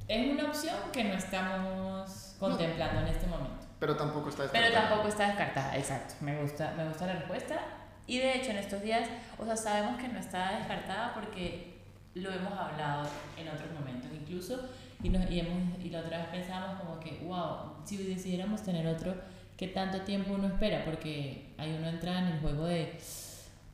Es 0.07 0.31
una 0.31 0.45
opción 0.45 0.77
que 0.93 1.03
no 1.03 1.15
estamos 1.15 2.37
contemplando 2.39 3.01
en 3.01 3.09
este 3.09 3.27
momento. 3.27 3.67
Pero 3.81 3.97
tampoco 3.97 4.29
está 4.29 4.45
Pero 4.53 4.65
descartada. 4.65 4.89
tampoco 4.89 5.09
está 5.09 5.27
descartada, 5.27 5.77
exacto. 5.77 6.15
Me 6.21 6.41
gusta, 6.41 6.73
me 6.77 6.87
gusta 6.87 7.07
la 7.07 7.15
respuesta. 7.15 7.59
Y 8.07 8.19
de 8.19 8.37
hecho, 8.37 8.53
en 8.53 8.59
estos 8.59 8.81
días, 8.81 9.09
o 9.39 9.45
sea, 9.45 9.57
sabemos 9.57 10.01
que 10.01 10.07
no 10.07 10.21
está 10.21 10.59
descartada 10.59 11.15
porque 11.15 11.76
lo 12.17 12.33
hemos 12.33 12.53
hablado 12.53 13.09
en 13.37 13.49
otros 13.49 13.71
momentos 13.73 14.11
incluso. 14.13 14.61
Y, 15.03 15.11
nos, 15.11 15.31
y, 15.31 15.41
hemos, 15.41 15.79
y 15.85 15.91
la 15.91 16.01
otra 16.01 16.19
vez 16.19 16.27
pensamos 16.29 16.81
como 16.81 16.99
que, 16.99 17.23
wow, 17.27 17.75
si 17.85 17.99
decidiéramos 17.99 18.63
tener 18.63 18.87
otro, 18.87 19.15
¿qué 19.57 19.69
tanto 19.69 20.01
tiempo 20.01 20.33
uno 20.33 20.49
espera? 20.49 20.85
Porque 20.85 21.53
ahí 21.59 21.75
uno 21.79 21.89
entra 21.89 22.19
en 22.19 22.27
el 22.29 22.41
juego 22.41 22.65
de 22.65 22.99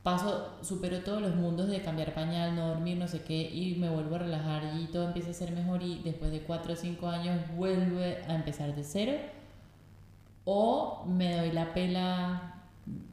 paso, 0.02 0.58
supero 0.62 1.00
todos 1.04 1.22
los 1.22 1.36
mundos 1.36 1.68
de 1.68 1.80
cambiar 1.80 2.12
pañal, 2.12 2.56
no 2.56 2.68
dormir, 2.68 2.96
no 2.96 3.06
sé 3.06 3.22
qué, 3.22 3.40
y 3.40 3.76
me 3.76 3.88
vuelvo 3.88 4.16
a 4.16 4.18
relajar 4.18 4.62
y 4.76 4.86
todo 4.86 5.06
empieza 5.06 5.30
a 5.30 5.34
ser 5.34 5.52
mejor 5.52 5.80
y 5.82 6.00
después 6.00 6.32
de 6.32 6.40
4 6.40 6.72
o 6.72 6.76
5 6.76 7.08
años 7.08 7.40
vuelve 7.56 8.22
a 8.26 8.34
empezar 8.34 8.74
de 8.74 8.82
cero. 8.82 9.12
O 10.44 11.04
me 11.06 11.36
doy 11.36 11.52
la 11.52 11.72
pela 11.72 12.54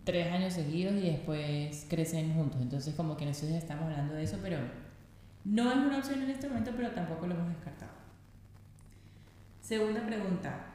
tres 0.04 0.34
años 0.34 0.54
seguidos 0.54 0.96
y 0.96 1.02
después 1.02 1.86
crecen 1.88 2.34
juntos. 2.34 2.60
Entonces 2.60 2.96
como 2.96 3.16
que 3.16 3.28
nosotros 3.28 3.56
estamos 3.56 3.84
hablando 3.84 4.16
de 4.16 4.24
eso, 4.24 4.38
pero 4.42 4.58
no 5.46 5.72
es 5.72 5.78
una 5.78 5.98
opción 5.98 6.22
en 6.22 6.30
este 6.32 6.48
momento, 6.48 6.72
pero 6.76 6.92
tampoco 6.92 7.28
lo 7.28 7.36
hemos 7.36 7.50
descartado. 7.50 7.92
Segunda 9.62 10.06
pregunta. 10.06 10.66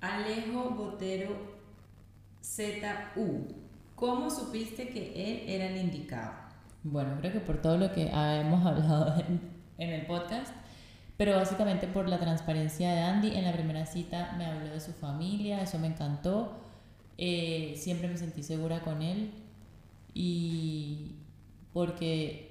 Alejo 0.00 0.70
Botero 0.70 1.56
ZU. 2.42 3.48
¿Cómo 3.94 4.30
supiste 4.30 4.88
que 4.88 5.12
él 5.14 5.48
era 5.48 5.66
el 5.66 5.76
indicado? 5.78 6.32
Bueno, 6.82 7.16
creo 7.18 7.32
que 7.32 7.40
por 7.40 7.60
todo 7.60 7.78
lo 7.78 7.92
que 7.92 8.08
hemos 8.08 8.64
hablado 8.64 9.14
en, 9.78 9.90
el 9.90 10.06
podcast, 10.06 10.52
pero 11.16 11.34
básicamente 11.34 11.86
por 11.86 12.08
la 12.08 12.18
transparencia 12.18 12.92
de 12.92 13.00
Andy. 13.00 13.36
En 13.36 13.44
la 13.44 13.52
primera 13.52 13.86
cita 13.86 14.34
me 14.38 14.46
habló 14.46 14.70
de 14.70 14.80
su 14.80 14.92
familia, 14.92 15.62
eso 15.62 15.78
me 15.78 15.88
encantó. 15.88 16.60
Eh, 17.18 17.74
siempre 17.76 18.08
me 18.08 18.16
sentí 18.16 18.42
segura 18.42 18.80
con 18.80 19.00
él 19.02 19.32
y 20.12 21.16
porque 21.72 22.45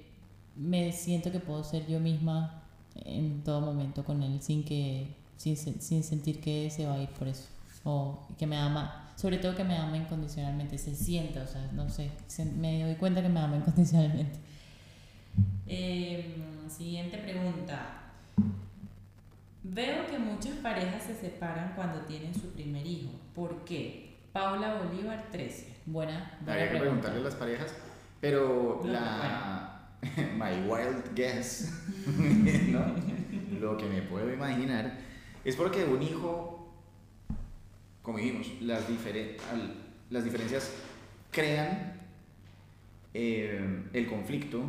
me 0.56 0.92
siento 0.92 1.30
que 1.32 1.40
puedo 1.40 1.62
ser 1.64 1.86
yo 1.86 2.00
misma 2.00 2.62
en 2.94 3.42
todo 3.44 3.60
momento 3.60 4.04
con 4.04 4.22
él 4.22 4.40
sin 4.40 4.64
que 4.64 5.14
sin, 5.36 5.56
sin 5.56 6.02
sentir 6.02 6.40
que 6.40 6.70
se 6.70 6.86
va 6.86 6.94
a 6.94 7.02
ir 7.02 7.10
por 7.10 7.28
eso. 7.28 7.44
O 7.84 8.26
que 8.38 8.46
me 8.46 8.56
ama 8.56 9.02
sobre 9.16 9.38
todo 9.38 9.54
que 9.54 9.64
me 9.64 9.76
ama 9.76 9.96
incondicionalmente 9.96 10.76
se 10.78 10.94
siente 10.94 11.38
o 11.40 11.46
sea 11.46 11.70
no 11.72 11.88
sé 11.88 12.10
se- 12.26 12.44
me 12.44 12.82
doy 12.84 12.94
cuenta 12.96 13.22
que 13.22 13.28
me 13.28 13.40
ama 13.40 13.56
incondicionalmente. 13.56 14.38
Em, 15.68 16.68
siguiente 16.70 17.18
pregunta. 17.18 18.02
Veo 19.62 20.06
que 20.06 20.18
muchas 20.18 20.54
parejas 20.62 21.02
se 21.02 21.14
separan 21.14 21.72
cuando 21.74 22.00
tienen 22.02 22.32
su 22.34 22.52
primer 22.52 22.86
hijo. 22.86 23.10
¿por 23.34 23.64
qué? 23.64 24.16
Paula 24.32 24.82
Bolívar 24.82 25.26
13 25.32 25.74
buena, 25.86 26.38
buena 26.40 26.52
Habría 26.52 26.70
que 26.70 26.78
pregunta. 26.78 26.80
preguntarle 27.08 27.20
a 27.20 27.24
las 27.24 27.34
parejas, 27.34 27.74
pero 28.20 28.80
No, 28.84 28.92
la 28.92 29.75
my 30.36 30.68
wild 30.68 31.14
guess, 31.14 31.72
¿no? 32.06 32.94
Lo 33.60 33.76
que 33.76 33.86
me 33.86 34.02
puedo 34.02 34.32
imaginar 34.32 34.98
es 35.44 35.56
porque 35.56 35.84
un 35.84 36.02
hijo, 36.02 36.74
como 38.02 38.18
dijimos, 38.18 38.48
las, 38.60 38.84
las 40.10 40.24
diferencias 40.24 40.72
crean 41.30 42.00
eh, 43.14 43.84
el 43.92 44.06
conflicto 44.06 44.62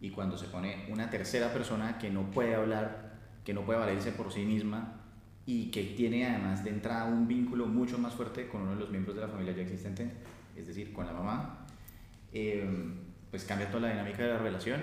y 0.00 0.10
cuando 0.10 0.36
se 0.36 0.46
pone 0.46 0.86
una 0.90 1.10
tercera 1.10 1.52
persona 1.52 1.98
que 1.98 2.10
no 2.10 2.30
puede 2.30 2.54
hablar, 2.54 3.18
que 3.44 3.52
no 3.52 3.62
puede 3.62 3.78
valerse 3.78 4.12
por 4.12 4.32
sí 4.32 4.44
misma 4.44 5.00
y 5.46 5.70
que 5.70 5.82
tiene 5.82 6.26
además 6.26 6.64
de 6.64 6.70
entrada 6.70 7.04
un 7.04 7.28
vínculo 7.28 7.66
mucho 7.66 7.98
más 7.98 8.14
fuerte 8.14 8.48
con 8.48 8.62
uno 8.62 8.74
de 8.74 8.80
los 8.80 8.90
miembros 8.90 9.16
de 9.16 9.22
la 9.22 9.28
familia 9.28 9.54
ya 9.54 9.62
existente, 9.62 10.10
es 10.56 10.66
decir, 10.66 10.92
con 10.92 11.06
la 11.06 11.12
mamá, 11.12 11.66
eh, 12.32 12.66
pues 13.30 13.44
cambia 13.44 13.70
toda 13.70 13.82
la 13.82 13.90
dinámica 13.90 14.22
de 14.22 14.28
la 14.28 14.38
relación 14.38 14.82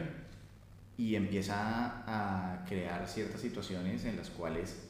y 0.97 1.15
empieza 1.15 2.03
a 2.07 2.65
crear 2.65 3.07
ciertas 3.07 3.41
situaciones 3.41 4.05
en 4.05 4.17
las 4.17 4.29
cuales 4.29 4.87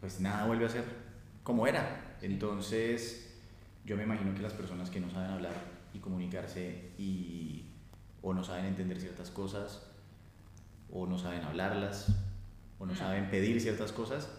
pues 0.00 0.20
nada 0.20 0.46
vuelve 0.46 0.64
a 0.64 0.68
ser 0.68 0.84
como 1.42 1.66
era. 1.66 2.16
Entonces 2.22 3.38
yo 3.84 3.96
me 3.96 4.04
imagino 4.04 4.34
que 4.34 4.40
las 4.40 4.54
personas 4.54 4.90
que 4.90 5.00
no 5.00 5.10
saben 5.10 5.30
hablar 5.30 5.54
y 5.92 5.98
comunicarse 5.98 6.92
y 6.98 7.64
o 8.22 8.32
no 8.32 8.44
saben 8.44 8.66
entender 8.66 9.00
ciertas 9.00 9.30
cosas 9.30 9.86
o 10.90 11.06
no 11.06 11.18
saben 11.18 11.42
hablarlas 11.42 12.08
o 12.78 12.86
no 12.86 12.94
saben 12.94 13.30
pedir 13.30 13.60
ciertas 13.60 13.92
cosas, 13.92 14.30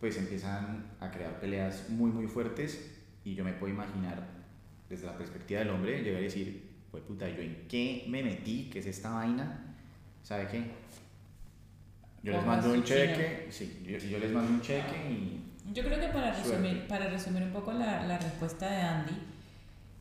pues 0.00 0.16
empiezan 0.16 0.86
a 1.00 1.10
crear 1.10 1.40
peleas 1.40 1.88
muy 1.88 2.10
muy 2.10 2.26
fuertes 2.26 2.94
y 3.24 3.34
yo 3.34 3.44
me 3.44 3.52
puedo 3.52 3.72
imaginar 3.72 4.26
desde 4.88 5.06
la 5.06 5.18
perspectiva 5.18 5.60
del 5.60 5.70
hombre 5.70 6.02
llegar 6.02 6.20
y 6.20 6.24
decir, 6.24 6.67
pues 6.90 7.02
puta, 7.04 7.28
¿yo 7.28 7.42
en 7.42 7.66
qué 7.68 8.04
me 8.08 8.22
metí? 8.22 8.70
¿Qué 8.70 8.78
es 8.78 8.86
esta 8.86 9.10
vaina? 9.10 9.76
¿Sabe 10.22 10.48
qué? 10.48 10.62
Yo 12.22 12.32
les 12.32 12.44
mando 12.44 12.72
un 12.72 12.82
cheque, 12.82 13.46
sí, 13.50 13.82
yo, 13.86 13.98
yo 13.98 14.18
les 14.18 14.32
mando 14.32 14.50
un 14.50 14.60
cheque 14.60 14.96
y, 15.10 15.72
Yo 15.72 15.84
creo 15.84 16.00
que 16.00 16.08
para 16.08 16.32
resumir, 16.32 16.86
para 16.88 17.08
resumir 17.08 17.44
un 17.44 17.52
poco 17.52 17.72
la, 17.72 18.04
la 18.06 18.18
respuesta 18.18 18.68
de 18.68 18.76
Andy, 18.76 19.14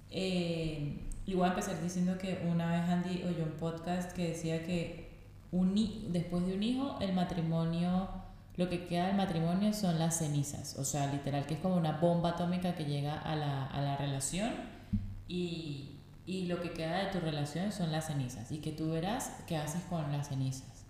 eh, 0.10 0.98
y 1.26 1.34
voy 1.36 1.46
a 1.46 1.50
empezar 1.50 1.82
diciendo 1.82 2.18
que 2.18 2.42
una 2.50 2.72
vez 2.72 2.90
Andy 2.90 3.24
oyó 3.24 3.44
un 3.44 3.58
podcast 3.60 4.14
que 4.14 4.30
decía 4.30 4.66
que 4.66 5.10
un, 5.52 5.76
después 6.12 6.46
de 6.48 6.54
un 6.54 6.64
hijo, 6.64 6.98
el 7.02 7.14
matrimonio, 7.14 8.10
lo 8.56 8.70
que 8.70 8.88
queda 8.88 9.08
del 9.08 9.18
matrimonio 9.18 9.74
son 9.74 10.00
las 10.00 10.18
cenizas. 10.18 10.78
O 10.78 10.84
sea, 10.84 11.12
literal, 11.12 11.46
que 11.46 11.56
es 11.56 11.60
como 11.60 11.76
una 11.76 11.94
bomba 11.94 12.32
atómica 12.32 12.76
que 12.76 12.86
llega 12.86 13.18
a 13.18 13.36
la, 13.36 13.68
a 13.68 13.82
la 13.82 13.98
relación 13.98 14.52
y, 15.28 15.97
y 16.28 16.45
lo 16.45 16.61
que 16.61 16.71
queda 16.71 17.05
de 17.05 17.11
tu 17.11 17.19
relación 17.21 17.71
son 17.71 17.91
las 17.91 18.07
cenizas. 18.07 18.51
Y 18.51 18.57
que 18.57 18.73
tú 18.73 18.91
verás 18.91 19.32
qué 19.47 19.55
haces 19.55 19.82
con 19.89 20.11
las 20.11 20.28
cenizas. 20.28 20.86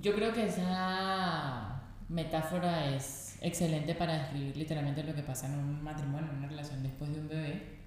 Yo 0.00 0.14
creo 0.14 0.32
que 0.32 0.46
esa 0.46 1.82
metáfora 2.08 2.96
es 2.96 3.36
excelente 3.42 3.94
para 3.94 4.18
describir 4.18 4.56
literalmente 4.56 5.04
lo 5.04 5.14
que 5.14 5.22
pasa 5.22 5.46
en 5.46 5.58
un 5.58 5.84
matrimonio, 5.84 6.30
en 6.30 6.38
una 6.38 6.48
relación 6.48 6.82
después 6.82 7.12
de 7.12 7.20
un 7.20 7.28
bebé. 7.28 7.78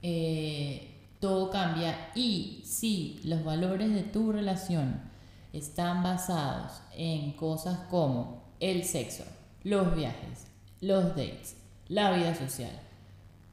Eh, 0.00 0.88
todo 1.20 1.50
cambia 1.50 2.10
y 2.14 2.62
si 2.64 3.20
los 3.24 3.44
valores 3.44 3.94
de 3.94 4.02
tu 4.02 4.32
relación 4.32 5.02
están 5.52 6.02
basados 6.02 6.80
en 6.96 7.32
cosas 7.32 7.78
como 7.90 8.42
el 8.60 8.84
sexo, 8.84 9.24
los 9.62 9.94
viajes, 9.94 10.46
los 10.80 11.10
dates, 11.10 11.56
la 11.88 12.12
vida 12.12 12.34
social, 12.34 12.72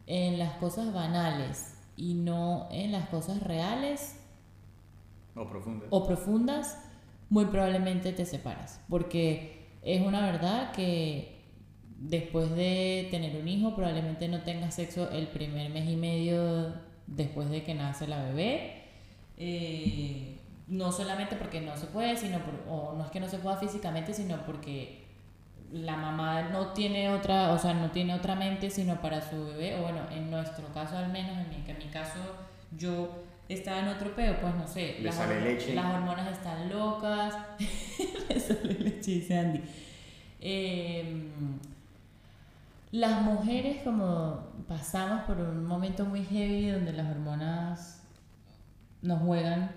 en 0.10 0.40
las 0.40 0.54
cosas 0.56 0.92
banales 0.92 1.78
y 1.96 2.16
no 2.16 2.68
en 2.72 2.92
las 2.92 3.08
cosas 3.10 3.42
reales 3.44 4.20
o 5.36 5.48
profundas, 5.48 5.88
o 5.92 6.08
profundas 6.08 6.86
muy 7.30 7.46
probablemente 7.46 8.12
te 8.12 8.26
separas. 8.26 8.82
Porque 8.90 9.68
es 9.84 10.02
una 10.02 10.22
verdad 10.22 10.72
que 10.72 11.46
después 12.00 12.50
de 12.56 13.08
tener 13.12 13.40
un 13.40 13.48
hijo 13.48 13.76
probablemente 13.76 14.28
no 14.28 14.42
tengas 14.42 14.74
sexo 14.74 15.12
el 15.12 15.28
primer 15.28 15.70
mes 15.70 15.88
y 15.88 15.96
medio 15.96 16.74
después 17.06 17.50
de 17.52 17.64
que 17.64 17.76
nace 17.76 18.08
la 18.08 18.24
bebé. 18.24 18.84
Eh, 19.38 20.40
no 20.68 20.92
solamente 20.92 21.36
porque 21.36 21.62
no 21.62 21.78
se 21.78 21.86
puede, 21.86 22.18
sino 22.18 22.40
o 22.68 22.96
no 22.98 23.06
es 23.06 23.12
que 23.12 23.20
no 23.20 23.30
se 23.30 23.38
pueda 23.38 23.58
físicamente, 23.58 24.16
sino 24.16 24.44
porque 24.44 24.99
la 25.72 25.96
mamá 25.96 26.50
no 26.50 26.68
tiene 26.74 27.10
otra, 27.10 27.52
o 27.52 27.60
sea, 27.60 27.74
no 27.74 27.92
tiene 27.92 28.16
otra 28.16 28.36
mente 28.36 28.70
sino 28.70 29.02
para 29.02 29.22
su 29.22 29.46
bebé, 29.46 29.76
o 29.76 29.84
bueno, 29.84 30.02
en 30.12 30.32
nuestro 30.32 30.68
caso 30.74 30.98
al 30.98 31.12
menos, 31.12 31.38
en 31.38 31.50
mi, 31.50 31.70
en 31.70 31.78
mi 31.78 31.86
caso 31.86 32.20
yo 32.78 33.24
estaba 33.48 33.80
en 33.80 33.88
otro 33.88 34.16
peo, 34.16 34.40
pues 34.40 34.56
no 34.56 34.68
sé, 34.68 34.98
las, 35.02 35.18
hormonas 35.20 36.32
están 36.32 36.70
locas, 36.70 37.36
le 38.30 38.40
sale 38.40 38.74
leche, 38.80 39.12
dice 39.12 39.38
Andy. 39.38 39.62
Em, 40.42 41.60
las 42.92 43.22
mujeres 43.22 43.84
como 43.84 44.40
pasamos 44.68 45.24
por 45.24 45.38
un 45.38 45.66
momento 45.66 46.06
muy 46.06 46.24
heavy 46.24 46.70
donde 46.70 46.94
las 46.94 47.10
hormonas 47.12 48.02
nos 49.02 49.22
juegan 49.22 49.72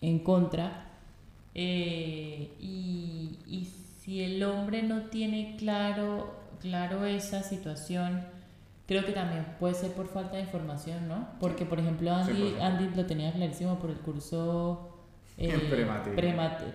en 0.00 0.18
contra 0.18 0.86
eh, 1.54 2.50
y, 2.60 3.38
y 3.46 3.64
si 4.06 4.22
el 4.22 4.42
hombre 4.42 4.82
no 4.82 5.02
tiene 5.02 5.56
claro, 5.58 6.40
claro 6.60 7.04
esa 7.04 7.42
situación, 7.42 8.24
Creo 8.86 9.04
que 9.04 9.10
también 9.10 9.44
puede 9.58 9.74
ser 9.74 9.92
por 9.92 10.06
falta 10.06 10.36
de 10.36 10.42
información, 10.42 11.08
¿no? 11.08 11.26
Porque, 11.40 11.66
por 11.66 11.80
ejemplo, 11.80 12.14
Andy, 12.14 12.54
Andy 12.60 12.94
lo 12.94 13.04
tenía 13.04 13.32
clarísimo 13.32 13.80
por 13.80 13.90
el 13.90 13.96
curso 13.96 14.96
eh, 15.36 15.52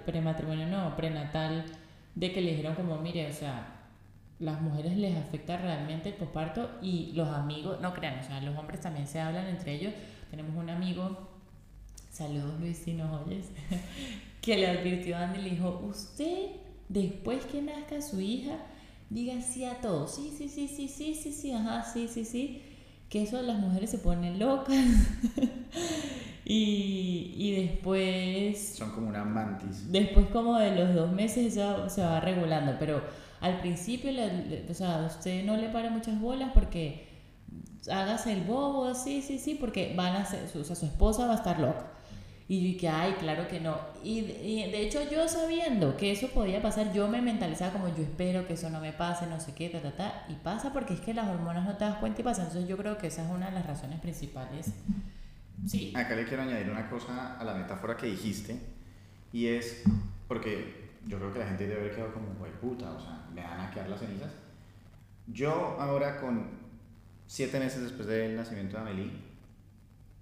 prematrimonio. 0.06 0.68
no, 0.68 0.94
prenatal, 0.98 1.64
de 2.14 2.34
que 2.34 2.42
le 2.42 2.52
dijeron 2.52 2.76
como, 2.76 2.98
mire, 2.98 3.30
o 3.30 3.34
sea, 3.34 3.78
las 4.40 4.60
mujeres 4.60 4.98
les 4.98 5.16
afecta 5.16 5.56
realmente 5.56 6.10
el 6.10 6.16
posparto 6.16 6.70
y 6.82 7.14
los 7.14 7.30
amigos, 7.30 7.80
no 7.80 7.94
crean, 7.94 8.20
o 8.20 8.24
sea, 8.24 8.42
los 8.42 8.58
hombres 8.58 8.82
también 8.82 9.08
se 9.08 9.22
hablan 9.22 9.48
entre 9.48 9.76
ellos. 9.76 9.94
Tenemos 10.30 10.54
un 10.56 10.70
amigo, 10.70 11.30
saludos 12.12 12.60
Luis 12.60 12.78
si 12.78 12.92
nos 12.92 13.26
oyes, 13.26 13.52
que 14.42 14.58
le 14.58 14.68
advirtió 14.68 15.16
a 15.16 15.30
Andy 15.30 15.40
y 15.40 15.44
le 15.44 15.50
dijo, 15.52 15.82
usted, 15.88 16.48
después 16.92 17.46
que 17.46 17.62
nazca 17.62 18.02
su 18.02 18.20
hija, 18.20 18.58
diga 19.10 19.42
sí 19.42 19.66
a 19.66 19.82
todo. 19.82 20.08
Sí, 20.08 20.34
sí, 20.38 20.50
sí, 20.50 20.68
sí, 20.68 20.88
sí, 20.88 21.16
sí, 21.16 21.32
sí, 21.32 21.52
ajá, 21.52 21.84
sí, 21.84 22.08
sí, 22.08 22.26
sí. 22.26 22.62
Que 23.10 23.24
eso 23.24 23.42
las 23.42 23.60
mujeres 23.60 23.90
se 23.90 23.98
ponen 23.98 24.40
locas. 24.40 24.76
y, 26.46 27.34
y 27.36 27.62
después... 27.68 28.76
Son 28.78 28.92
como 28.92 29.10
una 29.10 29.26
mantis. 29.26 29.92
Después 29.92 30.28
como 30.28 30.58
de 30.58 30.76
los 30.76 30.96
dos 30.96 31.12
meses 31.12 31.54
eso 31.54 31.90
se 31.90 32.02
va 32.02 32.20
regulando. 32.22 32.76
Pero 32.80 33.02
al 33.42 33.60
principio, 33.60 34.12
o 34.70 34.74
sea, 34.74 35.06
usted 35.08 35.44
no 35.44 35.58
le 35.58 35.70
para 35.70 35.90
muchas 35.90 36.20
bolas 36.20 36.52
porque 36.54 37.10
hágase 37.92 38.34
el 38.34 38.44
bobo, 38.44 38.94
sí, 38.94 39.22
sí, 39.22 39.40
sí, 39.40 39.56
porque 39.56 39.94
van 39.96 40.16
a 40.16 40.26
ser, 40.26 40.46
o 40.58 40.64
sea, 40.64 40.76
su 40.76 40.86
esposa 40.86 41.26
va 41.26 41.34
a 41.34 41.38
estar 41.38 41.60
loca. 41.60 41.92
Y 42.48 42.60
yo 42.60 42.68
dije, 42.74 42.90
ay, 42.90 43.14
claro 43.20 43.48
que 43.48 43.60
no. 43.60 43.78
Y, 44.04 44.22
de 44.22 44.82
hecho 44.82 45.00
yo 45.10 45.28
sabiendo 45.28 45.96
que 45.96 46.12
eso 46.12 46.28
podía 46.30 46.62
pasar, 46.62 46.92
yo 46.92 47.08
me 47.08 47.22
mentalizaba 47.22 47.72
como 47.72 47.88
yo 47.96 48.04
espero 48.04 48.46
que 48.46 48.54
eso 48.54 48.70
no 48.70 48.82
me 48.82 48.92
pase, 48.92 49.26
no 49.28 49.40
sé 49.40 49.54
qué, 49.54 49.70
ta, 49.70 49.82
ta, 49.82 49.96
ta. 49.96 50.26
Y 50.28 50.36
pasa 50.36 50.74
porque 50.74 50.94
es 50.94 51.00
que 51.00 51.14
las 51.14 51.30
hormonas 51.30 51.66
no 51.66 51.78
te 51.78 51.86
das 51.86 51.98
cuenta 51.98 52.22
y 52.22 52.24
pasa. 52.24 52.44
Entonces 52.44 52.68
yo 52.68 52.78
creo 52.78 52.98
que 52.98 53.08
esa 53.08 53.24
es 53.24 53.32
una 53.32 53.48
de 53.48 53.54
las 53.54 53.66
razones 53.66 54.00
principales. 54.02 54.74
Sí. 55.66 55.94
Acá 55.96 56.16
le 56.16 56.26
quiero 56.26 56.44
añadir 56.44 56.70
una 56.70 56.90
cosa 56.90 57.38
a 57.38 57.44
la 57.44 57.54
metáfora 57.54 57.96
que 57.96 58.08
dijiste. 58.08 58.60
Y 59.32 59.48
es 59.48 59.84
porque 60.28 60.90
yo 61.08 61.18
creo 61.18 61.34
que 61.34 61.40
la 61.40 61.48
gente 61.48 61.68
debe 61.68 61.82
haber 61.82 61.96
quedado 61.96 62.14
como, 62.14 62.34
güey, 62.36 62.52
puta, 62.60 62.92
o 62.92 63.00
sea, 63.00 63.26
me 63.34 63.42
van 63.42 63.62
a 63.62 63.72
quedar 63.72 63.90
las 63.90 64.00
cenizas. 64.00 64.32
Yo 65.28 65.78
ahora 65.80 66.20
con 66.20 66.50
siete 67.28 67.60
meses 67.60 67.82
después 67.82 68.08
del 68.08 68.36
nacimiento 68.36 68.76
de 68.76 68.82
Amelie, 68.82 69.12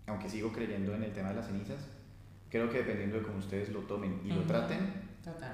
aunque 0.06 0.30
sigo 0.30 0.52
creyendo 0.52 0.94
en 0.94 1.04
el 1.04 1.12
tema 1.12 1.30
de 1.30 1.36
las 1.36 1.48
cenizas, 1.48 1.88
creo 2.50 2.70
que 2.70 2.80
dependiendo 2.80 3.18
de 3.18 3.24
cómo 3.24 3.38
ustedes 3.40 3.70
lo 3.70 3.82
tomen 3.82 4.22
y 4.26 4.30
lo 4.30 4.44
traten, 4.44 4.94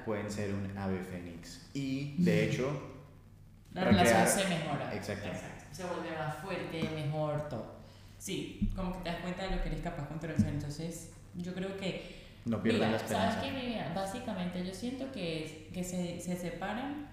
pueden 0.04 0.30
ser 0.30 0.54
un 0.54 0.76
ave 0.76 1.02
fénix. 1.02 1.68
Y 1.74 2.22
de 2.22 2.46
hecho, 2.46 2.70
la 3.72 3.84
relación 3.84 4.26
se 4.26 4.48
mejora. 4.48 4.94
Exacto. 4.94 5.28
Se 5.72 5.84
vuelve 5.84 6.16
más 6.16 6.36
fuerte, 6.36 6.82
mejor, 6.94 7.48
todo. 7.48 7.76
Sí, 8.18 8.70
como 8.74 8.94
que 8.94 9.04
te 9.04 9.10
das 9.10 9.20
cuenta 9.20 9.44
de 9.44 9.56
lo 9.56 9.62
que 9.62 9.68
eres 9.68 9.82
capaz 9.82 10.08
con 10.08 10.18
tu 10.18 10.26
relación. 10.26 10.54
Entonces, 10.54 11.12
yo 11.34 11.54
creo 11.54 11.76
que. 11.76 12.16
No 12.46 12.62
pierdan 12.62 12.92
la 12.92 12.96
esperanza. 12.96 13.40
¿Sabes 13.40 13.52
qué, 13.52 13.82
Básicamente, 13.94 14.64
yo 14.64 14.72
siento 14.72 15.10
que, 15.12 15.68
que 15.74 15.84
se, 15.84 16.20
se 16.20 16.36
separan 16.36 17.08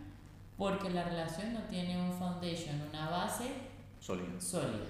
porque 0.57 0.89
la 0.91 1.03
relación 1.03 1.53
no 1.53 1.63
tiene 1.63 1.99
un 1.99 2.13
foundation, 2.13 2.81
una 2.89 3.09
base 3.09 3.45
sólida. 3.99 4.39
sólida 4.39 4.85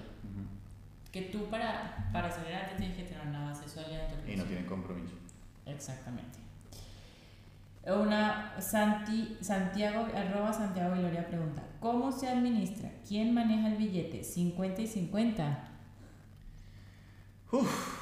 que 1.14 1.22
tú 1.22 1.44
para, 1.44 2.10
para 2.12 2.28
salir 2.28 2.52
adelante 2.52 2.74
tienes 2.76 2.96
que 2.96 3.04
tener 3.04 3.24
una 3.24 3.44
base 3.44 3.68
sólida 3.68 4.10
en 4.10 4.24
tu 4.24 4.32
Y 4.32 4.36
no 4.36 4.42
tienen 4.46 4.66
compromiso. 4.66 5.14
Exactamente. 5.64 6.40
Una 7.86 8.60
Santi, 8.60 9.38
Santiago, 9.40 10.08
arroba 10.12 10.52
Santiago 10.52 10.96
Gloria 10.96 11.24
pregunta, 11.28 11.62
¿cómo 11.78 12.10
se 12.10 12.28
administra? 12.28 12.90
¿Quién 13.06 13.32
maneja 13.32 13.68
el 13.68 13.76
billete? 13.76 14.22
¿50 14.22 14.80
y 14.80 14.86
50? 14.88 15.68
Uf, 17.52 17.98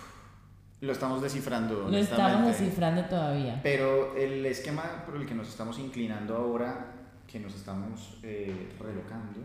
lo 0.80 0.92
estamos 0.92 1.20
descifrando. 1.20 1.90
Lo 1.90 1.98
estamos 1.98 2.46
descifrando 2.46 3.04
todavía. 3.04 3.60
Pero 3.62 4.16
el 4.16 4.46
esquema 4.46 5.04
por 5.04 5.16
el 5.16 5.26
que 5.26 5.34
nos 5.34 5.50
estamos 5.50 5.78
inclinando 5.78 6.34
ahora, 6.34 6.94
que 7.26 7.38
nos 7.38 7.54
estamos 7.54 8.16
eh, 8.22 8.72
relocando, 8.80 9.40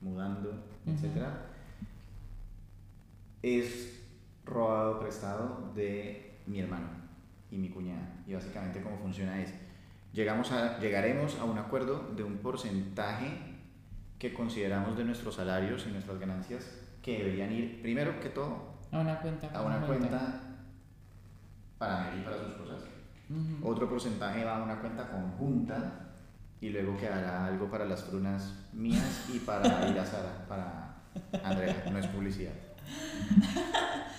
mudando, 0.00 0.62
etcétera, 0.86 1.51
es 3.42 4.00
robado 4.44 4.98
prestado 5.00 5.72
de 5.74 6.40
mi 6.46 6.60
hermano 6.60 6.88
y 7.50 7.58
mi 7.58 7.68
cuñada. 7.68 8.22
Y 8.26 8.34
básicamente 8.34 8.82
cómo 8.82 8.98
funciona 8.98 9.40
es, 9.40 9.52
llegamos 10.12 10.52
a, 10.52 10.78
llegaremos 10.78 11.38
a 11.38 11.44
un 11.44 11.58
acuerdo 11.58 12.10
de 12.16 12.22
un 12.22 12.38
porcentaje 12.38 13.30
que 14.18 14.32
consideramos 14.32 14.96
de 14.96 15.04
nuestros 15.04 15.34
salarios 15.34 15.86
y 15.86 15.92
nuestras 15.92 16.18
ganancias 16.18 16.78
que 17.02 17.18
deberían 17.18 17.52
ir, 17.52 17.82
primero 17.82 18.20
que 18.20 18.28
todo, 18.28 18.72
a 18.92 19.00
una 19.00 19.18
cuenta. 19.20 19.48
A 19.52 19.62
una 19.62 19.80
cuenta 19.80 20.40
para 21.78 22.12
él 22.12 22.20
y 22.20 22.22
para 22.22 22.38
sus 22.38 22.54
cosas. 22.54 22.82
Otro 23.62 23.88
porcentaje 23.88 24.44
va 24.44 24.58
a 24.58 24.62
una 24.62 24.78
cuenta 24.80 25.10
conjunta 25.10 26.10
y 26.60 26.68
luego 26.68 26.96
quedará 26.96 27.46
algo 27.46 27.68
para 27.70 27.84
las 27.84 28.04
frunas 28.04 28.68
mías 28.72 29.28
y 29.32 29.38
para 29.40 29.88
ir 29.90 29.98
a 29.98 30.04
Sara, 30.04 30.46
para 30.46 30.96
Andrea, 31.42 31.84
no 31.90 31.98
es 31.98 32.06
publicidad. 32.06 32.52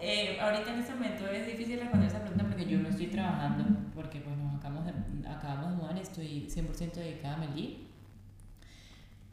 Eh, 0.00 0.38
ahorita 0.40 0.72
en 0.72 0.78
este 0.78 0.94
momento 0.94 1.26
es 1.26 1.44
difícil 1.46 1.80
responder 1.80 2.08
esa 2.08 2.20
pregunta 2.20 2.44
porque 2.46 2.66
yo 2.66 2.78
no 2.78 2.88
estoy 2.88 3.08
trabajando, 3.08 3.64
porque 3.94 4.20
pues 4.20 4.36
nos 4.36 4.54
acabamos 4.54 4.86
de, 4.86 5.28
acabamos 5.28 5.70
de 5.70 5.76
mudar, 5.76 5.98
estoy 5.98 6.46
100% 6.48 6.92
dedicada 6.92 7.34
a 7.34 7.38
Meli. 7.38 7.88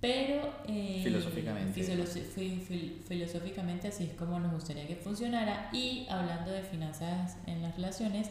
Pero 0.02 0.54
eh, 0.68 1.02
filosóficamente. 1.04 1.84
filosóficamente 3.08 3.88
así 3.88 4.06
es 4.06 4.14
como 4.14 4.40
nos 4.40 4.54
gustaría 4.54 4.88
que 4.88 4.96
funcionara. 4.96 5.70
Y 5.72 6.08
hablando 6.10 6.52
de 6.52 6.64
finanzas 6.64 7.38
en 7.46 7.62
las 7.62 7.76
relaciones, 7.76 8.30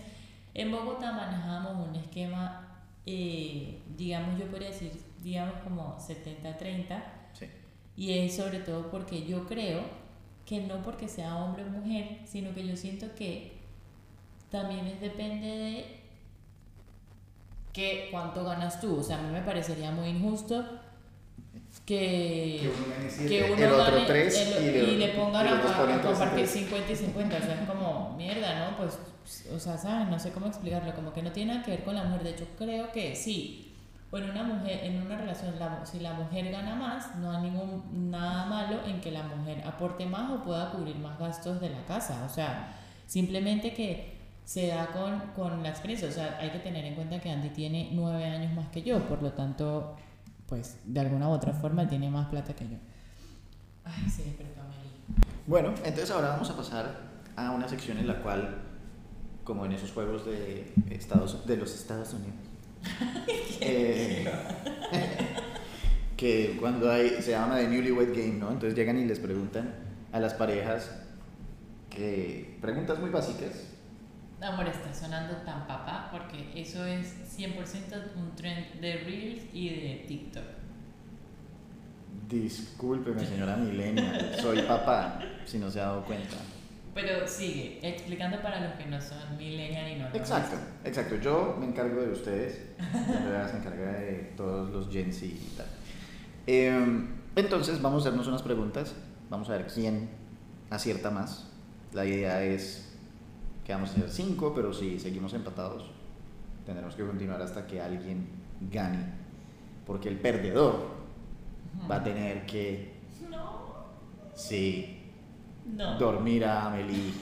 en 0.55 0.71
Bogotá 0.71 1.13
manejamos 1.13 1.89
un 1.89 1.95
esquema, 1.97 2.85
eh, 3.07 3.81
digamos 3.97 4.39
yo 4.39 4.47
podría 4.47 4.69
decir, 4.69 4.93
digamos, 5.23 5.55
como 5.63 5.99
70-30. 5.99 7.03
Sí. 7.33 7.47
Y 7.97 8.19
es 8.19 8.37
sobre 8.37 8.59
todo 8.59 8.91
porque 8.91 9.25
yo 9.25 9.47
creo 9.47 10.04
que 10.47 10.61
no 10.61 10.83
porque 10.83 11.09
sea 11.09 11.37
hombre 11.37 11.65
o 11.65 11.69
mujer, 11.69 12.19
sino 12.27 12.55
que 12.55 12.67
yo 12.67 12.77
siento 12.77 13.07
que 13.17 13.53
también 14.51 14.87
es, 14.87 15.01
depende 15.01 15.47
de 15.47 16.01
que 17.73 18.09
cuánto 18.11 18.45
ganas 18.45 18.81
tú. 18.81 18.99
O 18.99 19.03
sea, 19.03 19.19
a 19.19 19.23
mí 19.23 19.33
me 19.33 19.41
parecería 19.43 19.91
muy 19.91 20.09
injusto 20.09 20.65
que, 21.87 22.59
Que 22.63 22.69
uno 22.69 22.95
gane 22.97 23.11
siete, 23.11 23.29
que 23.47 23.53
uno 23.53 23.65
el 23.65 23.73
otro 23.73 23.95
gane 23.95 24.07
tres 24.07 24.37
el- 24.37 24.63
y 24.65 24.73
le- 24.73 24.85
y 24.93 24.97
le 24.97 25.09
pongan 25.09 25.47
a, 25.47 25.59
a 25.59 26.03
compartir 26.03 26.35
tres. 26.45 26.51
50 26.51 26.93
y 26.93 26.97
50. 26.97 27.37
O 27.37 27.41
sea, 27.41 27.55
es 27.63 27.69
como 27.69 28.15
mierda, 28.17 28.71
¿no? 28.71 28.77
Pues, 28.77 28.99
o 29.55 29.59
sea, 29.59 29.77
¿sabes? 29.77 30.09
No 30.09 30.19
sé 30.19 30.31
cómo 30.31 30.47
explicarlo. 30.47 30.95
Como 30.95 31.13
que 31.13 31.23
no 31.23 31.33
tiene 31.33 31.53
nada 31.55 31.65
que 31.65 31.73
ver 31.73 31.85
con 31.85 31.95
la 31.95 32.05
mujer. 32.05 32.23
De 32.23 32.31
hecho, 32.31 32.47
creo 32.57 32.93
que 32.93 33.17
sí. 33.17 33.64
O 34.15 34.19
en 34.19 34.31
una 34.31 34.45
mujer, 34.45 34.85
en 34.85 35.03
una 35.03 35.19
relación, 35.19 35.59
la, 35.59 35.85
si 35.85 35.99
la 35.99 36.13
mujer 36.13 36.53
gana 36.53 36.77
más, 36.77 37.17
no 37.17 37.33
hay 37.33 37.51
ningún 37.51 38.11
nada 38.13 38.47
malo 38.47 38.79
en 38.87 39.01
que 39.01 39.11
la 39.11 39.25
mujer 39.25 39.67
aporte 39.67 40.07
más 40.07 40.31
o 40.31 40.45
pueda 40.45 40.71
cubrir 40.71 40.95
más 40.99 41.19
gastos 41.19 41.61
de 41.61 41.71
la 41.71 41.85
casa. 41.85 42.23
O 42.25 42.29
sea, 42.29 42.77
simplemente 43.09 43.75
que 43.75 44.15
se 44.45 44.69
da 44.69 44.87
con, 44.93 45.19
con 45.35 45.65
la 45.65 45.71
experiencia. 45.71 46.07
O 46.07 46.13
sea, 46.13 46.39
hay 46.41 46.51
que 46.51 46.61
tener 46.61 46.85
en 46.85 46.95
cuenta 46.95 47.19
que 47.19 47.29
Andy 47.29 47.49
tiene 47.49 47.91
nueve 47.91 48.25
años 48.25 48.55
más 48.55 48.69
que 48.69 48.83
yo, 48.83 49.01
por 49.09 49.21
lo 49.21 49.33
tanto, 49.33 49.97
pues 50.47 50.79
de 50.85 51.01
alguna 51.01 51.29
u 51.29 51.33
otra 51.33 51.53
forma 51.53 51.83
él 51.83 51.89
tiene 51.89 52.09
más 52.09 52.29
plata 52.29 52.55
que 52.55 52.69
yo. 52.69 52.77
Ay, 53.85 54.09
se 54.09 54.23
despertó 54.23 54.61
Amelie. 54.61 54.93
Bueno, 55.49 55.71
entonces 55.79 56.13
ahora 56.13 56.29
vamos 56.29 56.49
a 56.51 56.57
pasar 56.57 57.01
a 57.35 57.51
una 57.51 57.67
sección 57.67 57.99
en 57.99 58.07
la 58.07 58.23
cual, 58.23 58.63
como 59.43 59.67
en 59.67 59.73
esos 59.73 59.91
juegos 59.91 60.25
de, 60.25 60.73
Estados, 60.89 61.45
de 61.49 61.57
los 61.57 61.75
Estados 61.75 62.15
Unidos, 62.15 62.44
eh, 63.61 64.27
que 66.17 66.57
cuando 66.61 66.91
hay, 66.91 67.23
se 67.23 67.33
llama 67.33 67.57
de 67.57 67.69
Newlywed 67.69 68.11
Game, 68.11 68.39
¿no? 68.39 68.51
Entonces 68.51 68.75
llegan 68.75 68.99
y 68.99 69.05
les 69.05 69.19
preguntan 69.19 69.75
a 70.13 70.21
las 70.21 70.35
parejas 70.35 70.91
que 71.91 72.59
preguntas 72.61 72.99
muy 72.99 73.11
básicas. 73.11 73.71
Amor, 74.41 74.67
está 74.69 74.93
sonando 74.93 75.37
tan 75.39 75.67
papá 75.67 76.11
porque 76.13 76.61
eso 76.61 76.85
es 76.85 77.15
100% 77.39 77.55
un 78.17 78.37
trend 78.37 78.81
de 78.81 78.97
Reels 78.99 79.45
y 79.55 79.69
de 79.71 80.05
TikTok. 80.07 80.45
Discúlpeme, 82.29 83.25
señora 83.25 83.57
Milenia, 83.59 84.39
soy 84.41 84.63
papá, 84.63 85.21
si 85.47 85.59
no 85.59 85.71
se 85.71 85.81
ha 85.81 85.85
dado 85.85 86.05
cuenta. 86.05 86.37
Pero 86.95 87.27
sigue, 87.27 87.81
explicando 87.83 88.41
para 88.41 88.61
los 88.61 88.75
que 88.75 88.87
no 88.87 89.01
son 89.01 89.37
millennial 89.37 89.91
y 89.91 89.97
no. 89.97 90.07
Exacto, 90.15 90.57
exacto. 90.85 91.17
Yo 91.17 91.57
me 91.59 91.67
encargo 91.67 92.01
de 92.01 92.13
ustedes. 92.13 92.67
Andrea 92.79 93.49
se 93.49 93.57
encarga 93.57 93.93
de 93.93 94.33
todos 94.37 94.71
los 94.71 94.89
Gen 94.93 95.13
Z 95.13 95.27
y 95.27 95.55
tal. 95.57 95.67
Eh, 96.47 97.09
entonces, 97.35 97.83
vamos 97.83 98.05
a 98.05 98.09
hacernos 98.09 98.29
unas 98.29 98.43
preguntas. 98.43 98.95
Vamos 99.29 99.51
a 99.51 99.53
ver 99.57 99.67
quién 99.67 100.09
acierta 100.71 101.11
más. 101.11 101.51
La 101.93 102.05
idea 102.05 102.45
es 102.45 102.93
que 103.65 103.73
vamos 103.73 103.91
a 103.91 103.93
hacer 103.95 104.11
cinco, 104.11 104.53
pero 104.55 104.73
si 104.73 105.01
seguimos 105.01 105.35
empatados, 105.35 105.91
tendremos 106.65 106.95
que 106.95 107.05
continuar 107.05 107.43
hasta 107.43 107.67
que 107.67 107.81
alguien 107.81 108.29
gane. 108.71 109.05
Porque 109.87 110.09
el 110.09 110.19
perdedor 110.19 110.91
va 111.91 111.97
a 111.97 112.05
tener 112.05 112.47
que, 112.47 112.95
No, 113.31 113.87
sí, 114.35 115.04
no. 115.67 115.99
dormir 115.99 116.45
a 116.45 116.67
Amelie. 116.67 117.13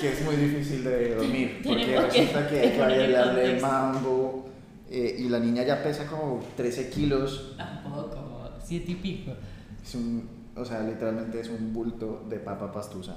que 0.00 0.08
es 0.12 0.24
muy 0.24 0.34
difícil 0.36 0.82
de 0.84 1.14
dormir, 1.14 1.60
porque 1.64 1.84
que- 1.86 2.00
resulta 2.00 2.48
que 2.48 2.60
hay 2.60 2.70
que 2.72 2.78
contexto. 3.16 3.66
mambo 3.66 4.48
eh, 4.90 5.16
y 5.18 5.28
la 5.28 5.38
niña 5.38 5.62
ya 5.62 5.82
pesa 5.82 6.06
como 6.06 6.44
13 6.56 6.90
kilos. 6.90 7.54
Tampoco, 7.56 8.10
como 8.10 8.48
siete 8.62 8.92
y 8.92 8.94
pico. 8.96 9.32
Es 9.82 9.94
un, 9.94 10.28
o 10.56 10.64
sea, 10.64 10.80
literalmente 10.82 11.40
es 11.40 11.48
un 11.48 11.72
bulto 11.72 12.24
de 12.28 12.38
papa 12.38 12.70
pastusa. 12.72 13.16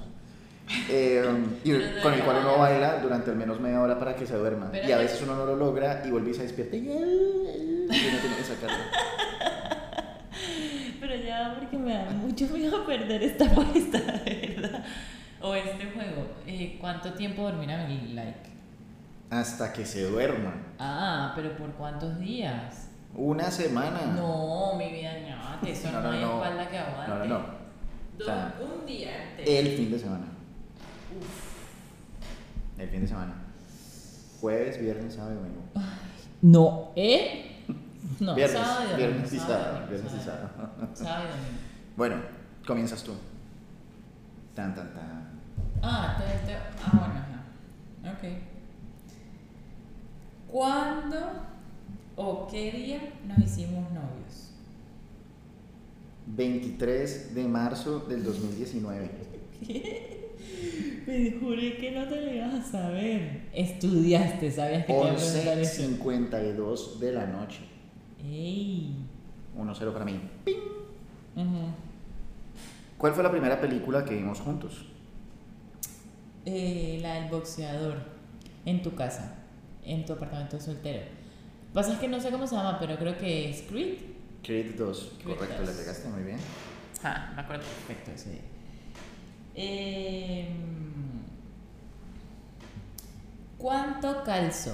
Eh, 0.88 1.24
y 1.64 1.70
no 1.70 1.78
con 2.02 2.14
el 2.14 2.22
cual 2.22 2.38
uno 2.40 2.58
baila 2.58 3.00
durante 3.02 3.30
al 3.30 3.36
menos 3.36 3.60
media 3.60 3.80
hora 3.80 3.98
para 3.98 4.14
que 4.14 4.26
se 4.26 4.36
duerma. 4.36 4.68
Pero 4.70 4.88
y 4.88 4.92
a 4.92 4.98
veces 4.98 5.20
uno 5.22 5.36
no 5.36 5.44
lo 5.44 5.56
logra 5.56 6.02
y 6.06 6.10
vuelve 6.10 6.30
y 6.30 6.34
se 6.34 6.42
despierta 6.44 6.76
y, 6.76 6.80
y 6.86 6.88
uno 6.88 7.88
tiene 7.90 8.36
que 8.36 8.44
sacarlo. 8.44 8.76
Porque 11.58 11.78
me 11.78 11.92
da 11.94 12.10
mucho 12.10 12.46
miedo 12.54 12.84
perder 12.86 13.22
esta 13.22 13.44
apuesta, 13.50 13.98
de 13.98 14.54
verdad. 14.58 14.84
O 15.40 15.54
este 15.54 15.90
juego. 15.92 16.26
Eh, 16.46 16.76
¿Cuánto 16.80 17.12
tiempo 17.14 17.42
dormirá 17.42 17.86
mi 17.86 18.12
like? 18.14 18.50
Hasta 19.30 19.72
que 19.72 19.84
se 19.84 20.02
duerma. 20.08 20.54
Ah, 20.78 21.32
pero 21.36 21.56
¿por 21.56 21.70
cuántos 21.72 22.18
días? 22.18 22.88
Una 23.14 23.50
semana. 23.50 24.00
No, 24.14 24.74
mi 24.76 24.90
vida, 24.92 25.12
no, 25.60 25.68
eso 25.68 25.90
no, 25.92 26.00
No, 26.00 26.02
no, 26.02 26.10
hay 26.12 26.20
no. 26.20 26.34
espalda 26.42 26.68
que 26.68 26.78
aguante. 26.78 27.10
No, 27.12 27.18
no, 27.18 27.24
no. 27.26 27.38
Do- 28.18 28.24
O 28.24 28.26
sea, 28.26 28.54
un 28.60 28.86
día 28.86 29.30
entero. 29.30 29.50
El 29.50 29.68
fin 29.76 29.90
de 29.90 29.98
semana. 29.98 30.24
El 32.78 32.88
fin 32.88 33.00
de 33.00 33.08
semana. 33.08 33.34
Jueves, 34.40 34.80
viernes, 34.80 35.14
sábado 35.14 35.32
y 35.34 35.36
domingo. 35.36 35.62
No, 36.42 36.92
¿eh? 36.94 37.45
No, 38.20 38.34
viernes, 38.34 38.58
sábado 38.58 38.90
y 38.92 38.96
viernes 38.96 39.32
y 39.32 39.38
sábado. 39.38 39.86
Viernes 39.90 40.12
y 40.14 40.24
sábado. 40.24 40.50
sábado. 40.94 41.28
Y. 41.28 41.96
Bueno, 41.96 42.16
comienzas 42.66 43.02
tú. 43.02 43.12
Tan, 44.54 44.74
tan, 44.74 44.92
tan. 44.94 45.26
Ah, 45.82 46.16
te, 46.18 46.46
te- 46.46 46.56
ah, 46.56 46.90
bueno, 46.92 47.14
ajá. 47.14 48.16
Ok. 48.18 48.24
¿Cuándo 50.48 51.16
o 52.16 52.48
qué 52.50 52.70
día 52.72 53.00
nos 53.26 53.38
hicimos 53.38 53.90
novios? 53.92 54.50
23 56.28 57.34
de 57.34 57.44
marzo 57.46 58.00
del 58.00 58.24
2019. 58.24 59.10
Me 61.06 61.30
juré 61.40 61.76
que 61.76 61.92
no 61.92 62.08
te 62.08 62.20
lo 62.20 62.32
ibas 62.32 62.54
a 62.54 62.62
saber. 62.70 63.42
Estudiaste, 63.52 64.50
sabías 64.50 64.86
que 64.86 64.92
te 64.92 64.98
iba 64.98 65.10
a 65.12 65.14
preguntar 65.14 65.58
eso. 65.58 65.82
11.52 65.82 66.98
de 66.98 67.12
la 67.12 67.26
noche. 67.26 67.60
¡Ey! 68.26 68.96
1-0 69.56 69.92
para 69.92 70.04
mí. 70.04 70.20
Ujú. 71.36 71.68
¿Cuál 72.98 73.12
fue 73.14 73.22
la 73.22 73.30
primera 73.30 73.60
película 73.60 74.04
que 74.04 74.14
vimos 74.14 74.40
juntos? 74.40 74.84
Eh, 76.44 76.98
la 77.02 77.14
del 77.14 77.30
boxeador 77.30 77.96
en 78.64 78.82
tu 78.82 78.94
casa, 78.94 79.34
en 79.84 80.04
tu 80.04 80.12
apartamento 80.14 80.58
soltero. 80.60 81.02
Pasa 81.72 81.92
es 81.92 81.98
que 81.98 82.08
no 82.08 82.20
sé 82.20 82.30
cómo 82.30 82.46
se 82.46 82.56
llama, 82.56 82.78
pero 82.78 82.96
creo 82.96 83.16
que 83.18 83.50
es 83.50 83.62
Creed. 83.62 83.98
Creed 84.42 84.76
2. 84.76 85.12
Creed 85.22 85.36
Correcto, 85.36 85.62
2. 85.62 85.68
le 85.68 85.74
pegaste 85.82 86.08
muy 86.08 86.22
bien. 86.22 86.38
Ah, 87.02 87.32
me 87.34 87.42
acuerdo 87.42 87.64
perfecto 87.64 88.10
ese 88.12 88.30
día. 88.30 88.40
Em, 89.54 90.46
¿Cuánto 93.58 94.22
calzo? 94.24 94.72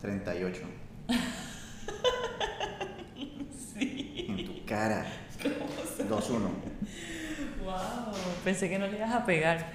38. 0.00 0.60
Sí. 3.74 4.26
En 4.28 4.46
tu 4.46 4.64
cara. 4.64 5.06
2-1. 5.98 6.40
Wow, 7.64 8.14
pensé 8.44 8.68
que 8.68 8.78
no 8.78 8.86
le 8.86 8.96
ibas 8.96 9.12
a 9.12 9.24
pegar. 9.24 9.72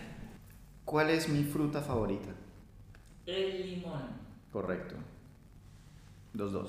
¿Cuál 0.86 1.10
es 1.10 1.28
mi 1.30 1.44
fruta 1.44 1.82
favorita? 1.82 2.30
El 3.26 3.70
limón. 3.70 4.04
Correcto. 4.52 4.96
2-2. 6.36 6.68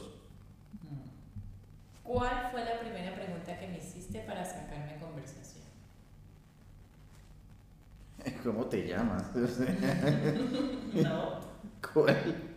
¿Cuál 2.03 2.51
fue 2.51 2.65
la 2.65 2.81
primera 2.81 3.15
pregunta 3.15 3.59
que 3.59 3.69
me 3.69 3.79
hiciste 3.79 4.21
para 4.21 4.45
sacarme 4.45 4.99
conversación? 5.01 5.65
¿Cómo 8.45 8.67
te 8.67 8.87
llamas? 8.87 9.31
No. 10.93 11.41
¿Cuál? 11.93 12.50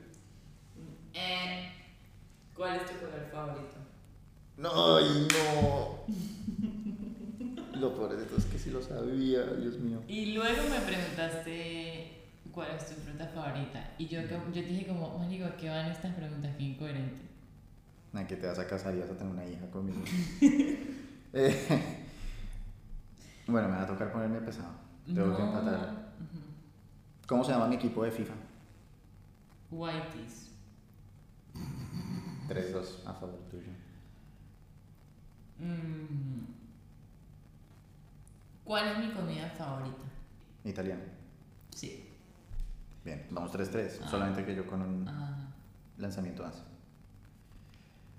¿Cuál 2.55 2.77
es 2.77 2.85
tu 2.85 2.97
color 2.99 3.27
favorito? 3.31 3.77
No, 4.57 4.97
ay, 4.97 5.27
no. 5.33 6.03
Lo 7.79 7.95
peor 7.95 8.15
de 8.15 8.25
todo 8.25 8.37
es 8.37 8.45
que 8.45 8.59
sí 8.59 8.69
lo 8.69 8.81
sabía, 8.81 9.43
Dios 9.45 9.77
mío. 9.79 10.01
Y 10.07 10.33
luego 10.33 10.61
me 10.69 10.79
preguntaste 10.79 12.21
cuál 12.51 12.69
es 12.77 12.87
tu 12.87 12.93
fruta 13.01 13.27
favorita. 13.27 13.93
Y 13.97 14.07
yo, 14.07 14.21
yo 14.21 14.53
te 14.53 14.61
dije 14.61 14.87
como, 14.87 15.25
digo, 15.27 15.47
¿qué 15.59 15.69
van 15.69 15.91
estas 15.91 16.13
preguntas? 16.13 16.55
Qué 16.57 16.63
incoherente. 16.63 17.21
Ay, 18.13 18.25
que 18.25 18.35
te 18.35 18.45
vas 18.45 18.59
a 18.59 18.67
casar 18.67 18.95
y 18.95 18.99
vas 18.99 19.09
a 19.09 19.17
tener 19.17 19.33
una 19.33 19.45
hija 19.45 19.69
conmigo. 19.71 20.01
Eh, 21.35 21.97
bueno, 23.47 23.67
me 23.67 23.77
va 23.77 23.81
a 23.81 23.87
tocar 23.87 24.11
ponerme 24.11 24.39
pesado. 24.41 24.69
Tengo 25.03 25.35
que 25.35 25.41
empatar. 25.41 26.13
¿Cómo 27.25 27.43
se 27.43 27.51
llama 27.51 27.67
mi 27.67 27.77
equipo 27.77 28.03
de 28.03 28.11
FIFA? 28.11 28.35
Whiteys. 29.71 30.51
3-2 32.53 33.07
a 33.07 33.13
favor 33.13 33.39
tuyo. 33.49 33.71
Mm. 35.59 36.45
¿Cuál 38.63 38.87
es 38.87 38.97
mi 38.99 39.11
comida 39.13 39.49
favorita? 39.49 40.03
Italiano. 40.63 41.01
Sí. 41.75 42.09
Bien, 43.03 43.25
vamos 43.31 43.51
3-3, 43.51 43.99
Ah. 44.03 44.07
solamente 44.07 44.45
que 44.45 44.55
yo 44.55 44.65
con 44.65 44.81
un 44.81 45.07
Ah, 45.07 45.47
lanzamiento 45.97 46.43
más. 46.43 46.63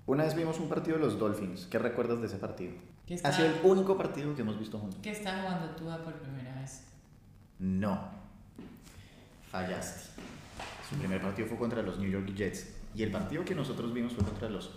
Una 0.05 0.23
vez 0.25 0.35
vimos 0.35 0.59
un 0.59 0.69
partido 0.69 0.97
de 0.97 1.03
los 1.03 1.17
Dolphins. 1.17 1.65
¿Qué 1.65 1.79
recuerdas 1.79 2.21
de 2.21 2.27
ese 2.27 2.37
partido? 2.37 2.73
¿Qué 3.07 3.13
Ha 3.13 3.17
está- 3.17 3.31
sido 3.31 3.47
el 3.47 3.59
único 3.63 3.97
partido 3.97 4.35
que 4.35 4.41
hemos 4.41 4.59
visto 4.59 4.77
juntos. 4.77 4.99
¿Qué 5.01 5.11
está 5.11 5.41
jugando 5.41 5.75
tú 5.75 5.85
por 6.03 6.13
primera 6.21 6.53
vez? 6.55 6.83
No. 7.59 7.99
Fallaste. 9.51 10.11
Su 10.89 10.95
primer 10.97 11.21
partido 11.21 11.47
fue 11.47 11.57
contra 11.57 11.81
los 11.81 11.97
New 11.97 12.09
York 12.09 12.31
Jets. 12.35 12.67
Y 12.95 13.03
el 13.03 13.11
partido 13.11 13.43
que 13.43 13.53
nosotros 13.55 13.93
vimos 13.93 14.13
fue 14.13 14.23
contra 14.23 14.49
los 14.49 14.71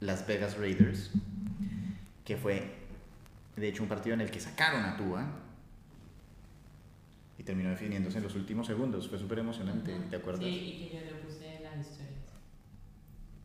Las 0.00 0.26
Vegas 0.26 0.58
Raiders. 0.58 1.12
Que 2.24 2.36
fue, 2.36 2.74
de 3.56 3.68
hecho, 3.68 3.82
un 3.82 3.88
partido 3.88 4.14
en 4.14 4.22
el 4.22 4.30
que 4.30 4.40
sacaron 4.40 4.84
a 4.84 4.96
Tua. 4.96 5.24
Y 7.38 7.44
terminó 7.44 7.70
definiéndose 7.70 8.18
en 8.18 8.24
los 8.24 8.34
últimos 8.34 8.66
segundos. 8.66 9.08
Fue 9.08 9.18
súper 9.18 9.38
emocionante. 9.38 9.94
¿Te 10.10 10.16
acuerdas? 10.16 10.42
Sí, 10.42 10.50
y 10.50 10.88
que 10.88 10.96
yo 10.96 11.10
lo 11.12 11.20
puse 11.20 11.56
en 11.56 11.62
las 11.62 11.76
historias. 11.78 12.14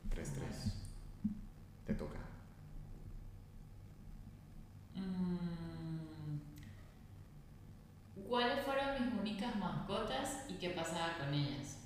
3-3. 0.10 0.74
Te 1.86 1.94
toca. 1.94 2.20
Mm, 4.96 6.40
¿Cuáles 8.28 8.66
fueron 8.66 9.06
mis 9.06 9.20
únicas 9.20 9.56
mascotas 9.56 10.46
y 10.50 10.54
qué 10.54 10.72
pasaba 10.72 11.18
con 11.18 11.34
ellas? 11.34 11.79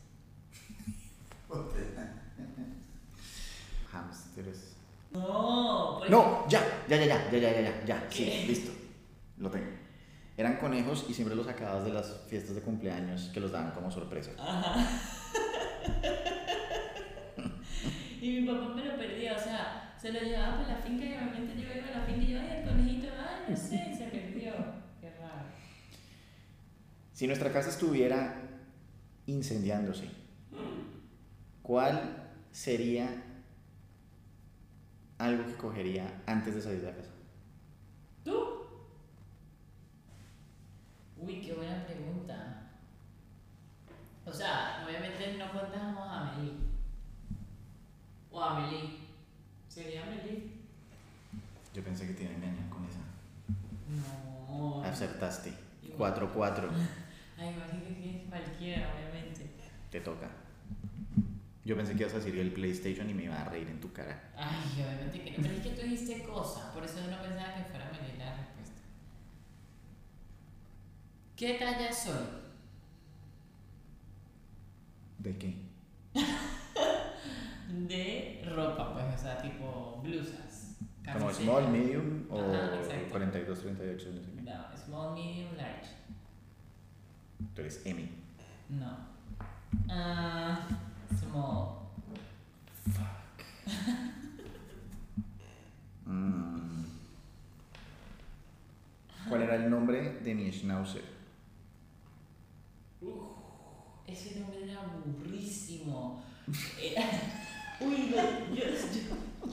Hamsters. 3.91 4.69
No, 5.13 5.97
pues- 5.99 6.09
No, 6.09 6.47
ya, 6.49 6.59
ya, 6.89 6.97
ya, 6.97 7.05
ya, 7.05 7.29
ya, 7.31 7.37
ya, 7.39 7.51
ya, 7.51 7.61
ya, 7.61 7.85
ya, 7.85 8.07
sí, 8.09 8.25
¿Qué? 8.25 8.45
listo. 8.47 8.71
Lo 9.37 9.51
tengo. 9.51 9.67
Eran 10.35 10.57
conejos 10.57 11.05
y 11.07 11.13
siempre 11.13 11.35
los 11.35 11.45
sacabas 11.45 11.85
de 11.85 11.93
las 11.93 12.21
fiestas 12.27 12.55
de 12.55 12.61
cumpleaños 12.61 13.29
que 13.31 13.39
los 13.39 13.51
daban 13.51 13.69
como 13.73 13.91
sorpresa. 13.91 14.31
Y 18.19 18.39
mi 18.41 18.47
papá 18.47 18.73
me 18.73 18.85
lo 18.85 18.97
perdía, 18.97 19.35
o 19.35 19.39
sea, 19.39 19.93
se 20.01 20.11
lo 20.11 20.19
llevaba 20.19 20.63
para 20.63 20.69
la 20.69 20.81
finca 20.81 21.05
y 21.05 21.09
obviamente 21.13 21.53
yo 21.61 21.67
iba 21.75 21.87
a 21.89 21.99
la 21.99 22.05
finca 22.05 22.21
y 22.23 22.31
yo, 22.31 22.39
ay, 22.39 22.57
el 22.63 22.69
conejito, 22.69 23.07
ay, 23.15 23.51
no 23.51 23.55
sé, 23.55 23.89
y 23.91 23.95
se 23.95 24.05
perdió. 24.05 24.53
Qué 24.99 25.11
raro. 25.19 25.45
Si 27.13 27.27
nuestra 27.27 27.51
casa 27.51 27.69
estuviera 27.69 28.41
incendiándose, 29.27 30.09
¿cuál 31.63 32.29
sería 32.51 33.09
algo 35.17 35.45
que 35.45 35.55
cogería 35.55 36.21
antes 36.27 36.53
de 36.53 36.61
salir 36.61 36.81
de 36.81 36.91
la 36.91 36.97
casa? 36.97 37.09
¿Tú? 38.23 38.65
Uy, 41.17 41.41
qué 41.41 41.53
buena 41.53 41.83
pregunta. 41.85 42.69
O 44.25 44.31
sea, 44.31 44.85
obviamente 44.85 45.37
no 45.37 45.51
contamos 45.51 46.07
a 46.07 46.29
Amelie. 46.31 46.53
O 48.31 48.41
a 48.41 48.57
Amelie. 48.57 48.99
¿Sería 49.67 50.03
Amelie? 50.03 50.51
Yo 51.73 51.83
pensé 51.83 52.07
que 52.07 52.13
te 52.13 52.23
iba 52.23 52.31
a 52.31 52.35
engañar 52.35 52.69
con 52.69 52.85
esa. 52.85 52.99
No. 53.89 54.83
Acertaste. 54.83 55.53
Igual. 55.81 56.13
4-4. 56.13 56.69
Ay, 57.37 57.49
imagínate 57.49 57.95
que 57.95 58.21
es 58.21 58.29
cualquiera, 58.29 58.93
obviamente. 58.93 59.49
Te 59.89 60.01
toca. 60.01 60.42
Yo 61.65 61.77
pensé 61.77 61.93
que 61.93 62.03
ibas 62.03 62.13
a 62.13 62.17
decir 62.17 62.37
el 62.37 62.51
PlayStation 62.51 63.09
y 63.09 63.13
me 63.13 63.23
iba 63.23 63.39
a 63.41 63.45
reír 63.45 63.69
en 63.69 63.79
tu 63.79 63.93
cara. 63.93 64.31
Ay, 64.35 64.83
obviamente 64.83 65.21
que 65.21 65.31
no. 65.31 65.43
Pero 65.43 65.53
es 65.55 65.61
que 65.61 65.69
tú 65.69 65.81
dijiste 65.81 66.23
cosa, 66.23 66.73
por 66.73 66.83
eso 66.83 66.99
no 67.09 67.21
pensaba 67.21 67.55
que 67.55 67.63
fuera 67.63 67.87
Amelie 67.87 68.17
la 68.17 68.35
respuesta. 68.35 68.81
¿Qué 71.37 71.53
talla 71.53 71.93
soy? 71.93 72.25
¿De 75.19 75.37
qué? 75.37 75.55
De 77.69 78.43
ropa, 78.53 78.93
pues, 78.93 79.05
o 79.15 79.17
sea, 79.17 79.41
tipo 79.41 80.01
blusas. 80.03 80.75
¿Como 81.11 81.33
small, 81.33 81.69
medium 81.69 82.25
o 82.29 82.39
Ajá, 82.39 82.75
exacto. 82.75 83.09
42, 83.11 83.59
38? 83.59 84.09
No 84.13 84.21
sé 84.21 84.31
qué. 84.35 84.41
No, 84.41 84.77
small, 84.77 85.13
medium, 85.13 85.55
large. 85.55 85.89
Tú 87.55 87.61
eres 87.61 87.85
Emi. 87.85 88.09
No. 88.69 88.97
Ah, 89.89 90.67
small. 91.17 91.79
Mm. 96.05 96.83
¿Cuál 99.29 99.41
era 99.43 99.55
el 99.55 99.69
nombre 99.69 100.19
de 100.19 100.35
mi 100.35 100.51
schnauzer? 100.51 101.01
Ese 104.05 104.39
nombre 104.39 104.69
era 104.69 104.81
burrísimo. 105.05 106.21
Era- 106.81 107.09
Uy, 107.79 108.11
no, 108.13 108.55
yo, 108.55 108.65
yo- 108.65 109.49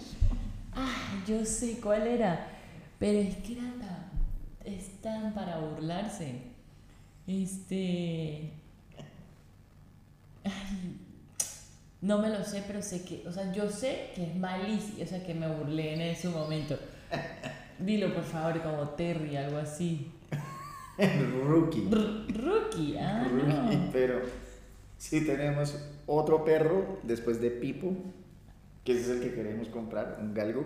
Ah, 0.74 1.22
yo 1.26 1.44
sé 1.44 1.78
cuál 1.80 2.06
era. 2.06 2.48
Pero 2.98 3.18
es 3.20 3.36
que 3.36 3.52
era 3.52 3.72
tan. 3.78 4.10
Es 4.64 5.00
tan 5.00 5.32
para 5.32 5.58
burlarse. 5.58 6.42
Este. 7.26 8.52
Ay, 10.44 10.96
no 12.02 12.18
me 12.18 12.28
lo 12.30 12.42
sé, 12.44 12.64
pero 12.66 12.80
sé 12.82 13.04
que. 13.04 13.26
O 13.28 13.32
sea, 13.32 13.52
yo 13.52 13.68
sé 13.68 14.10
que 14.14 14.24
es 14.24 14.36
malísimo. 14.36 15.02
O 15.02 15.06
sea, 15.06 15.22
que 15.24 15.34
me 15.34 15.48
burlé 15.48 15.94
en 15.94 16.00
ese 16.00 16.28
momento. 16.28 16.78
Dilo, 17.78 18.12
por 18.14 18.24
favor, 18.24 18.60
como 18.62 18.88
Terry, 18.90 19.36
algo 19.36 19.58
así. 19.58 20.10
Rookie. 20.98 21.88
R- 21.90 22.26
rookie, 22.44 22.96
ah, 22.98 23.26
Rookie, 23.30 23.76
no. 23.76 23.90
pero 23.92 24.20
si 24.98 25.24
tenemos 25.24 25.78
otro 26.06 26.44
perro 26.44 26.98
después 27.04 27.40
de 27.40 27.50
Pipo, 27.50 27.92
que 28.84 28.92
ese 28.92 29.02
es 29.02 29.08
el 29.08 29.20
que 29.20 29.34
queremos 29.34 29.68
comprar, 29.68 30.18
un 30.20 30.34
galgo, 30.34 30.64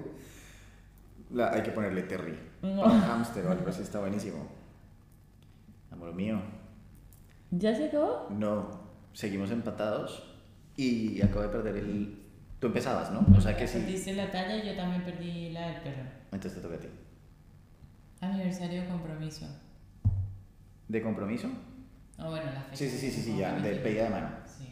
la- 1.30 1.52
hay 1.52 1.62
que 1.62 1.70
ponerle 1.70 2.02
Terry. 2.02 2.36
No. 2.62 2.82
Para 2.82 2.94
un 2.94 3.00
hámster 3.02 3.46
o 3.46 3.52
algo 3.52 3.68
así, 3.68 3.82
está 3.82 4.00
buenísimo. 4.00 4.48
Amor 5.92 6.12
mío, 6.14 6.40
¿Ya 7.52 7.74
se 7.76 7.84
acabó? 7.86 8.26
no, 8.30 8.68
seguimos 9.12 9.52
empatados 9.52 10.33
y 10.76 11.22
acabo 11.22 11.42
de 11.42 11.48
perder 11.48 11.76
el... 11.76 12.18
Tú 12.60 12.68
empezabas, 12.68 13.10
¿no? 13.12 13.26
O 13.36 13.40
sea 13.40 13.56
que 13.56 13.66
sí. 13.68 13.78
Perdiste 13.78 14.14
la 14.14 14.30
talla 14.30 14.56
y 14.56 14.66
yo 14.66 14.74
también 14.74 15.04
perdí 15.04 15.50
la 15.50 15.68
del 15.68 15.82
perro. 15.82 16.02
Entonces 16.32 16.54
te 16.54 16.60
toca 16.60 16.76
a 16.76 16.80
ti. 16.80 16.88
Aniversario 18.20 18.82
de 18.82 18.88
compromiso. 18.88 19.46
¿De 20.88 21.02
compromiso? 21.02 21.48
Ah, 22.16 22.28
bueno, 22.28 22.46
la 22.52 22.62
fecha. 22.62 22.76
Sí, 22.76 22.88
sí, 22.88 22.98
sí, 22.98 23.10
sí, 23.10 23.22
sí, 23.22 23.36
ya, 23.38 23.54
de 23.58 23.76
pedida 23.76 24.04
de 24.04 24.10
mano. 24.10 24.28
Sí. 24.46 24.68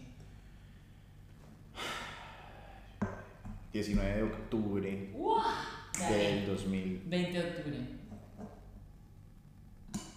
19 3.72 4.14
de 4.16 4.22
octubre 4.22 5.10
Gané. 5.98 6.16
del 6.16 6.46
2000. 6.46 7.02
20 7.06 7.32
de 7.32 7.50
octubre. 7.50 7.78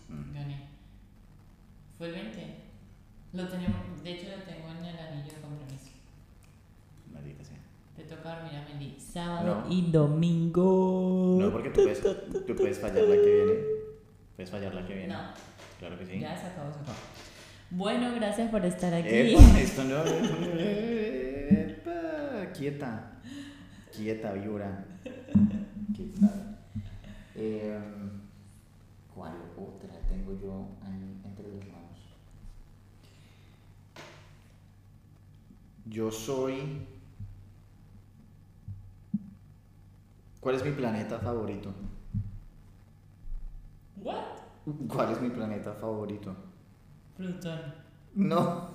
Mm. 0.09 0.33
Gané. 0.33 0.67
¿Fue 1.97 2.07
el 2.07 2.13
20? 2.13 2.64
Lo 3.35 3.47
tenemos, 3.49 4.03
de 4.03 4.11
hecho 4.13 4.27
lo 4.37 4.43
tengo 4.43 4.69
en 4.79 4.85
el 4.85 4.97
anillo 4.99 5.33
de 5.33 5.41
compromiso. 5.41 5.89
Maldita 7.13 7.43
sea. 7.43 7.57
Te 7.97 8.03
toca 8.03 8.35
dormir 8.35 8.55
a 8.59 8.63
Meli. 8.73 8.95
Sábado 8.99 9.63
No. 9.67 9.71
y 9.73 9.91
domingo. 9.91 11.37
No, 11.41 11.51
porque 11.51 11.69
tú 11.69 11.81
puedes, 11.83 12.01
tú 12.01 12.55
puedes 12.55 12.79
fallar 12.79 13.03
la 13.03 13.15
que 13.15 13.33
viene. 13.43 13.53
Puedes 14.35 14.51
fallar 14.51 14.73
la 14.75 14.85
que 14.87 14.93
viene. 14.93 15.13
No, 15.13 15.19
Claro 15.79 15.97
que 15.99 16.05
sí. 16.05 16.19
ya 16.19 16.37
se 16.39 16.47
acabó, 16.47 16.71
se 16.73 16.79
acabó. 16.79 16.97
Bueno, 17.71 18.13
gracias 18.15 18.49
por 18.51 18.63
estar 18.65 18.93
aquí. 18.93 19.09
Epa, 19.09 19.59
esto 19.59 19.83
no. 19.83 20.03
Epa, 21.19 22.51
quieta. 22.53 23.11
Quieta, 23.95 24.33
Viura. 24.33 24.85
Quieta. 25.95 26.57
Eh, 27.35 27.77
¿Cuál 29.13 29.33
otra 29.57 29.93
tengo 30.09 30.31
yo 30.41 30.67
entre 31.25 31.47
las 31.49 31.65
Yo 35.85 36.11
soy. 36.11 36.81
¿Cuál 40.39 40.55
es 40.55 40.65
mi 40.65 40.71
planeta 40.71 41.19
favorito? 41.19 41.73
What? 43.97 44.23
¿Cuál 44.87 45.11
es 45.11 45.21
mi 45.21 45.29
planeta 45.29 45.73
favorito? 45.73 46.35
Plutón. 47.15 47.59
No. 48.15 48.39
Ah, 48.39 48.71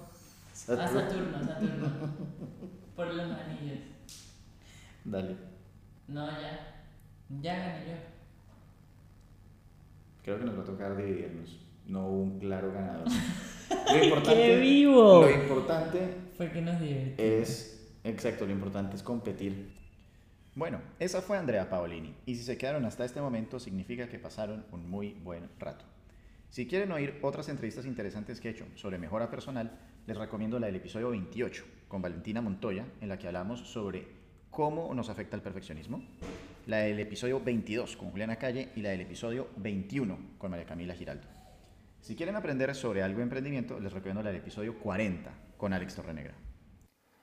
Saturno. 0.53 0.89
Saturno, 0.89 1.45
Saturno. 1.45 1.89
Por 2.95 3.07
los 3.09 3.31
anillos. 3.31 3.79
Dale. 5.05 5.37
No, 6.09 6.27
ya. 6.27 6.85
Ya 7.41 7.57
gané 7.57 7.89
yo. 7.89 7.97
Creo 10.23 10.39
que 10.39 10.45
nos 10.45 10.59
va 10.59 10.63
a 10.63 10.67
tocar 10.67 10.97
dividirnos. 10.97 11.59
No 11.87 12.07
hubo 12.07 12.23
un 12.23 12.39
claro 12.39 12.73
ganador. 12.73 13.07
Lo 13.93 14.05
importante, 14.05 14.35
¡Qué 14.35 14.57
vivo! 14.59 15.23
Lo 15.23 15.31
importante 15.31 16.30
Es, 17.19 17.93
exacto, 18.03 18.47
lo 18.47 18.53
importante 18.53 18.97
es 18.97 19.03
competir. 19.03 19.73
Bueno, 20.55 20.81
esa 20.99 21.21
fue 21.21 21.37
Andrea 21.37 21.69
Paolini. 21.69 22.15
Y 22.27 22.35
si 22.35 22.43
se 22.43 22.57
quedaron 22.57 22.85
hasta 22.85 23.05
este 23.05 23.21
momento, 23.21 23.61
significa 23.61 24.09
que 24.09 24.19
pasaron 24.19 24.65
un 24.73 24.89
muy 24.89 25.13
buen 25.23 25.49
rato. 25.59 25.85
Si 26.49 26.67
quieren 26.67 26.93
oír 26.93 27.19
otras 27.23 27.49
entrevistas 27.49 27.87
interesantes 27.87 28.41
que 28.41 28.49
he 28.49 28.51
hecho 28.53 28.67
sobre 28.75 28.99
mejora 28.99 29.31
personal, 29.31 29.71
les 30.07 30.17
recomiendo 30.17 30.59
la 30.59 30.67
del 30.67 30.77
episodio 30.77 31.11
28 31.11 31.65
con 31.89 32.03
Valentina 32.03 32.41
Montoya, 32.41 32.87
en 33.01 33.09
la 33.09 33.19
que 33.19 33.27
hablamos 33.27 33.61
sobre 33.69 34.09
cómo 34.51 34.93
nos 34.95 35.09
afecta 35.09 35.37
el 35.37 35.43
perfeccionismo, 35.43 36.03
la 36.67 36.79
del 36.79 36.99
episodio 37.01 37.41
22 37.41 37.97
con 37.97 38.11
Juliana 38.11 38.37
Calle 38.37 38.71
y 38.75 38.81
la 38.81 38.91
del 38.91 39.03
episodio 39.03 39.49
21 39.57 40.19
con 40.39 40.51
María 40.51 40.67
Camila 40.67 40.95
Giraldo. 40.95 41.40
Si 42.01 42.17
quieren 42.17 42.35
aprender 42.35 42.75
sobre 42.75 43.03
algo 43.03 43.19
de 43.19 43.25
emprendimiento, 43.25 43.79
les 43.79 43.93
recomiendo 43.93 44.23
del 44.23 44.37
episodio 44.37 44.79
40 44.79 45.33
con 45.59 45.75
Alex 45.75 45.95
Torrenegra. 45.95 46.35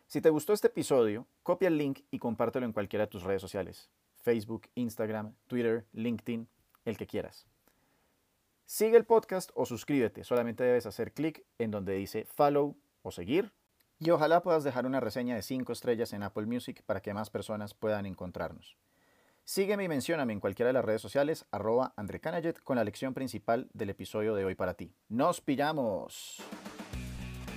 Si 0.05 0.21
te 0.21 0.29
gustó 0.29 0.53
este 0.53 0.67
episodio, 0.67 1.25
copia 1.41 1.67
el 1.67 1.77
link 1.77 2.01
y 2.11 2.19
compártelo 2.19 2.65
en 2.65 2.73
cualquiera 2.73 3.05
de 3.05 3.11
tus 3.11 3.23
redes 3.23 3.41
sociales, 3.41 3.89
Facebook, 4.21 4.69
Instagram, 4.75 5.33
Twitter, 5.47 5.85
LinkedIn, 5.93 6.47
el 6.85 6.95
que 6.95 7.07
quieras. 7.07 7.47
Sigue 8.65 8.97
el 8.97 9.05
podcast 9.05 9.49
o 9.55 9.65
suscríbete, 9.65 10.23
solamente 10.23 10.63
debes 10.63 10.85
hacer 10.85 11.11
clic 11.11 11.43
en 11.57 11.71
donde 11.71 11.93
dice 11.93 12.25
follow 12.25 12.77
o 13.01 13.11
seguir 13.11 13.53
y 13.99 14.11
ojalá 14.11 14.43
puedas 14.43 14.63
dejar 14.63 14.85
una 14.85 14.99
reseña 14.99 15.35
de 15.35 15.41
5 15.41 15.73
estrellas 15.73 16.13
en 16.13 16.21
Apple 16.21 16.45
Music 16.45 16.83
para 16.85 17.01
que 17.01 17.13
más 17.13 17.31
personas 17.31 17.73
puedan 17.73 18.05
encontrarnos. 18.05 18.77
Sígueme 19.49 19.85
y 19.85 19.87
mencióname 19.87 20.33
en 20.33 20.41
cualquiera 20.41 20.67
de 20.67 20.73
las 20.73 20.83
redes 20.83 21.01
sociales, 21.01 21.45
arroba 21.51 21.93
André 21.95 22.19
con 22.65 22.75
la 22.75 22.83
lección 22.83 23.13
principal 23.13 23.69
del 23.73 23.89
episodio 23.89 24.35
de 24.35 24.43
hoy 24.43 24.55
para 24.55 24.73
ti. 24.73 24.91
¡Nos 25.07 25.39
pillamos! 25.39 26.43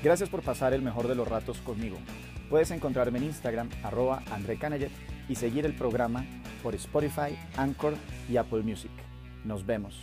Gracias 0.00 0.28
por 0.28 0.40
pasar 0.44 0.72
el 0.72 0.82
mejor 0.82 1.08
de 1.08 1.16
los 1.16 1.26
ratos 1.26 1.58
conmigo. 1.62 1.98
Puedes 2.48 2.70
encontrarme 2.70 3.18
en 3.18 3.24
Instagram, 3.24 3.70
arroba 3.82 4.22
André 4.30 4.56
y 5.28 5.34
seguir 5.34 5.66
el 5.66 5.74
programa 5.74 6.24
por 6.62 6.76
Spotify, 6.76 7.36
Anchor 7.56 7.94
y 8.28 8.36
Apple 8.36 8.62
Music. 8.62 8.92
Nos 9.44 9.66
vemos. 9.66 9.98